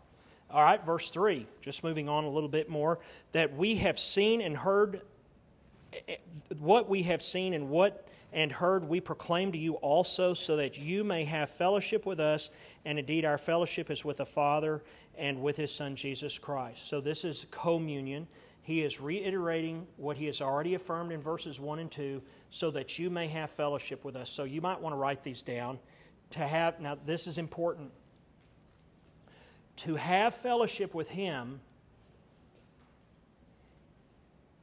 All 0.52 0.62
right, 0.62 0.84
verse 0.84 1.10
3, 1.10 1.46
just 1.60 1.84
moving 1.84 2.08
on 2.08 2.24
a 2.24 2.28
little 2.28 2.48
bit 2.48 2.68
more, 2.68 2.98
that 3.32 3.54
we 3.56 3.76
have 3.76 4.00
seen 4.00 4.40
and 4.40 4.56
heard 4.56 5.02
eh, 5.92 5.98
eh, 6.08 6.16
what 6.58 6.88
we 6.88 7.04
have 7.04 7.22
seen 7.22 7.54
and 7.54 7.70
what 7.70 8.08
and 8.32 8.52
heard 8.52 8.88
we 8.88 9.00
proclaim 9.00 9.52
to 9.52 9.58
you 9.58 9.74
also 9.74 10.34
so 10.34 10.56
that 10.56 10.78
you 10.78 11.02
may 11.04 11.24
have 11.24 11.50
fellowship 11.50 12.06
with 12.06 12.20
us 12.20 12.50
and 12.84 12.98
indeed 12.98 13.24
our 13.24 13.38
fellowship 13.38 13.90
is 13.90 14.04
with 14.04 14.18
the 14.18 14.26
father 14.26 14.82
and 15.16 15.42
with 15.42 15.56
his 15.56 15.74
son 15.74 15.96
jesus 15.96 16.38
christ. 16.38 16.88
So 16.88 17.00
this 17.00 17.24
is 17.24 17.46
communion. 17.50 18.28
He 18.62 18.82
is 18.82 19.00
reiterating 19.00 19.86
what 19.96 20.16
he 20.16 20.26
has 20.26 20.40
already 20.40 20.74
affirmed 20.74 21.12
in 21.12 21.20
verses 21.20 21.58
1 21.58 21.78
and 21.78 21.90
2 21.90 22.22
so 22.50 22.70
that 22.70 22.98
you 22.98 23.10
may 23.10 23.26
have 23.28 23.50
fellowship 23.50 24.04
with 24.04 24.16
us. 24.16 24.30
So 24.30 24.44
you 24.44 24.60
might 24.60 24.80
want 24.80 24.92
to 24.92 24.96
write 24.96 25.22
these 25.22 25.42
down. 25.42 25.78
To 26.30 26.40
have 26.40 26.78
now 26.80 26.96
this 27.04 27.26
is 27.26 27.38
important. 27.38 27.90
To 29.78 29.96
have 29.96 30.34
fellowship 30.34 30.94
with 30.94 31.10
him 31.10 31.60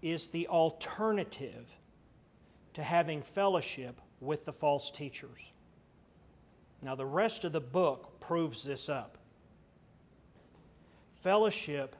is 0.01 0.29
the 0.29 0.47
alternative 0.47 1.75
to 2.77 2.83
having 2.83 3.23
fellowship 3.23 3.99
with 4.21 4.45
the 4.45 4.53
false 4.53 4.91
teachers. 4.91 5.51
Now, 6.79 6.93
the 6.93 7.07
rest 7.07 7.43
of 7.43 7.51
the 7.51 7.59
book 7.59 8.19
proves 8.19 8.63
this 8.63 8.87
up. 8.87 9.17
Fellowship 11.23 11.95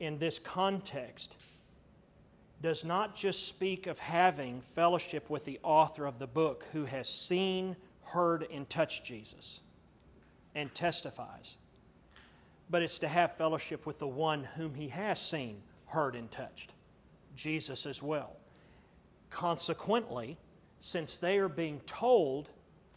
in 0.00 0.18
this 0.18 0.40
context 0.40 1.36
does 2.62 2.84
not 2.84 3.14
just 3.14 3.46
speak 3.46 3.86
of 3.86 4.00
having 4.00 4.60
fellowship 4.60 5.30
with 5.30 5.44
the 5.44 5.60
author 5.62 6.04
of 6.04 6.18
the 6.18 6.26
book 6.26 6.64
who 6.72 6.86
has 6.86 7.08
seen, 7.08 7.76
heard, 8.02 8.44
and 8.50 8.68
touched 8.68 9.04
Jesus 9.04 9.60
and 10.56 10.74
testifies, 10.74 11.58
but 12.68 12.82
it's 12.82 12.98
to 12.98 13.06
have 13.06 13.36
fellowship 13.36 13.86
with 13.86 14.00
the 14.00 14.08
one 14.08 14.42
whom 14.56 14.74
he 14.74 14.88
has 14.88 15.20
seen, 15.20 15.62
heard, 15.86 16.16
and 16.16 16.28
touched, 16.32 16.72
Jesus 17.36 17.86
as 17.86 18.02
well. 18.02 18.38
Consequently, 19.34 20.38
since 20.78 21.18
they 21.18 21.38
are 21.38 21.48
being 21.48 21.80
told 21.86 22.50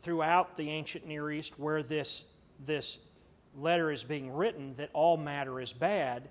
throughout 0.03 0.55
the 0.55 0.69
ancient 0.69 1.07
Near 1.07 1.31
East 1.31 1.57
where 1.57 1.81
this, 1.81 2.25
this 2.63 2.99
letter 3.55 3.91
is 3.91 4.03
being 4.03 4.31
written 4.31 4.75
that 4.75 4.91
all 4.93 5.17
matter 5.17 5.59
is 5.59 5.73
bad, 5.73 6.29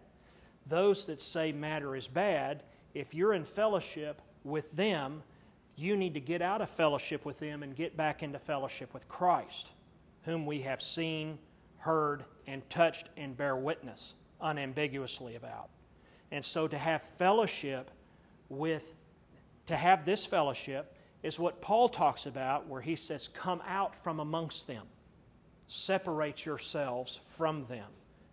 those 0.65 1.07
that 1.07 1.21
say 1.21 1.51
matter 1.51 1.97
is 1.97 2.07
bad, 2.07 2.63
if 2.95 3.15
you're 3.15 3.35
in 3.35 3.45
fellowship 3.45 4.23
with 4.45 4.71
them, 4.77 5.25
you 5.75 5.97
need 5.97 6.15
to 6.15 6.21
get 6.21 6.41
out 6.41 6.63
of 6.63 6.71
fellowship 6.71 7.25
with 7.25 7.41
them 7.41 7.65
and 7.65 7.75
get 7.75 7.97
back 7.97 8.23
into 8.23 8.39
fellowship 8.39 8.95
with 8.95 9.09
Christ, 9.09 9.73
whom 10.23 10.47
we 10.47 10.61
have 10.61 10.81
seen, 10.81 11.37
heard, 11.79 12.25
and 12.47 12.63
touched 12.71 13.09
and 13.17 13.37
bear 13.37 13.57
witness 13.57 14.15
unambiguously 14.41 15.35
about. 15.35 15.69
And 16.31 16.45
so 16.45 16.69
to 16.69 16.79
have 16.79 17.03
fellowship 17.19 17.91
with, 18.49 18.95
to 19.67 19.77
have 19.77 20.05
this 20.05 20.25
fellowship 20.25 20.95
is 21.23 21.39
what 21.39 21.61
Paul 21.61 21.89
talks 21.89 22.27
about, 22.27 22.69
where 22.69 22.81
he 22.81 22.97
says, 22.97 23.29
Come 23.29 23.63
out 23.67 23.95
from 23.97 24.21
amongst 24.21 24.67
them, 24.67 24.87
separate 25.67 26.45
yourselves 26.45 27.21
from 27.25 27.67
them, 27.67 27.89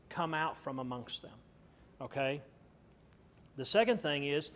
come 0.10 0.34
out 0.34 0.58
from 0.58 0.80
amongst 0.80 1.22
them. 1.22 1.32
Okay? 2.02 2.42
The 3.56 3.66
second 3.66 4.02
thing 4.02 4.26
is, 4.26 4.52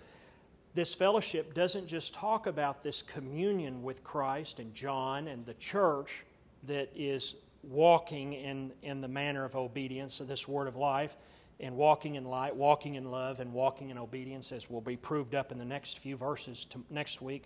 this 0.73 0.93
fellowship 0.93 1.55
doesn't 1.55 1.87
just 1.87 2.13
talk 2.13 2.45
about 2.45 2.83
this 2.83 3.01
communion 3.01 3.81
with 3.81 4.03
Christ 4.03 4.59
and 4.59 4.73
John 4.75 5.27
and 5.27 5.45
the 5.45 5.55
church 5.55 6.25
that 6.63 6.91
is 6.95 7.35
walking 7.63 8.33
in, 8.33 8.71
in 8.83 9.01
the 9.01 9.07
manner 9.07 9.43
of 9.43 9.55
obedience 9.55 10.19
of 10.19 10.27
this 10.27 10.47
word 10.47 10.67
of 10.67 10.75
life 10.75 11.17
and 11.59 11.75
walking 11.75 12.15
in 12.15 12.25
light, 12.25 12.55
walking 12.55 12.95
in 12.95 13.09
love, 13.09 13.39
and 13.39 13.51
walking 13.51 13.89
in 13.89 13.97
obedience, 13.97 14.51
as 14.51 14.69
will 14.69 14.81
be 14.81 14.95
proved 14.95 15.33
up 15.33 15.51
in 15.51 15.57
the 15.57 15.65
next 15.65 15.99
few 15.99 16.15
verses 16.15 16.65
to 16.65 16.83
next 16.89 17.21
week. 17.21 17.45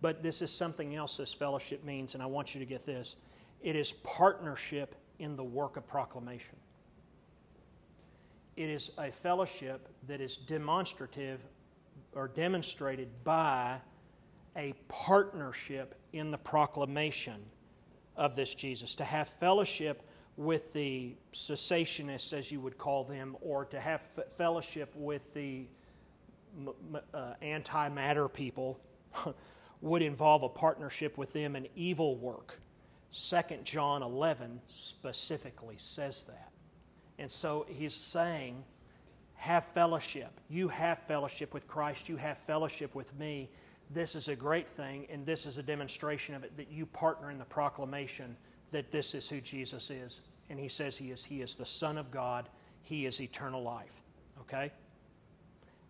But 0.00 0.22
this 0.22 0.42
is 0.42 0.50
something 0.50 0.94
else 0.94 1.16
this 1.16 1.34
fellowship 1.34 1.84
means, 1.84 2.14
and 2.14 2.22
I 2.22 2.26
want 2.26 2.54
you 2.54 2.58
to 2.60 2.66
get 2.66 2.86
this 2.86 3.16
it 3.62 3.76
is 3.76 3.92
partnership 3.92 4.94
in 5.18 5.36
the 5.36 5.44
work 5.44 5.76
of 5.76 5.86
proclamation. 5.86 6.56
It 8.56 8.68
is 8.68 8.90
a 8.98 9.10
fellowship 9.10 9.88
that 10.06 10.20
is 10.20 10.36
demonstrative 10.36 11.40
or 12.12 12.28
demonstrated 12.28 13.08
by 13.24 13.78
a 14.56 14.74
partnership 14.88 15.94
in 16.12 16.30
the 16.30 16.38
proclamation 16.38 17.42
of 18.16 18.36
this 18.36 18.54
Jesus. 18.54 18.94
To 18.96 19.04
have 19.04 19.28
fellowship 19.28 20.02
with 20.36 20.72
the 20.72 21.14
secessionists, 21.32 22.32
as 22.32 22.50
you 22.50 22.60
would 22.60 22.76
call 22.76 23.04
them, 23.04 23.36
or 23.40 23.64
to 23.66 23.78
have 23.78 24.02
fellowship 24.36 24.90
with 24.96 25.32
the 25.34 25.66
uh, 27.12 27.34
anti-matter 27.42 28.28
people 28.28 28.80
would 29.80 30.02
involve 30.02 30.42
a 30.42 30.48
partnership 30.48 31.16
with 31.18 31.32
them 31.32 31.56
in 31.56 31.68
evil 31.76 32.16
work. 32.16 32.58
2 33.12 33.38
John 33.62 34.02
11 34.02 34.60
specifically 34.66 35.76
says 35.78 36.24
that. 36.24 36.50
And 37.18 37.30
so 37.30 37.64
he's 37.68 37.94
saying, 37.94 38.64
have 39.34 39.64
fellowship. 39.66 40.40
You 40.48 40.68
have 40.68 40.98
fellowship 41.06 41.54
with 41.54 41.68
Christ. 41.68 42.08
You 42.08 42.16
have 42.16 42.38
fellowship 42.38 42.94
with 42.94 43.16
me. 43.18 43.50
This 43.90 44.14
is 44.14 44.28
a 44.28 44.34
great 44.34 44.68
thing, 44.68 45.06
and 45.10 45.26
this 45.26 45.46
is 45.46 45.58
a 45.58 45.62
demonstration 45.62 46.34
of 46.34 46.42
it 46.42 46.56
that 46.56 46.70
you 46.70 46.86
partner 46.86 47.30
in 47.30 47.38
the 47.38 47.44
proclamation 47.44 48.36
that 48.74 48.90
this 48.90 49.14
is 49.14 49.28
who 49.28 49.40
Jesus 49.40 49.88
is. 49.88 50.20
And 50.50 50.58
he 50.58 50.68
says 50.68 50.96
he 50.96 51.12
is, 51.12 51.24
he 51.24 51.40
is 51.40 51.56
the 51.56 51.64
Son 51.64 51.96
of 51.96 52.10
God, 52.10 52.48
he 52.82 53.06
is 53.06 53.20
eternal 53.20 53.62
life. 53.62 54.02
Okay? 54.40 54.72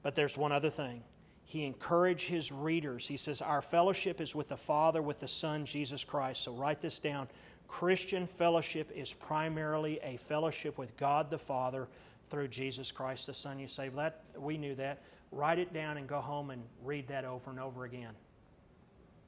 But 0.03 0.15
there's 0.15 0.37
one 0.37 0.53
other 0.53 0.69
thing. 0.69 1.03
He 1.47 1.65
encouraged 1.65 2.29
his 2.29 2.53
readers. 2.53 3.09
He 3.09 3.17
says, 3.17 3.41
Our 3.41 3.63
fellowship 3.63 4.21
is 4.21 4.35
with 4.35 4.49
the 4.49 4.57
Father, 4.57 5.01
with 5.01 5.19
the 5.19 5.29
Son, 5.29 5.65
Jesus 5.65 6.05
Christ. 6.05 6.43
So 6.45 6.53
write 6.53 6.83
this 6.83 6.99
down. 6.99 7.29
Christian 7.69 8.27
fellowship 8.27 8.91
is 8.95 9.15
primarily 9.15 9.99
a 10.03 10.19
fellowship 10.19 10.77
with 10.77 10.95
God 10.99 11.31
the 11.31 11.39
Father 11.39 11.89
through 12.29 12.49
Jesus 12.49 12.93
Christ 12.93 13.27
the 13.27 13.35
Son. 13.35 13.59
You 13.59 13.67
say, 13.67 13.89
well, 13.89 14.11
that, 14.11 14.41
we 14.41 14.59
knew 14.59 14.75
that. 14.75 15.03
Write 15.33 15.59
it 15.59 15.73
down 15.73 15.97
and 15.97 16.07
go 16.07 16.21
home 16.21 16.51
and 16.51 16.63
read 16.85 17.09
that 17.09 17.25
over 17.25 17.51
and 17.51 17.59
over 17.59 17.85
again. 17.85 18.13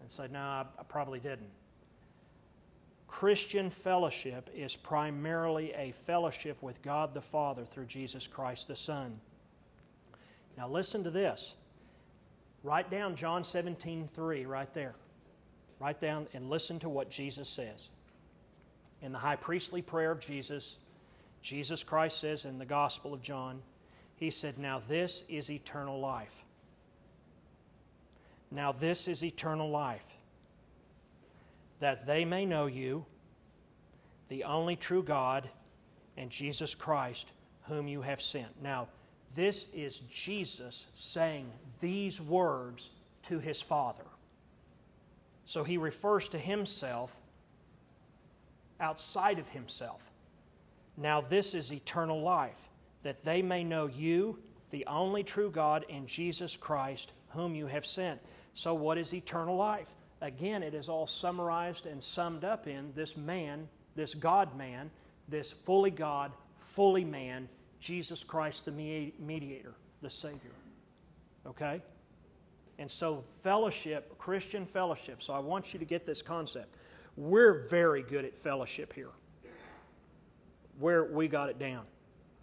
And 0.03 0.13
say, 0.13 0.29
No, 0.31 0.41
I, 0.41 0.67
I 0.79 0.83
probably 0.83 1.21
didn't. 1.21 1.49
Christian 3.09 3.71
fellowship 3.71 4.51
is 4.55 4.77
primarily 4.77 5.73
a 5.73 5.93
fellowship 5.93 6.63
with 6.63 6.83
God 6.83 7.15
the 7.15 7.21
Father 7.21 7.65
through 7.65 7.87
Jesus 7.87 8.27
Christ 8.27 8.69
the 8.69 8.77
Son. 8.77 9.21
Now, 10.57 10.69
listen 10.69 11.05
to 11.05 11.11
this. 11.11 11.55
Write 12.63 12.91
down 12.91 13.15
John 13.15 13.45
17, 13.45 14.09
3 14.13 14.47
right 14.47 14.73
there. 14.75 14.95
Write 15.79 16.01
down 16.01 16.27
and 16.33 16.51
listen 16.51 16.79
to 16.81 16.89
what 16.89 17.11
Jesus 17.11 17.49
says. 17.49 17.89
In 19.03 19.13
the 19.13 19.19
high 19.19 19.37
priestly 19.37 19.83
prayer 19.83 20.11
of 20.11 20.21
Jesus, 20.21 20.79
Jesus 21.43 21.85
Christ 21.85 22.19
says 22.19 22.45
in 22.45 22.59
the 22.59 22.65
Gospel 22.65 23.15
of 23.15 23.23
John, 23.23 23.63
He 24.17 24.31
said, 24.31 24.59
Now 24.59 24.83
this 24.89 25.23
is 25.29 25.51
eternal 25.51 26.01
life. 26.01 26.43
Now 28.51 28.73
this 28.73 29.07
is 29.07 29.23
eternal 29.23 29.69
life, 29.71 30.16
that 31.81 32.07
they 32.07 32.25
may 32.25 32.47
know 32.47 32.67
you, 32.67 33.05
the 34.29 34.45
only 34.45 34.77
true 34.77 35.03
God, 35.03 35.49
and 36.17 36.31
Jesus 36.31 36.75
Christ, 36.75 37.33
whom 37.63 37.87
you 37.89 38.03
have 38.03 38.21
sent. 38.21 38.63
Now, 38.63 38.89
this 39.35 39.69
is 39.75 40.01
Jesus 40.11 40.87
saying 40.95 41.51
these 41.81 42.21
words 42.21 42.91
to 43.25 43.39
his 43.39 43.61
Father. 43.61 44.05
So 45.45 45.63
he 45.63 45.77
refers 45.77 46.29
to 46.31 46.39
himself 46.39 47.15
outside 48.81 49.39
of 49.39 49.49
himself. 49.49 50.11
Now, 50.97 51.21
this 51.21 51.55
is 51.55 51.73
eternal 51.73 52.23
life, 52.23 52.69
that 53.03 53.25
they 53.25 53.43
may 53.43 53.63
know 53.63 53.87
you, 53.87 54.39
the 54.71 54.87
only 54.87 55.23
true 55.23 55.51
God, 55.51 55.85
and 55.91 56.07
Jesus 56.07 56.57
Christ, 56.57 57.13
whom 57.29 57.55
you 57.55 57.67
have 57.67 57.85
sent. 57.87 58.21
So, 58.55 58.75
what 58.75 58.97
is 58.97 59.13
eternal 59.13 59.57
life? 59.57 59.95
Again, 60.21 60.63
it 60.63 60.75
is 60.75 60.89
all 60.89 61.07
summarized 61.07 61.87
and 61.87 62.03
summed 62.03 62.45
up 62.45 62.67
in 62.67 62.93
this 62.95 63.17
man, 63.17 63.69
this 63.95 64.15
God 64.15 64.57
man, 64.57 64.91
this 65.29 65.53
fully 65.53 65.91
God, 65.91 66.33
fully 66.59 67.05
man, 67.05 67.49
Jesus 67.81 68.25
Christ, 68.25 68.65
the 68.65 68.73
mediator, 68.73 69.75
the 70.01 70.11
Savior. 70.11 70.53
Okay? 71.47 71.83
And 72.79 72.91
so, 72.91 73.25
fellowship, 73.43 74.17
Christian 74.19 74.67
fellowship, 74.67 75.23
so 75.23 75.33
I 75.33 75.39
want 75.39 75.73
you 75.73 75.79
to 75.79 75.85
get 75.85 76.07
this 76.07 76.23
concept. 76.23 76.75
We're 77.17 77.67
very 77.69 78.03
good 78.03 78.25
at 78.25 78.37
fellowship 78.37 78.93
here. 78.93 79.11
Where 80.79 81.05
we 81.05 81.29
got 81.29 81.49
it 81.49 81.59
down. 81.59 81.85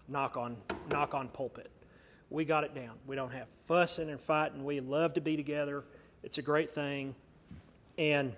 Knock 0.07 0.37
on, 0.37 0.57
knock 0.89 1.13
on 1.13 1.27
pulpit. 1.27 1.69
We 2.29 2.45
got 2.45 2.63
it 2.63 2.73
down. 2.73 2.93
We 3.05 3.15
don't 3.15 3.31
have 3.31 3.47
fussing 3.67 4.09
and 4.09 4.19
fighting. 4.19 4.63
We 4.63 4.79
love 4.79 5.13
to 5.13 5.21
be 5.21 5.37
together. 5.37 5.83
It's 6.23 6.39
a 6.39 6.41
great 6.41 6.71
thing. 6.71 7.13
And 7.97 8.35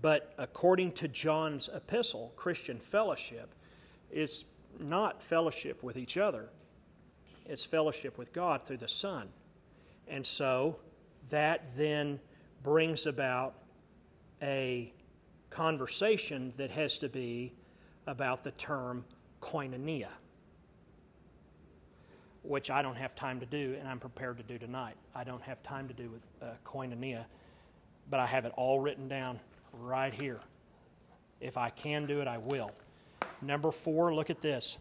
but 0.00 0.32
according 0.38 0.92
to 0.92 1.08
John's 1.08 1.68
epistle, 1.74 2.32
Christian 2.36 2.78
fellowship 2.78 3.54
is 4.10 4.44
not 4.78 5.22
fellowship 5.22 5.82
with 5.82 5.96
each 5.96 6.16
other, 6.16 6.50
it's 7.46 7.64
fellowship 7.64 8.18
with 8.18 8.32
God 8.32 8.64
through 8.64 8.76
the 8.76 8.88
Son. 8.88 9.28
And 10.06 10.26
so 10.26 10.76
that 11.30 11.76
then 11.76 12.20
brings 12.62 13.06
about 13.06 13.54
a 14.40 14.92
conversation 15.50 16.52
that 16.56 16.70
has 16.70 16.98
to 16.98 17.08
be 17.08 17.52
about 18.06 18.44
the 18.44 18.52
term 18.52 19.04
koinonia, 19.42 20.08
which 22.42 22.70
I 22.70 22.82
don't 22.82 22.96
have 22.96 23.14
time 23.14 23.40
to 23.40 23.46
do, 23.46 23.76
and 23.78 23.88
I'm 23.88 23.98
prepared 23.98 24.36
to 24.38 24.42
do 24.42 24.58
tonight. 24.58 24.96
I 25.14 25.24
don't 25.24 25.42
have 25.42 25.62
time 25.62 25.88
to 25.88 25.94
do 25.94 26.10
with 26.10 26.22
uh, 26.40 26.54
koinonia, 26.64 27.24
but 28.10 28.20
I 28.20 28.26
have 28.26 28.44
it 28.44 28.52
all 28.56 28.80
written 28.80 29.08
down 29.08 29.40
right 29.72 30.12
here. 30.12 30.40
If 31.40 31.56
I 31.56 31.70
can 31.70 32.06
do 32.06 32.20
it, 32.20 32.28
I 32.28 32.38
will. 32.38 32.72
Number 33.40 33.70
four, 33.70 34.14
look 34.14 34.30
at 34.30 34.42
this. 34.42 34.78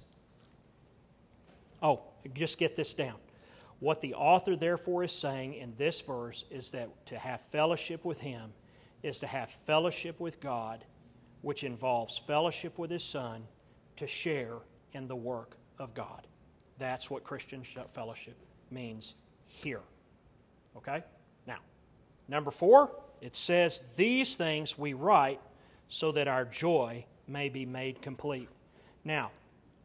Oh, 1.82 2.02
just 2.34 2.58
get 2.58 2.76
this 2.76 2.94
down. 2.94 3.16
What 3.80 4.02
the 4.02 4.16
author, 4.16 4.56
therefore, 4.56 5.04
is 5.04 5.12
saying 5.12 5.54
in 5.54 5.74
this 5.78 6.02
verse 6.02 6.46
is 6.50 6.72
that 6.72 7.06
to 7.08 7.18
have 7.18 7.42
fellowship 7.42 8.04
with 8.04 8.22
Him 8.22 8.54
is 9.04 9.20
to 9.20 9.28
have 9.28 9.52
fellowship 9.66 10.20
with 10.20 10.40
God, 10.40 10.84
which 11.42 11.64
involves 11.64 12.18
fellowship 12.18 12.80
with 12.80 12.90
His 12.90 13.04
Son 13.04 13.44
to 13.98 14.08
share 14.08 14.56
in 14.94 15.08
the 15.08 15.16
work 15.16 15.58
of 15.78 15.94
God. 15.94 16.26
That's 16.80 17.12
what 17.12 17.24
Christian 17.24 17.64
fellowship 17.94 18.36
means 18.72 19.14
here. 19.46 19.82
Okay? 20.76 21.04
Now, 21.46 21.60
number 22.28 22.50
four, 22.50 22.92
it 23.22 23.36
says, 23.36 23.82
These 23.96 24.36
things 24.36 24.78
we 24.78 24.94
write 24.94 25.42
so 25.88 26.12
that 26.12 26.28
our 26.28 26.46
joy 26.46 27.06
may 27.28 27.50
be 27.50 27.66
made 27.66 28.02
complete. 28.02 28.50
Now, 29.04 29.32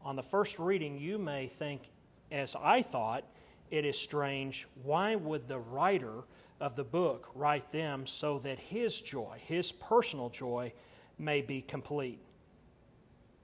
on 0.05 0.17
the 0.17 0.23
first 0.23 0.59
reading, 0.59 0.99
you 0.99 1.19
may 1.19 1.47
think, 1.47 1.83
as 2.31 2.57
I 2.61 2.83
thought, 2.83 3.25
it 3.71 3.85
is 3.85 3.99
strange. 3.99 4.67
Why 4.83 5.15
would 5.15 5.49
the 5.49 5.59
writer 5.59 6.25
of 6.61 6.77
the 6.77 6.85
book 6.85 7.31
write 7.35 7.71
them 7.71 8.07
so 8.07 8.39
that 8.41 8.59
his 8.59 9.01
joy, 9.01 9.41
his 9.45 9.73
personal 9.73 10.29
joy, 10.29 10.73
may 11.19 11.41
be 11.41 11.63
complete? 11.63 12.21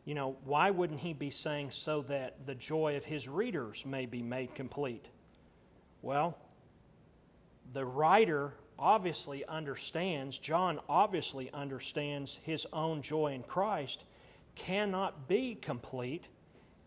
You 0.05 0.15
know, 0.15 0.37
why 0.45 0.71
wouldn't 0.71 1.01
he 1.01 1.13
be 1.13 1.31
saying 1.31 1.71
so 1.71 2.03
that 2.03 2.47
the 2.47 2.55
joy 2.55 2.97
of 2.97 3.05
his 3.05 3.29
readers 3.29 3.85
may 3.85 4.07
be 4.07 4.23
made 4.23 4.55
complete? 4.55 5.07
Well, 6.03 6.39
the 7.73 7.85
writer 7.85 8.55
obviously 8.79 9.45
understands, 9.47 10.39
John 10.39 10.81
obviously 10.89 11.51
understands 11.53 12.41
his 12.45 12.67
own 12.73 13.03
joy 13.03 13.33
in 13.33 13.43
Christ 13.43 14.05
cannot 14.55 15.29
be 15.29 15.57
complete 15.61 16.29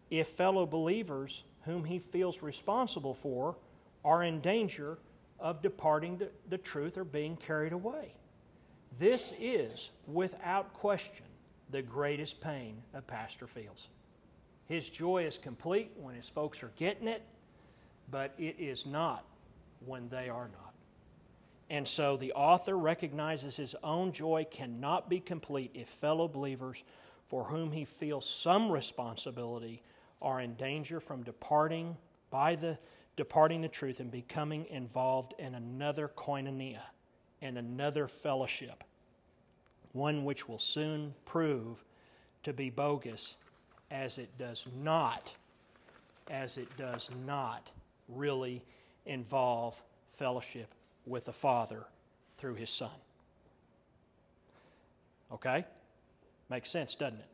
if 0.10 0.28
fellow 0.28 0.66
believers 0.66 1.44
whom 1.66 1.84
he 1.86 2.00
feels 2.00 2.42
responsible 2.42 3.14
for 3.14 3.56
are 4.04 4.24
in 4.24 4.40
danger 4.42 4.98
of 5.40 5.62
departing 5.62 6.18
the, 6.18 6.30
the 6.50 6.58
truth 6.58 6.98
or 6.98 7.04
being 7.04 7.36
carried 7.38 7.74
away. 7.74 8.14
This 9.00 9.34
is, 9.40 9.92
without 10.08 10.74
question, 10.74 11.26
the 11.72 11.82
greatest 11.82 12.42
pain 12.42 12.76
a 12.94 13.02
pastor 13.02 13.48
feels. 13.48 13.88
His 14.68 14.90
joy 14.90 15.26
is 15.26 15.38
complete 15.38 15.92
when 15.98 16.16
his 16.16 16.30
folks 16.30 16.64
are 16.64 16.72
getting 16.78 17.08
it, 17.08 17.22
but 18.10 18.34
it 18.38 18.56
is 18.60 18.86
not 18.86 19.24
when 19.86 20.10
they 20.10 20.30
are 20.30 20.50
not. 20.50 20.71
And 21.72 21.88
so 21.88 22.18
the 22.18 22.34
author 22.34 22.78
recognizes 22.78 23.56
his 23.56 23.78
own 23.82 24.12
joy 24.12 24.46
cannot 24.52 25.10
be 25.10 25.22
complete 25.22 25.72
if 25.74 25.88
fellow 25.88 26.28
believers 26.28 26.84
for 27.28 27.46
whom 27.46 27.72
he 27.72 27.86
feels 27.86 28.30
some 28.30 28.70
responsibility 28.70 29.82
are 30.22 30.42
in 30.42 30.56
danger 30.56 31.00
from 31.00 31.24
departing 31.24 31.96
by 32.30 32.56
the 32.56 32.78
departing 33.16 33.62
the 33.62 33.70
truth 33.70 34.02
and 34.02 34.12
becoming 34.12 34.66
involved 34.70 35.34
in 35.40 35.56
another 35.56 36.12
koinonia 36.18 36.82
and 37.42 37.58
another 37.58 38.10
fellowship 38.10 38.84
one 39.94 40.26
which 40.26 40.50
will 40.50 40.60
soon 40.60 41.14
prove 41.24 41.86
to 42.44 42.52
be 42.52 42.70
bogus 42.70 43.38
as 43.90 44.18
it 44.18 44.38
does 44.38 44.66
not 44.76 45.34
as 46.30 46.58
it 46.58 46.68
does 46.78 47.10
not 47.26 47.72
really 48.10 48.62
involve 49.06 49.82
fellowship 50.12 50.74
with 51.06 51.26
the 51.26 51.34
father 51.34 51.86
through 52.38 52.56
his 52.56 52.70
son 52.70 52.92
okay 55.32 55.66
Makes 56.52 56.70
sense, 56.70 56.96
doesn't 56.96 57.18
it? 57.18 57.26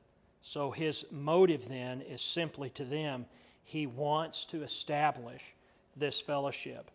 So 0.44 0.70
his 0.70 1.04
motive 1.12 1.68
then 1.68 2.02
is 2.02 2.22
simply 2.22 2.70
to 2.72 2.86
them, 2.86 3.26
he 3.64 3.88
wants 3.88 4.46
to 4.46 4.62
establish 4.62 5.56
this 5.98 6.22
fellowship 6.22 6.92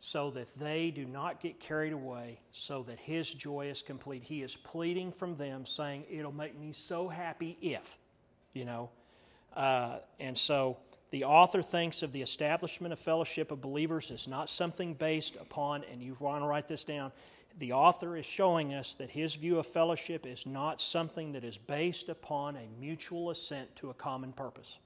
so 0.00 0.30
that 0.30 0.48
they 0.58 0.90
do 0.90 1.04
not 1.04 1.38
get 1.38 1.60
carried 1.60 1.92
away, 1.92 2.40
so 2.50 2.82
that 2.84 2.98
his 2.98 3.32
joy 3.32 3.66
is 3.66 3.82
complete. 3.82 4.22
He 4.22 4.42
is 4.42 4.56
pleading 4.56 5.12
from 5.12 5.36
them, 5.36 5.66
saying, 5.66 6.04
It'll 6.10 6.32
make 6.32 6.58
me 6.58 6.72
so 6.72 7.08
happy 7.08 7.58
if, 7.60 7.98
you 8.54 8.64
know. 8.64 8.88
Uh, 9.54 9.98
and 10.18 10.36
so 10.36 10.78
the 11.10 11.24
author 11.24 11.62
thinks 11.62 12.02
of 12.02 12.12
the 12.12 12.22
establishment 12.22 12.92
of 12.92 12.98
fellowship 12.98 13.50
of 13.50 13.60
believers 13.60 14.10
as 14.10 14.26
not 14.26 14.48
something 14.48 14.94
based 14.94 15.36
upon, 15.36 15.84
and 15.90 16.02
you 16.02 16.16
want 16.18 16.42
to 16.42 16.46
write 16.46 16.68
this 16.68 16.84
down, 16.84 17.12
the 17.58 17.72
author 17.72 18.16
is 18.16 18.26
showing 18.26 18.74
us 18.74 18.94
that 18.94 19.10
his 19.10 19.34
view 19.34 19.58
of 19.58 19.66
fellowship 19.66 20.26
is 20.26 20.44
not 20.44 20.80
something 20.80 21.32
that 21.32 21.44
is 21.44 21.56
based 21.56 22.08
upon 22.08 22.56
a 22.56 22.80
mutual 22.80 23.30
assent 23.30 23.74
to 23.76 23.88
a 23.88 23.94
common 23.94 24.32
purpose, 24.32 24.76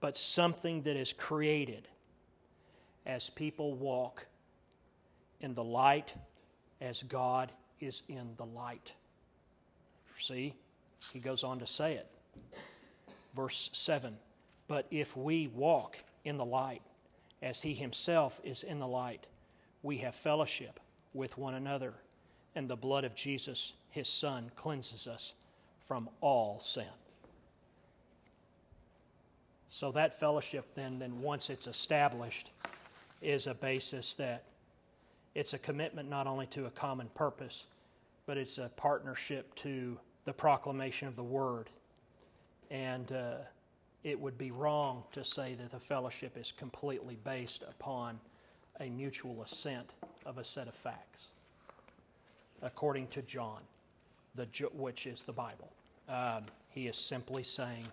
but 0.00 0.16
something 0.16 0.82
that 0.82 0.96
is 0.96 1.12
created 1.12 1.86
as 3.06 3.30
people 3.30 3.74
walk 3.74 4.26
in 5.40 5.54
the 5.54 5.64
light 5.64 6.12
as 6.80 7.02
God 7.04 7.52
is 7.80 8.02
in 8.08 8.30
the 8.36 8.46
light. 8.46 8.92
See? 10.20 10.54
He 11.12 11.20
goes 11.20 11.44
on 11.44 11.60
to 11.60 11.66
say 11.66 11.94
it. 11.94 12.06
Verse 13.38 13.70
7 13.72 14.16
But 14.66 14.88
if 14.90 15.16
we 15.16 15.46
walk 15.46 15.98
in 16.24 16.38
the 16.38 16.44
light 16.44 16.82
as 17.40 17.62
he 17.62 17.72
himself 17.72 18.40
is 18.42 18.64
in 18.64 18.80
the 18.80 18.88
light, 18.88 19.28
we 19.84 19.98
have 19.98 20.16
fellowship 20.16 20.80
with 21.14 21.38
one 21.38 21.54
another. 21.54 21.94
and 22.56 22.68
the 22.68 22.74
blood 22.74 23.04
of 23.04 23.14
Jesus, 23.14 23.74
his 23.90 24.08
Son, 24.08 24.50
cleanses 24.56 25.06
us 25.06 25.34
from 25.86 26.08
all 26.20 26.58
sin. 26.58 26.90
So 29.68 29.92
that 29.92 30.18
fellowship 30.18 30.74
then, 30.74 30.98
then 30.98 31.20
once 31.22 31.48
it's 31.48 31.68
established, 31.68 32.50
is 33.22 33.46
a 33.46 33.54
basis 33.54 34.14
that 34.14 34.42
it's 35.36 35.54
a 35.54 35.58
commitment 35.58 36.10
not 36.10 36.26
only 36.26 36.46
to 36.48 36.66
a 36.66 36.70
common 36.70 37.08
purpose, 37.14 37.66
but 38.26 38.36
it's 38.36 38.58
a 38.58 38.70
partnership 38.70 39.54
to 39.56 40.00
the 40.24 40.32
proclamation 40.32 41.06
of 41.06 41.14
the 41.14 41.22
word. 41.22 41.70
And 42.70 43.10
uh, 43.12 43.34
it 44.04 44.18
would 44.18 44.38
be 44.38 44.50
wrong 44.50 45.02
to 45.12 45.24
say 45.24 45.54
that 45.54 45.70
the 45.70 45.80
fellowship 45.80 46.36
is 46.36 46.52
completely 46.52 47.16
based 47.24 47.62
upon 47.68 48.20
a 48.80 48.88
mutual 48.88 49.42
assent 49.42 49.90
of 50.24 50.38
a 50.38 50.44
set 50.44 50.68
of 50.68 50.74
facts, 50.74 51.26
according 52.62 53.08
to 53.08 53.22
John, 53.22 53.60
the, 54.34 54.46
which 54.72 55.06
is 55.06 55.24
the 55.24 55.32
Bible. 55.32 55.70
Um, 56.08 56.44
he 56.70 56.86
is 56.86 56.96
simply 56.96 57.42
saying 57.42 57.86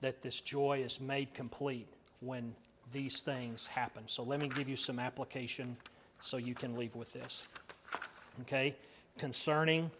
that 0.00 0.22
this 0.22 0.40
joy 0.40 0.82
is 0.84 1.00
made 1.00 1.34
complete 1.34 1.86
when 2.20 2.54
these 2.92 3.22
things 3.22 3.66
happen. 3.66 4.04
So 4.06 4.22
let 4.22 4.40
me 4.40 4.48
give 4.48 4.68
you 4.68 4.76
some 4.76 4.98
application 4.98 5.76
so 6.20 6.36
you 6.36 6.54
can 6.54 6.76
leave 6.76 6.94
with 6.94 7.12
this. 7.12 7.42
Okay? 8.42 8.74
Concerning 9.18 9.90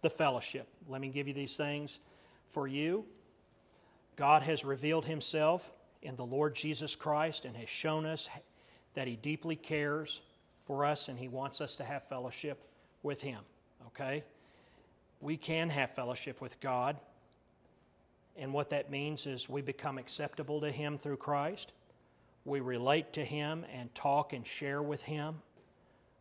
the 0.00 0.10
fellowship, 0.10 0.66
let 0.88 1.00
me 1.00 1.08
give 1.08 1.28
you 1.28 1.34
these 1.34 1.56
things. 1.56 1.98
For 2.50 2.66
you, 2.66 3.04
God 4.16 4.42
has 4.42 4.64
revealed 4.64 5.06
himself 5.06 5.72
in 6.02 6.16
the 6.16 6.24
Lord 6.24 6.54
Jesus 6.54 6.94
Christ 6.94 7.44
and 7.44 7.56
has 7.56 7.68
shown 7.68 8.04
us 8.06 8.28
that 8.94 9.06
he 9.06 9.16
deeply 9.16 9.56
cares 9.56 10.20
for 10.66 10.84
us 10.84 11.08
and 11.08 11.18
he 11.18 11.28
wants 11.28 11.60
us 11.60 11.76
to 11.76 11.84
have 11.84 12.08
fellowship 12.08 12.62
with 13.02 13.22
him. 13.22 13.40
Okay? 13.88 14.24
We 15.20 15.36
can 15.36 15.70
have 15.70 15.94
fellowship 15.94 16.40
with 16.40 16.60
God. 16.60 16.96
And 18.36 18.52
what 18.52 18.70
that 18.70 18.90
means 18.90 19.26
is 19.26 19.48
we 19.48 19.62
become 19.62 19.98
acceptable 19.98 20.60
to 20.60 20.70
him 20.70 20.98
through 20.98 21.18
Christ. 21.18 21.72
We 22.44 22.60
relate 22.60 23.12
to 23.14 23.24
him 23.24 23.64
and 23.72 23.94
talk 23.94 24.32
and 24.32 24.46
share 24.46 24.82
with 24.82 25.02
him. 25.02 25.36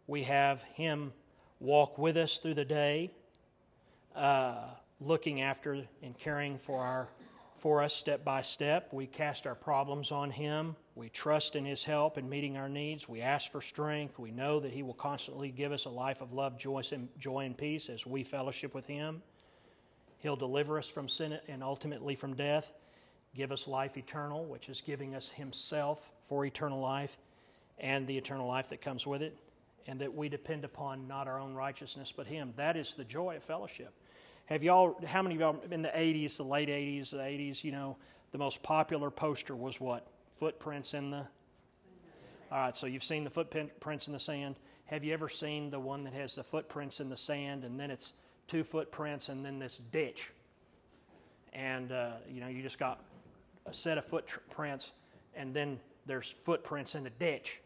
We 0.08 0.24
have 0.24 0.62
him 0.74 1.14
walk 1.60 1.98
with 1.98 2.18
us 2.18 2.38
through 2.38 2.56
the 2.56 2.66
day, 2.66 3.12
uh, 4.16 4.66
looking 5.00 5.42
after 5.42 5.84
and 6.04 6.18
caring 6.18 6.58
for 6.58 6.82
our 6.82 7.10
for 7.62 7.84
us 7.84 7.94
step 7.94 8.26
by 8.26 8.42
step. 8.42 8.92
We 8.92 9.06
cast 9.06 9.46
our 9.46 9.54
problems 9.54 10.12
on 10.12 10.32
Him. 10.32 10.76
We 10.96 11.10
trust 11.10 11.56
in 11.56 11.64
His 11.64 11.86
help 11.86 12.18
in 12.18 12.28
meeting 12.28 12.58
our 12.58 12.68
needs. 12.68 13.08
We 13.08 13.22
ask 13.22 13.52
for 13.52 13.62
strength. 13.62 14.18
We 14.18 14.32
know 14.32 14.60
that 14.60 14.72
He 14.74 14.82
will 14.82 14.96
constantly 14.96 15.52
give 15.52 15.72
us 15.72 15.86
a 15.86 15.90
life 15.90 16.22
of 16.22 16.34
love, 16.34 16.58
joy, 16.58 16.82
and, 16.92 17.58
peace 17.58 17.88
as 17.90 18.06
we 18.06 18.24
fellowship 18.24 18.74
with 18.74 18.88
Him. 18.88 19.22
He'll 20.18 20.36
deliver 20.36 20.80
us 20.80 20.90
from 20.90 21.08
sin 21.08 21.38
and 21.48 21.64
ultimately 21.64 22.16
from 22.16 22.34
death, 22.34 22.74
give 23.36 23.52
us 23.52 23.68
life 23.68 23.96
eternal, 23.96 24.44
which 24.46 24.68
is 24.68 24.82
giving 24.82 25.14
us 25.14 25.32
Himself 25.32 26.10
for 26.28 26.44
eternal 26.44 26.80
life 26.80 27.16
and 27.78 28.08
the 28.08 28.18
eternal 28.18 28.48
life 28.48 28.70
that 28.70 28.82
comes 28.82 29.06
with 29.06 29.22
it, 29.22 29.38
and 29.86 30.02
that 30.02 30.16
we 30.16 30.30
depend 30.30 30.66
upon 30.66 31.08
not 31.08 31.28
our 31.28 31.40
own 31.40 31.54
righteousness 31.54 32.12
but 32.12 32.26
Him. 32.26 32.54
That 32.56 32.76
is 32.76 32.96
the 32.96 33.06
joy 33.06 33.36
of 33.36 33.44
fellowship. 33.44 33.94
Have 34.46 34.64
y'all, 34.64 34.98
how 35.06 35.22
many 35.22 35.36
of 35.36 35.42
y'all 35.42 35.60
in 35.72 35.82
the 35.82 35.90
80s, 35.90 36.38
the 36.38 36.44
late 36.44 36.70
80s, 36.70 37.12
the 37.12 37.18
80s, 37.18 37.64
you 37.64 37.72
know, 37.72 37.98
the 38.32 38.38
most 38.38 38.62
popular 38.64 39.10
poster 39.10 39.56
was 39.56 39.80
what? 39.80 40.08
Footprints 40.38 40.94
in 40.94 41.12
the. 41.12 41.28
All 42.52 42.58
right, 42.58 42.76
so 42.76 42.86
you've 42.86 43.04
seen 43.04 43.24
the 43.24 43.30
footprints 43.30 44.08
in 44.08 44.14
the 44.14 44.20
sand. 44.20 44.56
Have 44.86 45.06
you 45.06 45.14
ever 45.14 45.30
seen 45.30 45.70
the 45.70 45.80
one 45.80 46.04
that 46.04 46.14
has 46.14 46.36
the 46.36 46.44
footprints 46.44 47.00
in 47.00 47.10
the 47.10 47.16
sand 47.16 47.64
and 47.64 47.80
then 47.80 47.90
it's 47.90 48.12
two 48.50 48.66
footprints 48.66 49.30
and 49.30 49.46
then 49.46 49.58
this 49.58 49.80
ditch? 49.92 50.32
And, 51.54 51.94
uh, 51.94 52.16
you 52.30 52.42
know, 52.42 52.48
you 52.48 52.62
just 52.62 52.78
got 52.78 53.02
a 53.66 53.74
set 53.74 53.98
of 53.98 54.06
footprints 54.06 54.92
and 55.34 55.54
then 55.54 55.80
there's 56.06 56.30
footprints 56.30 56.96
in 56.96 57.04
the 57.04 57.10
ditch. 57.10 57.62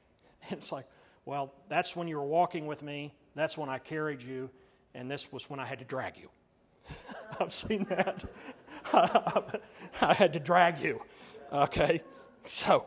And 0.49 0.51
it's 0.59 0.71
like, 0.71 0.85
well, 1.25 1.53
that's 1.67 1.95
when 1.95 2.07
you 2.07 2.17
were 2.17 2.25
walking 2.25 2.67
with 2.67 2.83
me. 2.83 3.13
That's 3.33 3.57
when 3.57 3.69
I 3.69 3.79
carried 3.79 4.21
you. 4.21 4.51
And 4.93 5.09
this 5.09 5.31
was 5.31 5.49
when 5.49 5.59
I 5.59 5.65
had 5.65 5.79
to 5.79 5.85
drag 5.85 6.17
you. 6.17 6.29
I've 7.39 7.53
seen 7.53 7.83
that. 7.85 8.25
I 8.93 10.13
had 10.13 10.33
to 10.33 10.39
drag 10.39 10.79
you. 10.81 11.01
Okay? 11.51 12.01
So, 12.43 12.85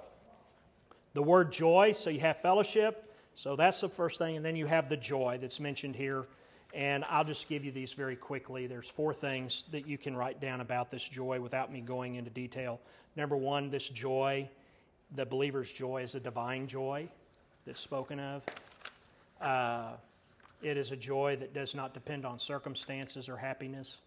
the 1.14 1.22
word 1.22 1.52
joy, 1.52 1.92
so 1.92 2.10
you 2.10 2.20
have 2.20 2.40
fellowship. 2.40 3.04
So 3.34 3.56
that's 3.56 3.80
the 3.80 3.88
first 3.88 4.18
thing. 4.18 4.36
And 4.36 4.44
then 4.44 4.56
you 4.56 4.66
have 4.66 4.88
the 4.88 4.96
joy 4.96 5.38
that's 5.40 5.60
mentioned 5.60 5.96
here. 5.96 6.26
And 6.74 7.04
I'll 7.08 7.24
just 7.24 7.48
give 7.48 7.64
you 7.64 7.72
these 7.72 7.92
very 7.92 8.16
quickly. 8.16 8.66
There's 8.66 8.88
four 8.88 9.14
things 9.14 9.64
that 9.72 9.86
you 9.86 9.96
can 9.96 10.16
write 10.16 10.40
down 10.40 10.60
about 10.60 10.90
this 10.90 11.02
joy 11.02 11.40
without 11.40 11.72
me 11.72 11.80
going 11.80 12.16
into 12.16 12.30
detail. 12.30 12.80
Number 13.16 13.36
one, 13.36 13.70
this 13.70 13.88
joy, 13.88 14.48
the 15.14 15.24
believer's 15.24 15.72
joy, 15.72 16.02
is 16.02 16.14
a 16.14 16.20
divine 16.20 16.66
joy 16.66 17.08
that's 17.64 17.80
spoken 17.80 18.20
of. 18.20 18.42
Uh, 19.40 19.92
it 20.62 20.76
is 20.76 20.90
a 20.90 20.96
joy 20.96 21.36
that 21.36 21.54
does 21.54 21.74
not 21.74 21.94
depend 21.94 22.24
on 22.24 22.38
circumstances 22.38 23.28
or 23.28 23.36
happiness. 23.36 23.98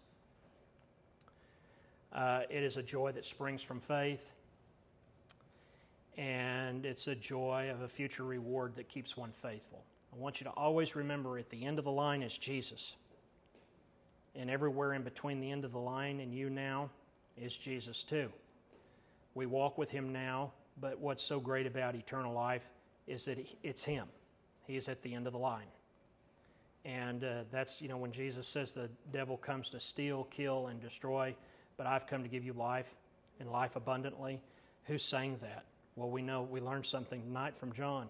Uh, 2.12 2.42
it 2.50 2.62
is 2.62 2.76
a 2.76 2.82
joy 2.82 3.12
that 3.12 3.24
springs 3.24 3.62
from 3.62 3.80
faith. 3.80 4.32
And 6.18 6.84
it's 6.84 7.08
a 7.08 7.14
joy 7.14 7.70
of 7.70 7.80
a 7.80 7.88
future 7.88 8.24
reward 8.24 8.76
that 8.76 8.88
keeps 8.88 9.16
one 9.16 9.32
faithful. 9.32 9.82
I 10.12 10.18
want 10.18 10.40
you 10.40 10.44
to 10.44 10.50
always 10.50 10.94
remember 10.94 11.38
at 11.38 11.48
the 11.48 11.64
end 11.64 11.78
of 11.78 11.86
the 11.86 11.90
line 11.90 12.22
is 12.22 12.36
Jesus. 12.36 12.96
And 14.34 14.50
everywhere 14.50 14.92
in 14.92 15.02
between 15.02 15.40
the 15.40 15.50
end 15.50 15.64
of 15.64 15.72
the 15.72 15.78
line 15.78 16.20
and 16.20 16.34
you 16.34 16.50
now 16.50 16.90
is 17.40 17.56
Jesus 17.56 18.02
too. 18.02 18.30
We 19.34 19.46
walk 19.46 19.78
with 19.78 19.90
him 19.90 20.12
now, 20.12 20.52
but 20.78 20.98
what's 20.98 21.22
so 21.22 21.40
great 21.40 21.66
about 21.66 21.94
eternal 21.94 22.34
life 22.34 22.68
is 23.06 23.24
that 23.24 23.38
it's 23.62 23.84
him. 23.84 24.06
He 24.66 24.76
is 24.76 24.90
at 24.90 25.00
the 25.02 25.14
end 25.14 25.26
of 25.26 25.32
the 25.32 25.38
line. 25.38 25.66
And 26.84 27.22
uh, 27.22 27.44
that's, 27.50 27.80
you 27.80 27.88
know, 27.88 27.96
when 27.96 28.10
Jesus 28.10 28.46
says 28.46 28.74
the 28.74 28.90
devil 29.12 29.36
comes 29.36 29.70
to 29.70 29.80
steal, 29.80 30.24
kill, 30.24 30.66
and 30.66 30.80
destroy, 30.80 31.34
but 31.76 31.86
I've 31.86 32.06
come 32.06 32.22
to 32.24 32.28
give 32.28 32.44
you 32.44 32.52
life 32.52 32.92
and 33.38 33.50
life 33.50 33.76
abundantly. 33.76 34.40
Who's 34.84 35.04
saying 35.04 35.38
that? 35.42 35.64
Well, 35.94 36.10
we 36.10 36.22
know 36.22 36.42
we 36.42 36.60
learned 36.60 36.86
something 36.86 37.22
tonight 37.22 37.56
from 37.56 37.72
John. 37.72 38.08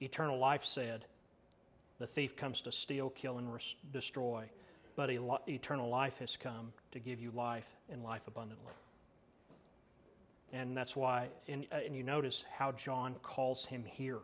Eternal 0.00 0.38
life 0.38 0.64
said, 0.64 1.04
The 1.98 2.06
thief 2.06 2.36
comes 2.36 2.60
to 2.62 2.72
steal, 2.72 3.10
kill, 3.10 3.38
and 3.38 3.52
res- 3.52 3.74
destroy, 3.92 4.44
but 4.94 5.10
eternal 5.48 5.88
life 5.88 6.18
has 6.18 6.36
come 6.36 6.72
to 6.92 7.00
give 7.00 7.20
you 7.20 7.32
life 7.32 7.68
and 7.90 8.04
life 8.04 8.28
abundantly. 8.28 8.72
And 10.52 10.76
that's 10.76 10.94
why, 10.94 11.28
and, 11.48 11.66
and 11.70 11.96
you 11.96 12.02
notice 12.02 12.44
how 12.56 12.72
John 12.72 13.14
calls 13.22 13.66
him 13.66 13.84
here. 13.84 14.18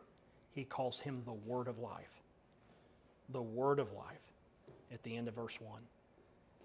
He 0.52 0.64
calls 0.64 1.00
him 1.00 1.22
the 1.24 1.32
Word 1.32 1.68
of 1.68 1.78
life 1.78 2.22
the 3.28 3.42
word 3.42 3.78
of 3.78 3.92
life 3.92 4.32
at 4.92 5.02
the 5.02 5.16
end 5.16 5.28
of 5.28 5.34
verse 5.34 5.60
1. 5.60 5.80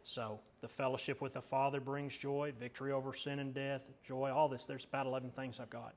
So, 0.03 0.39
the 0.62 0.68
fellowship 0.68 1.22
with 1.22 1.34
the 1.34 1.41
Father 1.41 1.80
brings 1.80 2.18
joy, 2.18 2.53
victory 2.59 2.91
over 2.91 3.14
sin 3.14 3.39
and 3.39 3.53
death, 3.53 3.82
joy, 4.03 4.32
all 4.32 4.49
this. 4.49 4.66
There's 4.66 4.84
about 4.84 5.05
11 5.05 5.32
things 5.32 5.59
I've 5.59 5.70
got. 5.70 5.93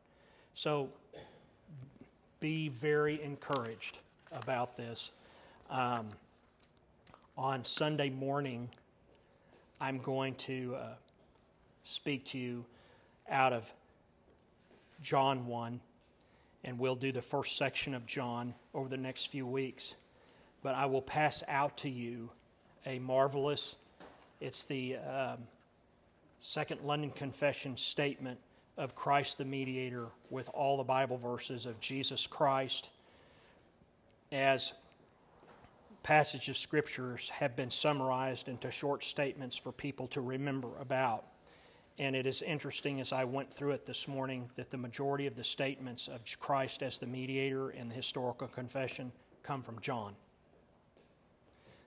So, 0.52 0.90
be 2.40 2.68
very 2.68 3.22
encouraged 3.22 3.98
about 4.30 4.76
this. 4.76 5.12
Um, 5.70 6.08
on 7.36 7.64
Sunday 7.64 8.10
morning, 8.10 8.68
I'm 9.80 9.98
going 9.98 10.34
to 10.36 10.76
uh, 10.76 10.86
speak 11.82 12.26
to 12.26 12.38
you 12.38 12.64
out 13.28 13.52
of 13.52 13.72
John 15.00 15.46
1, 15.46 15.80
and 16.62 16.78
we'll 16.78 16.94
do 16.94 17.10
the 17.10 17.22
first 17.22 17.56
section 17.56 17.94
of 17.94 18.06
John 18.06 18.54
over 18.74 18.88
the 18.88 18.96
next 18.96 19.26
few 19.26 19.46
weeks 19.46 19.94
but 20.64 20.74
I 20.74 20.86
will 20.86 21.02
pass 21.02 21.44
out 21.46 21.76
to 21.78 21.90
you 21.90 22.30
a 22.86 22.98
marvelous, 22.98 23.76
it's 24.40 24.64
the 24.64 24.96
um, 24.96 25.38
Second 26.40 26.80
London 26.80 27.10
Confession 27.10 27.76
statement 27.76 28.40
of 28.78 28.94
Christ 28.94 29.36
the 29.36 29.44
mediator 29.44 30.06
with 30.30 30.48
all 30.54 30.78
the 30.78 30.84
Bible 30.84 31.18
verses 31.18 31.66
of 31.66 31.78
Jesus 31.80 32.26
Christ 32.26 32.88
as 34.32 34.72
passages 36.02 36.48
of 36.48 36.56
scriptures 36.56 37.28
have 37.28 37.54
been 37.54 37.70
summarized 37.70 38.48
into 38.48 38.70
short 38.70 39.04
statements 39.04 39.56
for 39.56 39.70
people 39.70 40.06
to 40.08 40.22
remember 40.22 40.68
about. 40.80 41.26
And 41.98 42.16
it 42.16 42.26
is 42.26 42.40
interesting 42.40 43.00
as 43.00 43.12
I 43.12 43.24
went 43.24 43.52
through 43.52 43.72
it 43.72 43.84
this 43.84 44.08
morning 44.08 44.48
that 44.56 44.70
the 44.70 44.78
majority 44.78 45.26
of 45.26 45.36
the 45.36 45.44
statements 45.44 46.08
of 46.08 46.20
Christ 46.40 46.82
as 46.82 46.98
the 46.98 47.06
mediator 47.06 47.70
in 47.70 47.90
the 47.90 47.94
historical 47.94 48.48
confession 48.48 49.12
come 49.42 49.62
from 49.62 49.78
John. 49.80 50.16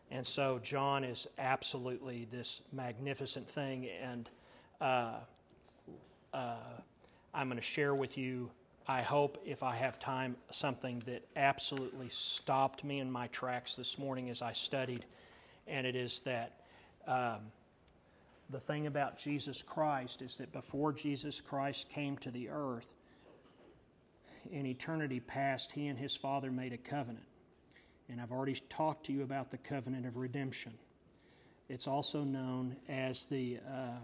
And 0.10 0.26
so 0.26 0.60
John 0.60 1.03
is 1.03 1.28
absolutely 1.38 2.28
this 2.32 2.62
magnificent 2.72 3.49
thing. 3.49 3.88
And 4.01 4.30
uh, 4.80 5.20
uh, 6.34 6.55
I'm 7.34 7.47
going 7.47 7.58
to 7.58 7.64
share 7.64 7.93
with 7.93 8.18
you 8.18 8.49
I 8.89 9.01
hope, 9.01 9.38
if 9.45 9.64
I 9.64 9.76
have 9.76 9.99
time, 9.99 10.38
something 10.49 11.03
that 11.05 11.26
absolutely 11.36 12.08
stopped 12.08 12.86
me 12.86 12.99
in 12.99 13.12
my 13.12 13.28
tracks 13.28 13.76
this 13.76 13.99
morning 13.99 14.30
as 14.30 14.41
I 14.41 14.53
studied, 14.53 15.05
and 15.68 15.86
it 15.86 15.95
is 15.95 16.22
that 16.22 16.62
um, 17.05 17.51
the 18.49 18.62
thing 18.62 18.88
about 18.88 19.18
Jesus 19.18 19.62
Christ 19.62 20.22
is 20.22 20.38
that 20.38 20.53
before 20.53 20.93
Jesus 20.93 21.41
Christ 21.41 21.89
came 21.89 22.16
to 22.20 22.32
the 22.32 22.47
earth, 22.47 22.93
in 24.49 24.66
eternity 24.66 25.20
past, 25.20 25.74
he 25.74 25.88
and 25.88 25.99
his 25.99 26.16
Father 26.16 26.49
made 26.49 26.72
a 26.72 26.78
covenant. 26.78 27.26
And 28.10 28.22
I've 28.22 28.32
already 28.32 28.55
talked 28.70 29.08
to 29.08 29.14
you 29.14 29.24
about 29.24 29.51
the 29.51 29.58
covenant 29.58 30.05
of 30.05 30.16
redemption. 30.16 30.74
It's 31.70 31.88
also 31.88 32.24
known 32.24 32.78
as 32.88 33.26
the, 33.26 33.60
uh, 33.70 33.97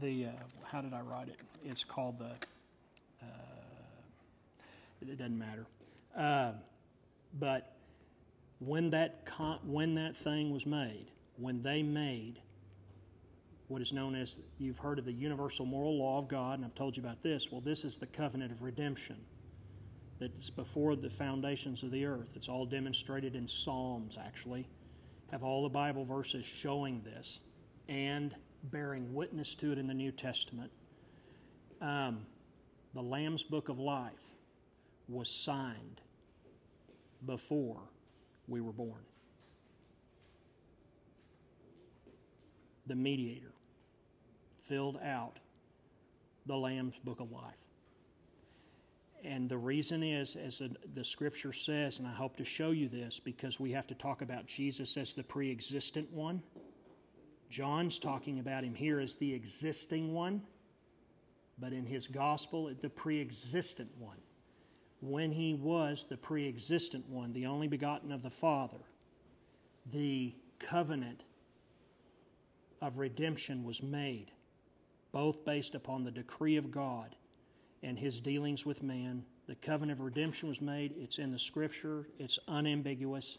the 0.00 0.26
uh, 0.26 0.30
how 0.64 0.80
did 0.80 0.94
I 0.94 1.00
write 1.00 1.28
it? 1.28 1.36
It's 1.64 1.82
called 1.82 2.18
the, 2.18 2.30
uh, 3.22 3.26
it 5.02 5.18
doesn't 5.18 5.38
matter. 5.38 5.66
Uh, 6.16 6.52
but 7.38 7.74
when 8.60 8.90
that, 8.90 9.26
con- 9.26 9.58
when 9.64 9.96
that 9.96 10.16
thing 10.16 10.52
was 10.52 10.66
made, 10.66 11.06
when 11.36 11.62
they 11.62 11.82
made 11.82 12.38
what 13.66 13.82
is 13.82 13.92
known 13.92 14.14
as, 14.14 14.38
you've 14.58 14.78
heard 14.78 14.98
of 14.98 15.04
the 15.04 15.12
universal 15.12 15.66
moral 15.66 15.98
law 15.98 16.18
of 16.18 16.28
God, 16.28 16.58
and 16.58 16.64
I've 16.64 16.74
told 16.74 16.96
you 16.96 17.02
about 17.02 17.22
this. 17.22 17.50
Well, 17.50 17.60
this 17.60 17.84
is 17.84 17.96
the 17.96 18.06
covenant 18.06 18.52
of 18.52 18.62
redemption 18.62 19.16
that's 20.18 20.50
before 20.50 20.96
the 20.96 21.10
foundations 21.10 21.82
of 21.82 21.90
the 21.90 22.04
earth. 22.06 22.32
It's 22.36 22.48
all 22.48 22.66
demonstrated 22.66 23.34
in 23.34 23.48
Psalms, 23.48 24.18
actually. 24.18 24.68
Have 25.30 25.42
all 25.42 25.62
the 25.62 25.68
Bible 25.68 26.04
verses 26.04 26.44
showing 26.44 27.02
this 27.02 27.40
and 27.88 28.34
bearing 28.64 29.12
witness 29.12 29.54
to 29.56 29.72
it 29.72 29.78
in 29.78 29.86
the 29.86 29.94
New 29.94 30.12
Testament. 30.12 30.70
Um, 31.80 32.26
the 32.94 33.02
Lamb's 33.02 33.42
Book 33.42 33.68
of 33.68 33.78
Life 33.78 34.12
was 35.08 35.28
signed 35.28 36.00
before 37.26 37.80
we 38.46 38.60
were 38.60 38.72
born. 38.72 39.04
The 42.86 42.94
mediator 42.94 43.52
filled 44.62 44.98
out 45.02 45.40
the 46.46 46.56
Lamb's 46.56 46.96
Book 47.04 47.20
of 47.20 47.32
Life. 47.32 47.63
And 49.24 49.48
the 49.48 49.56
reason 49.56 50.02
is, 50.02 50.36
as 50.36 50.60
the 50.94 51.04
scripture 51.04 51.52
says, 51.52 51.98
and 51.98 52.06
I 52.06 52.12
hope 52.12 52.36
to 52.36 52.44
show 52.44 52.72
you 52.72 52.88
this 52.88 53.18
because 53.18 53.58
we 53.58 53.72
have 53.72 53.86
to 53.86 53.94
talk 53.94 54.20
about 54.20 54.46
Jesus 54.46 54.98
as 54.98 55.14
the 55.14 55.22
pre 55.22 55.50
existent 55.50 56.12
one. 56.12 56.42
John's 57.48 57.98
talking 57.98 58.38
about 58.38 58.64
him 58.64 58.74
here 58.74 59.00
as 59.00 59.16
the 59.16 59.32
existing 59.32 60.12
one, 60.12 60.42
but 61.58 61.72
in 61.72 61.86
his 61.86 62.06
gospel, 62.06 62.70
the 62.78 62.90
pre 62.90 63.18
existent 63.18 63.90
one. 63.98 64.18
When 65.00 65.32
he 65.32 65.54
was 65.54 66.04
the 66.04 66.18
pre 66.18 66.46
existent 66.46 67.08
one, 67.08 67.32
the 67.32 67.46
only 67.46 67.68
begotten 67.68 68.12
of 68.12 68.22
the 68.22 68.30
Father, 68.30 68.84
the 69.90 70.34
covenant 70.58 71.24
of 72.82 72.98
redemption 72.98 73.64
was 73.64 73.82
made, 73.82 74.32
both 75.12 75.46
based 75.46 75.74
upon 75.74 76.04
the 76.04 76.10
decree 76.10 76.56
of 76.56 76.70
God 76.70 77.16
and 77.84 77.98
his 77.98 78.20
dealings 78.20 78.64
with 78.64 78.82
man. 78.82 79.22
The 79.46 79.54
covenant 79.56 80.00
of 80.00 80.04
redemption 80.04 80.48
was 80.48 80.62
made. 80.62 80.94
It's 80.96 81.18
in 81.18 81.30
the 81.30 81.38
scripture, 81.38 82.08
it's 82.18 82.38
unambiguous. 82.48 83.38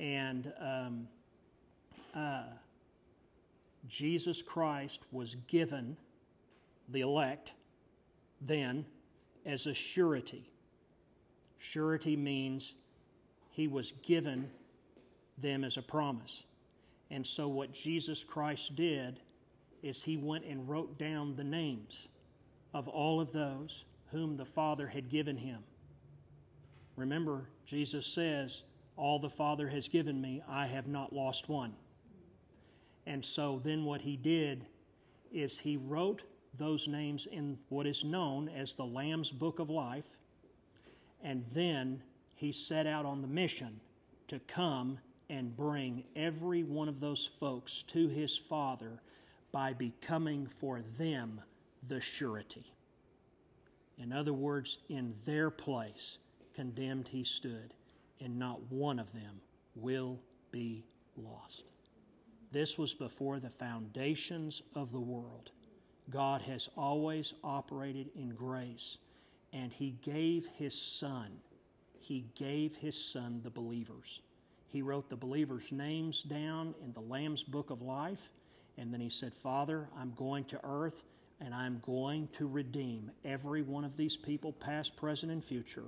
And 0.00 0.52
um, 0.58 1.08
uh, 2.14 2.44
Jesus 3.86 4.42
Christ 4.42 5.02
was 5.12 5.34
given 5.46 5.96
the 6.88 7.02
elect 7.02 7.52
then 8.40 8.86
as 9.44 9.66
a 9.66 9.74
surety. 9.74 10.50
Surety 11.58 12.16
means 12.16 12.74
he 13.50 13.68
was 13.68 13.92
given 14.02 14.50
them 15.38 15.64
as 15.64 15.76
a 15.76 15.82
promise. 15.82 16.44
And 17.10 17.26
so, 17.26 17.48
what 17.48 17.72
Jesus 17.72 18.24
Christ 18.24 18.74
did 18.74 19.20
is 19.82 20.02
he 20.02 20.16
went 20.16 20.44
and 20.44 20.68
wrote 20.68 20.98
down 20.98 21.36
the 21.36 21.44
names 21.44 22.08
of 22.76 22.88
all 22.88 23.22
of 23.22 23.32
those 23.32 23.86
whom 24.10 24.36
the 24.36 24.44
Father 24.44 24.86
had 24.86 25.08
given 25.08 25.38
him. 25.38 25.60
Remember, 26.94 27.48
Jesus 27.64 28.06
says, 28.06 28.64
All 28.98 29.18
the 29.18 29.30
Father 29.30 29.66
has 29.68 29.88
given 29.88 30.20
me, 30.20 30.42
I 30.46 30.66
have 30.66 30.86
not 30.86 31.10
lost 31.10 31.48
one. 31.48 31.72
And 33.06 33.24
so 33.24 33.62
then 33.64 33.86
what 33.86 34.02
he 34.02 34.18
did 34.18 34.66
is 35.32 35.58
he 35.58 35.78
wrote 35.78 36.24
those 36.58 36.86
names 36.86 37.24
in 37.24 37.56
what 37.70 37.86
is 37.86 38.04
known 38.04 38.50
as 38.50 38.74
the 38.74 38.84
Lamb's 38.84 39.30
Book 39.30 39.58
of 39.58 39.70
Life, 39.70 40.18
and 41.22 41.46
then 41.54 42.02
he 42.34 42.52
set 42.52 42.86
out 42.86 43.06
on 43.06 43.22
the 43.22 43.28
mission 43.28 43.80
to 44.28 44.38
come 44.40 44.98
and 45.30 45.56
bring 45.56 46.04
every 46.14 46.62
one 46.62 46.90
of 46.90 47.00
those 47.00 47.24
folks 47.24 47.82
to 47.84 48.08
his 48.08 48.36
Father 48.36 49.00
by 49.50 49.72
becoming 49.72 50.46
for 50.46 50.82
them 50.98 51.40
the 51.88 52.00
surety. 52.00 52.72
In 53.98 54.12
other 54.12 54.32
words, 54.32 54.78
in 54.88 55.14
their 55.24 55.50
place, 55.50 56.18
condemned 56.54 57.08
he 57.08 57.24
stood, 57.24 57.72
and 58.20 58.38
not 58.38 58.60
one 58.70 58.98
of 58.98 59.12
them 59.12 59.40
will 59.74 60.18
be 60.50 60.84
lost. 61.16 61.64
This 62.52 62.78
was 62.78 62.94
before 62.94 63.40
the 63.40 63.50
foundations 63.50 64.62
of 64.74 64.92
the 64.92 65.00
world. 65.00 65.50
God 66.10 66.42
has 66.42 66.68
always 66.76 67.34
operated 67.42 68.10
in 68.14 68.30
grace, 68.30 68.98
and 69.52 69.72
He 69.72 69.96
gave 70.02 70.46
His 70.56 70.80
Son. 70.80 71.32
He 71.98 72.26
gave 72.34 72.76
His 72.76 72.96
Son 72.96 73.40
the 73.42 73.50
believers. 73.50 74.20
He 74.68 74.82
wrote 74.82 75.10
the 75.10 75.16
believers' 75.16 75.72
names 75.72 76.22
down 76.22 76.74
in 76.82 76.92
the 76.92 77.00
Lamb's 77.00 77.42
Book 77.42 77.70
of 77.70 77.82
Life, 77.82 78.30
and 78.78 78.92
then 78.92 79.00
He 79.00 79.10
said, 79.10 79.34
Father, 79.34 79.88
I'm 79.98 80.12
going 80.16 80.44
to 80.46 80.60
earth 80.62 81.02
and 81.40 81.54
I'm 81.54 81.82
going 81.84 82.28
to 82.38 82.46
redeem 82.46 83.10
every 83.24 83.62
one 83.62 83.84
of 83.84 83.96
these 83.96 84.16
people, 84.16 84.52
past, 84.52 84.96
present, 84.96 85.30
and 85.30 85.44
future. 85.44 85.84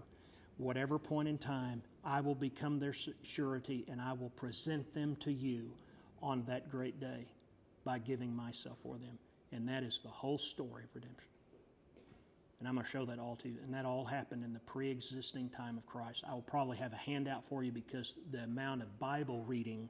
Whatever 0.59 0.99
point 0.99 1.29
in 1.29 1.39
time, 1.39 1.83
I 2.05 2.21
will 2.21 2.35
become 2.35 2.79
their 2.79 2.95
surety 3.23 3.85
and 3.89 4.01
I 4.01 4.13
will 4.13 4.31
present 4.31 4.93
them 4.95 5.17
to 5.21 5.33
you 5.33 5.71
on 6.23 6.45
that 6.47 6.71
great 6.71 7.01
day 7.01 7.27
by 7.85 7.99
giving 7.99 8.35
myself 8.35 8.77
for 8.83 8.99
them. 8.99 9.19
And 9.53 9.69
that 9.69 9.83
is 9.83 10.01
the 10.03 10.09
whole 10.09 10.37
story 10.37 10.85
of 10.85 10.91
redemption. 10.95 11.29
And 12.59 12.67
I'm 12.67 12.75
going 12.75 12.85
to 12.85 12.91
show 12.91 13.05
that 13.07 13.19
all 13.19 13.37
to 13.37 13.49
you. 13.49 13.57
And 13.63 13.73
that 13.73 13.85
all 13.85 14.05
happened 14.05 14.45
in 14.45 14.53
the 14.53 14.61
pre 14.61 14.91
existing 14.91 15.49
time 15.51 15.79
of 15.79 15.87
Christ. 15.87 16.25
I 16.29 16.35
will 16.35 16.43
probably 16.43 16.77
have 16.79 16.93
a 16.93 16.97
handout 16.97 17.45
for 17.49 17.63
you 17.63 17.71
because 17.71 18.17
the 18.33 18.43
amount 18.43 18.83
of 18.83 18.99
Bible 18.99 19.45
reading 19.47 19.89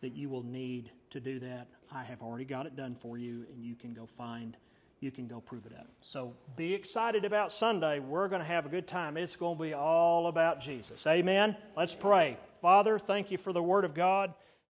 that 0.00 0.14
you 0.14 0.28
will 0.28 0.44
need 0.44 0.90
to 1.10 1.20
do 1.20 1.38
that, 1.40 1.68
I 1.92 2.04
have 2.04 2.22
already 2.22 2.44
got 2.44 2.66
it 2.66 2.76
done 2.76 2.94
for 2.94 3.18
you, 3.18 3.44
and 3.52 3.64
you 3.64 3.74
can 3.74 3.92
go 3.92 4.06
find 4.06 4.56
you 5.00 5.10
can 5.10 5.26
go 5.26 5.40
prove 5.40 5.66
it 5.66 5.72
up. 5.78 5.86
So 6.00 6.34
be 6.56 6.74
excited 6.74 7.24
about 7.24 7.52
Sunday. 7.52 8.00
We're 8.00 8.28
going 8.28 8.40
to 8.40 8.48
have 8.48 8.66
a 8.66 8.68
good 8.68 8.86
time. 8.86 9.16
It's 9.16 9.36
going 9.36 9.56
to 9.56 9.62
be 9.62 9.74
all 9.74 10.26
about 10.26 10.60
Jesus. 10.60 11.06
Amen. 11.06 11.56
Let's 11.76 11.94
pray. 11.94 12.36
Father, 12.60 12.98
thank 12.98 13.30
you 13.30 13.38
for 13.38 13.52
the 13.52 13.62
Word 13.62 13.84
of 13.84 13.94
God. 13.94 14.34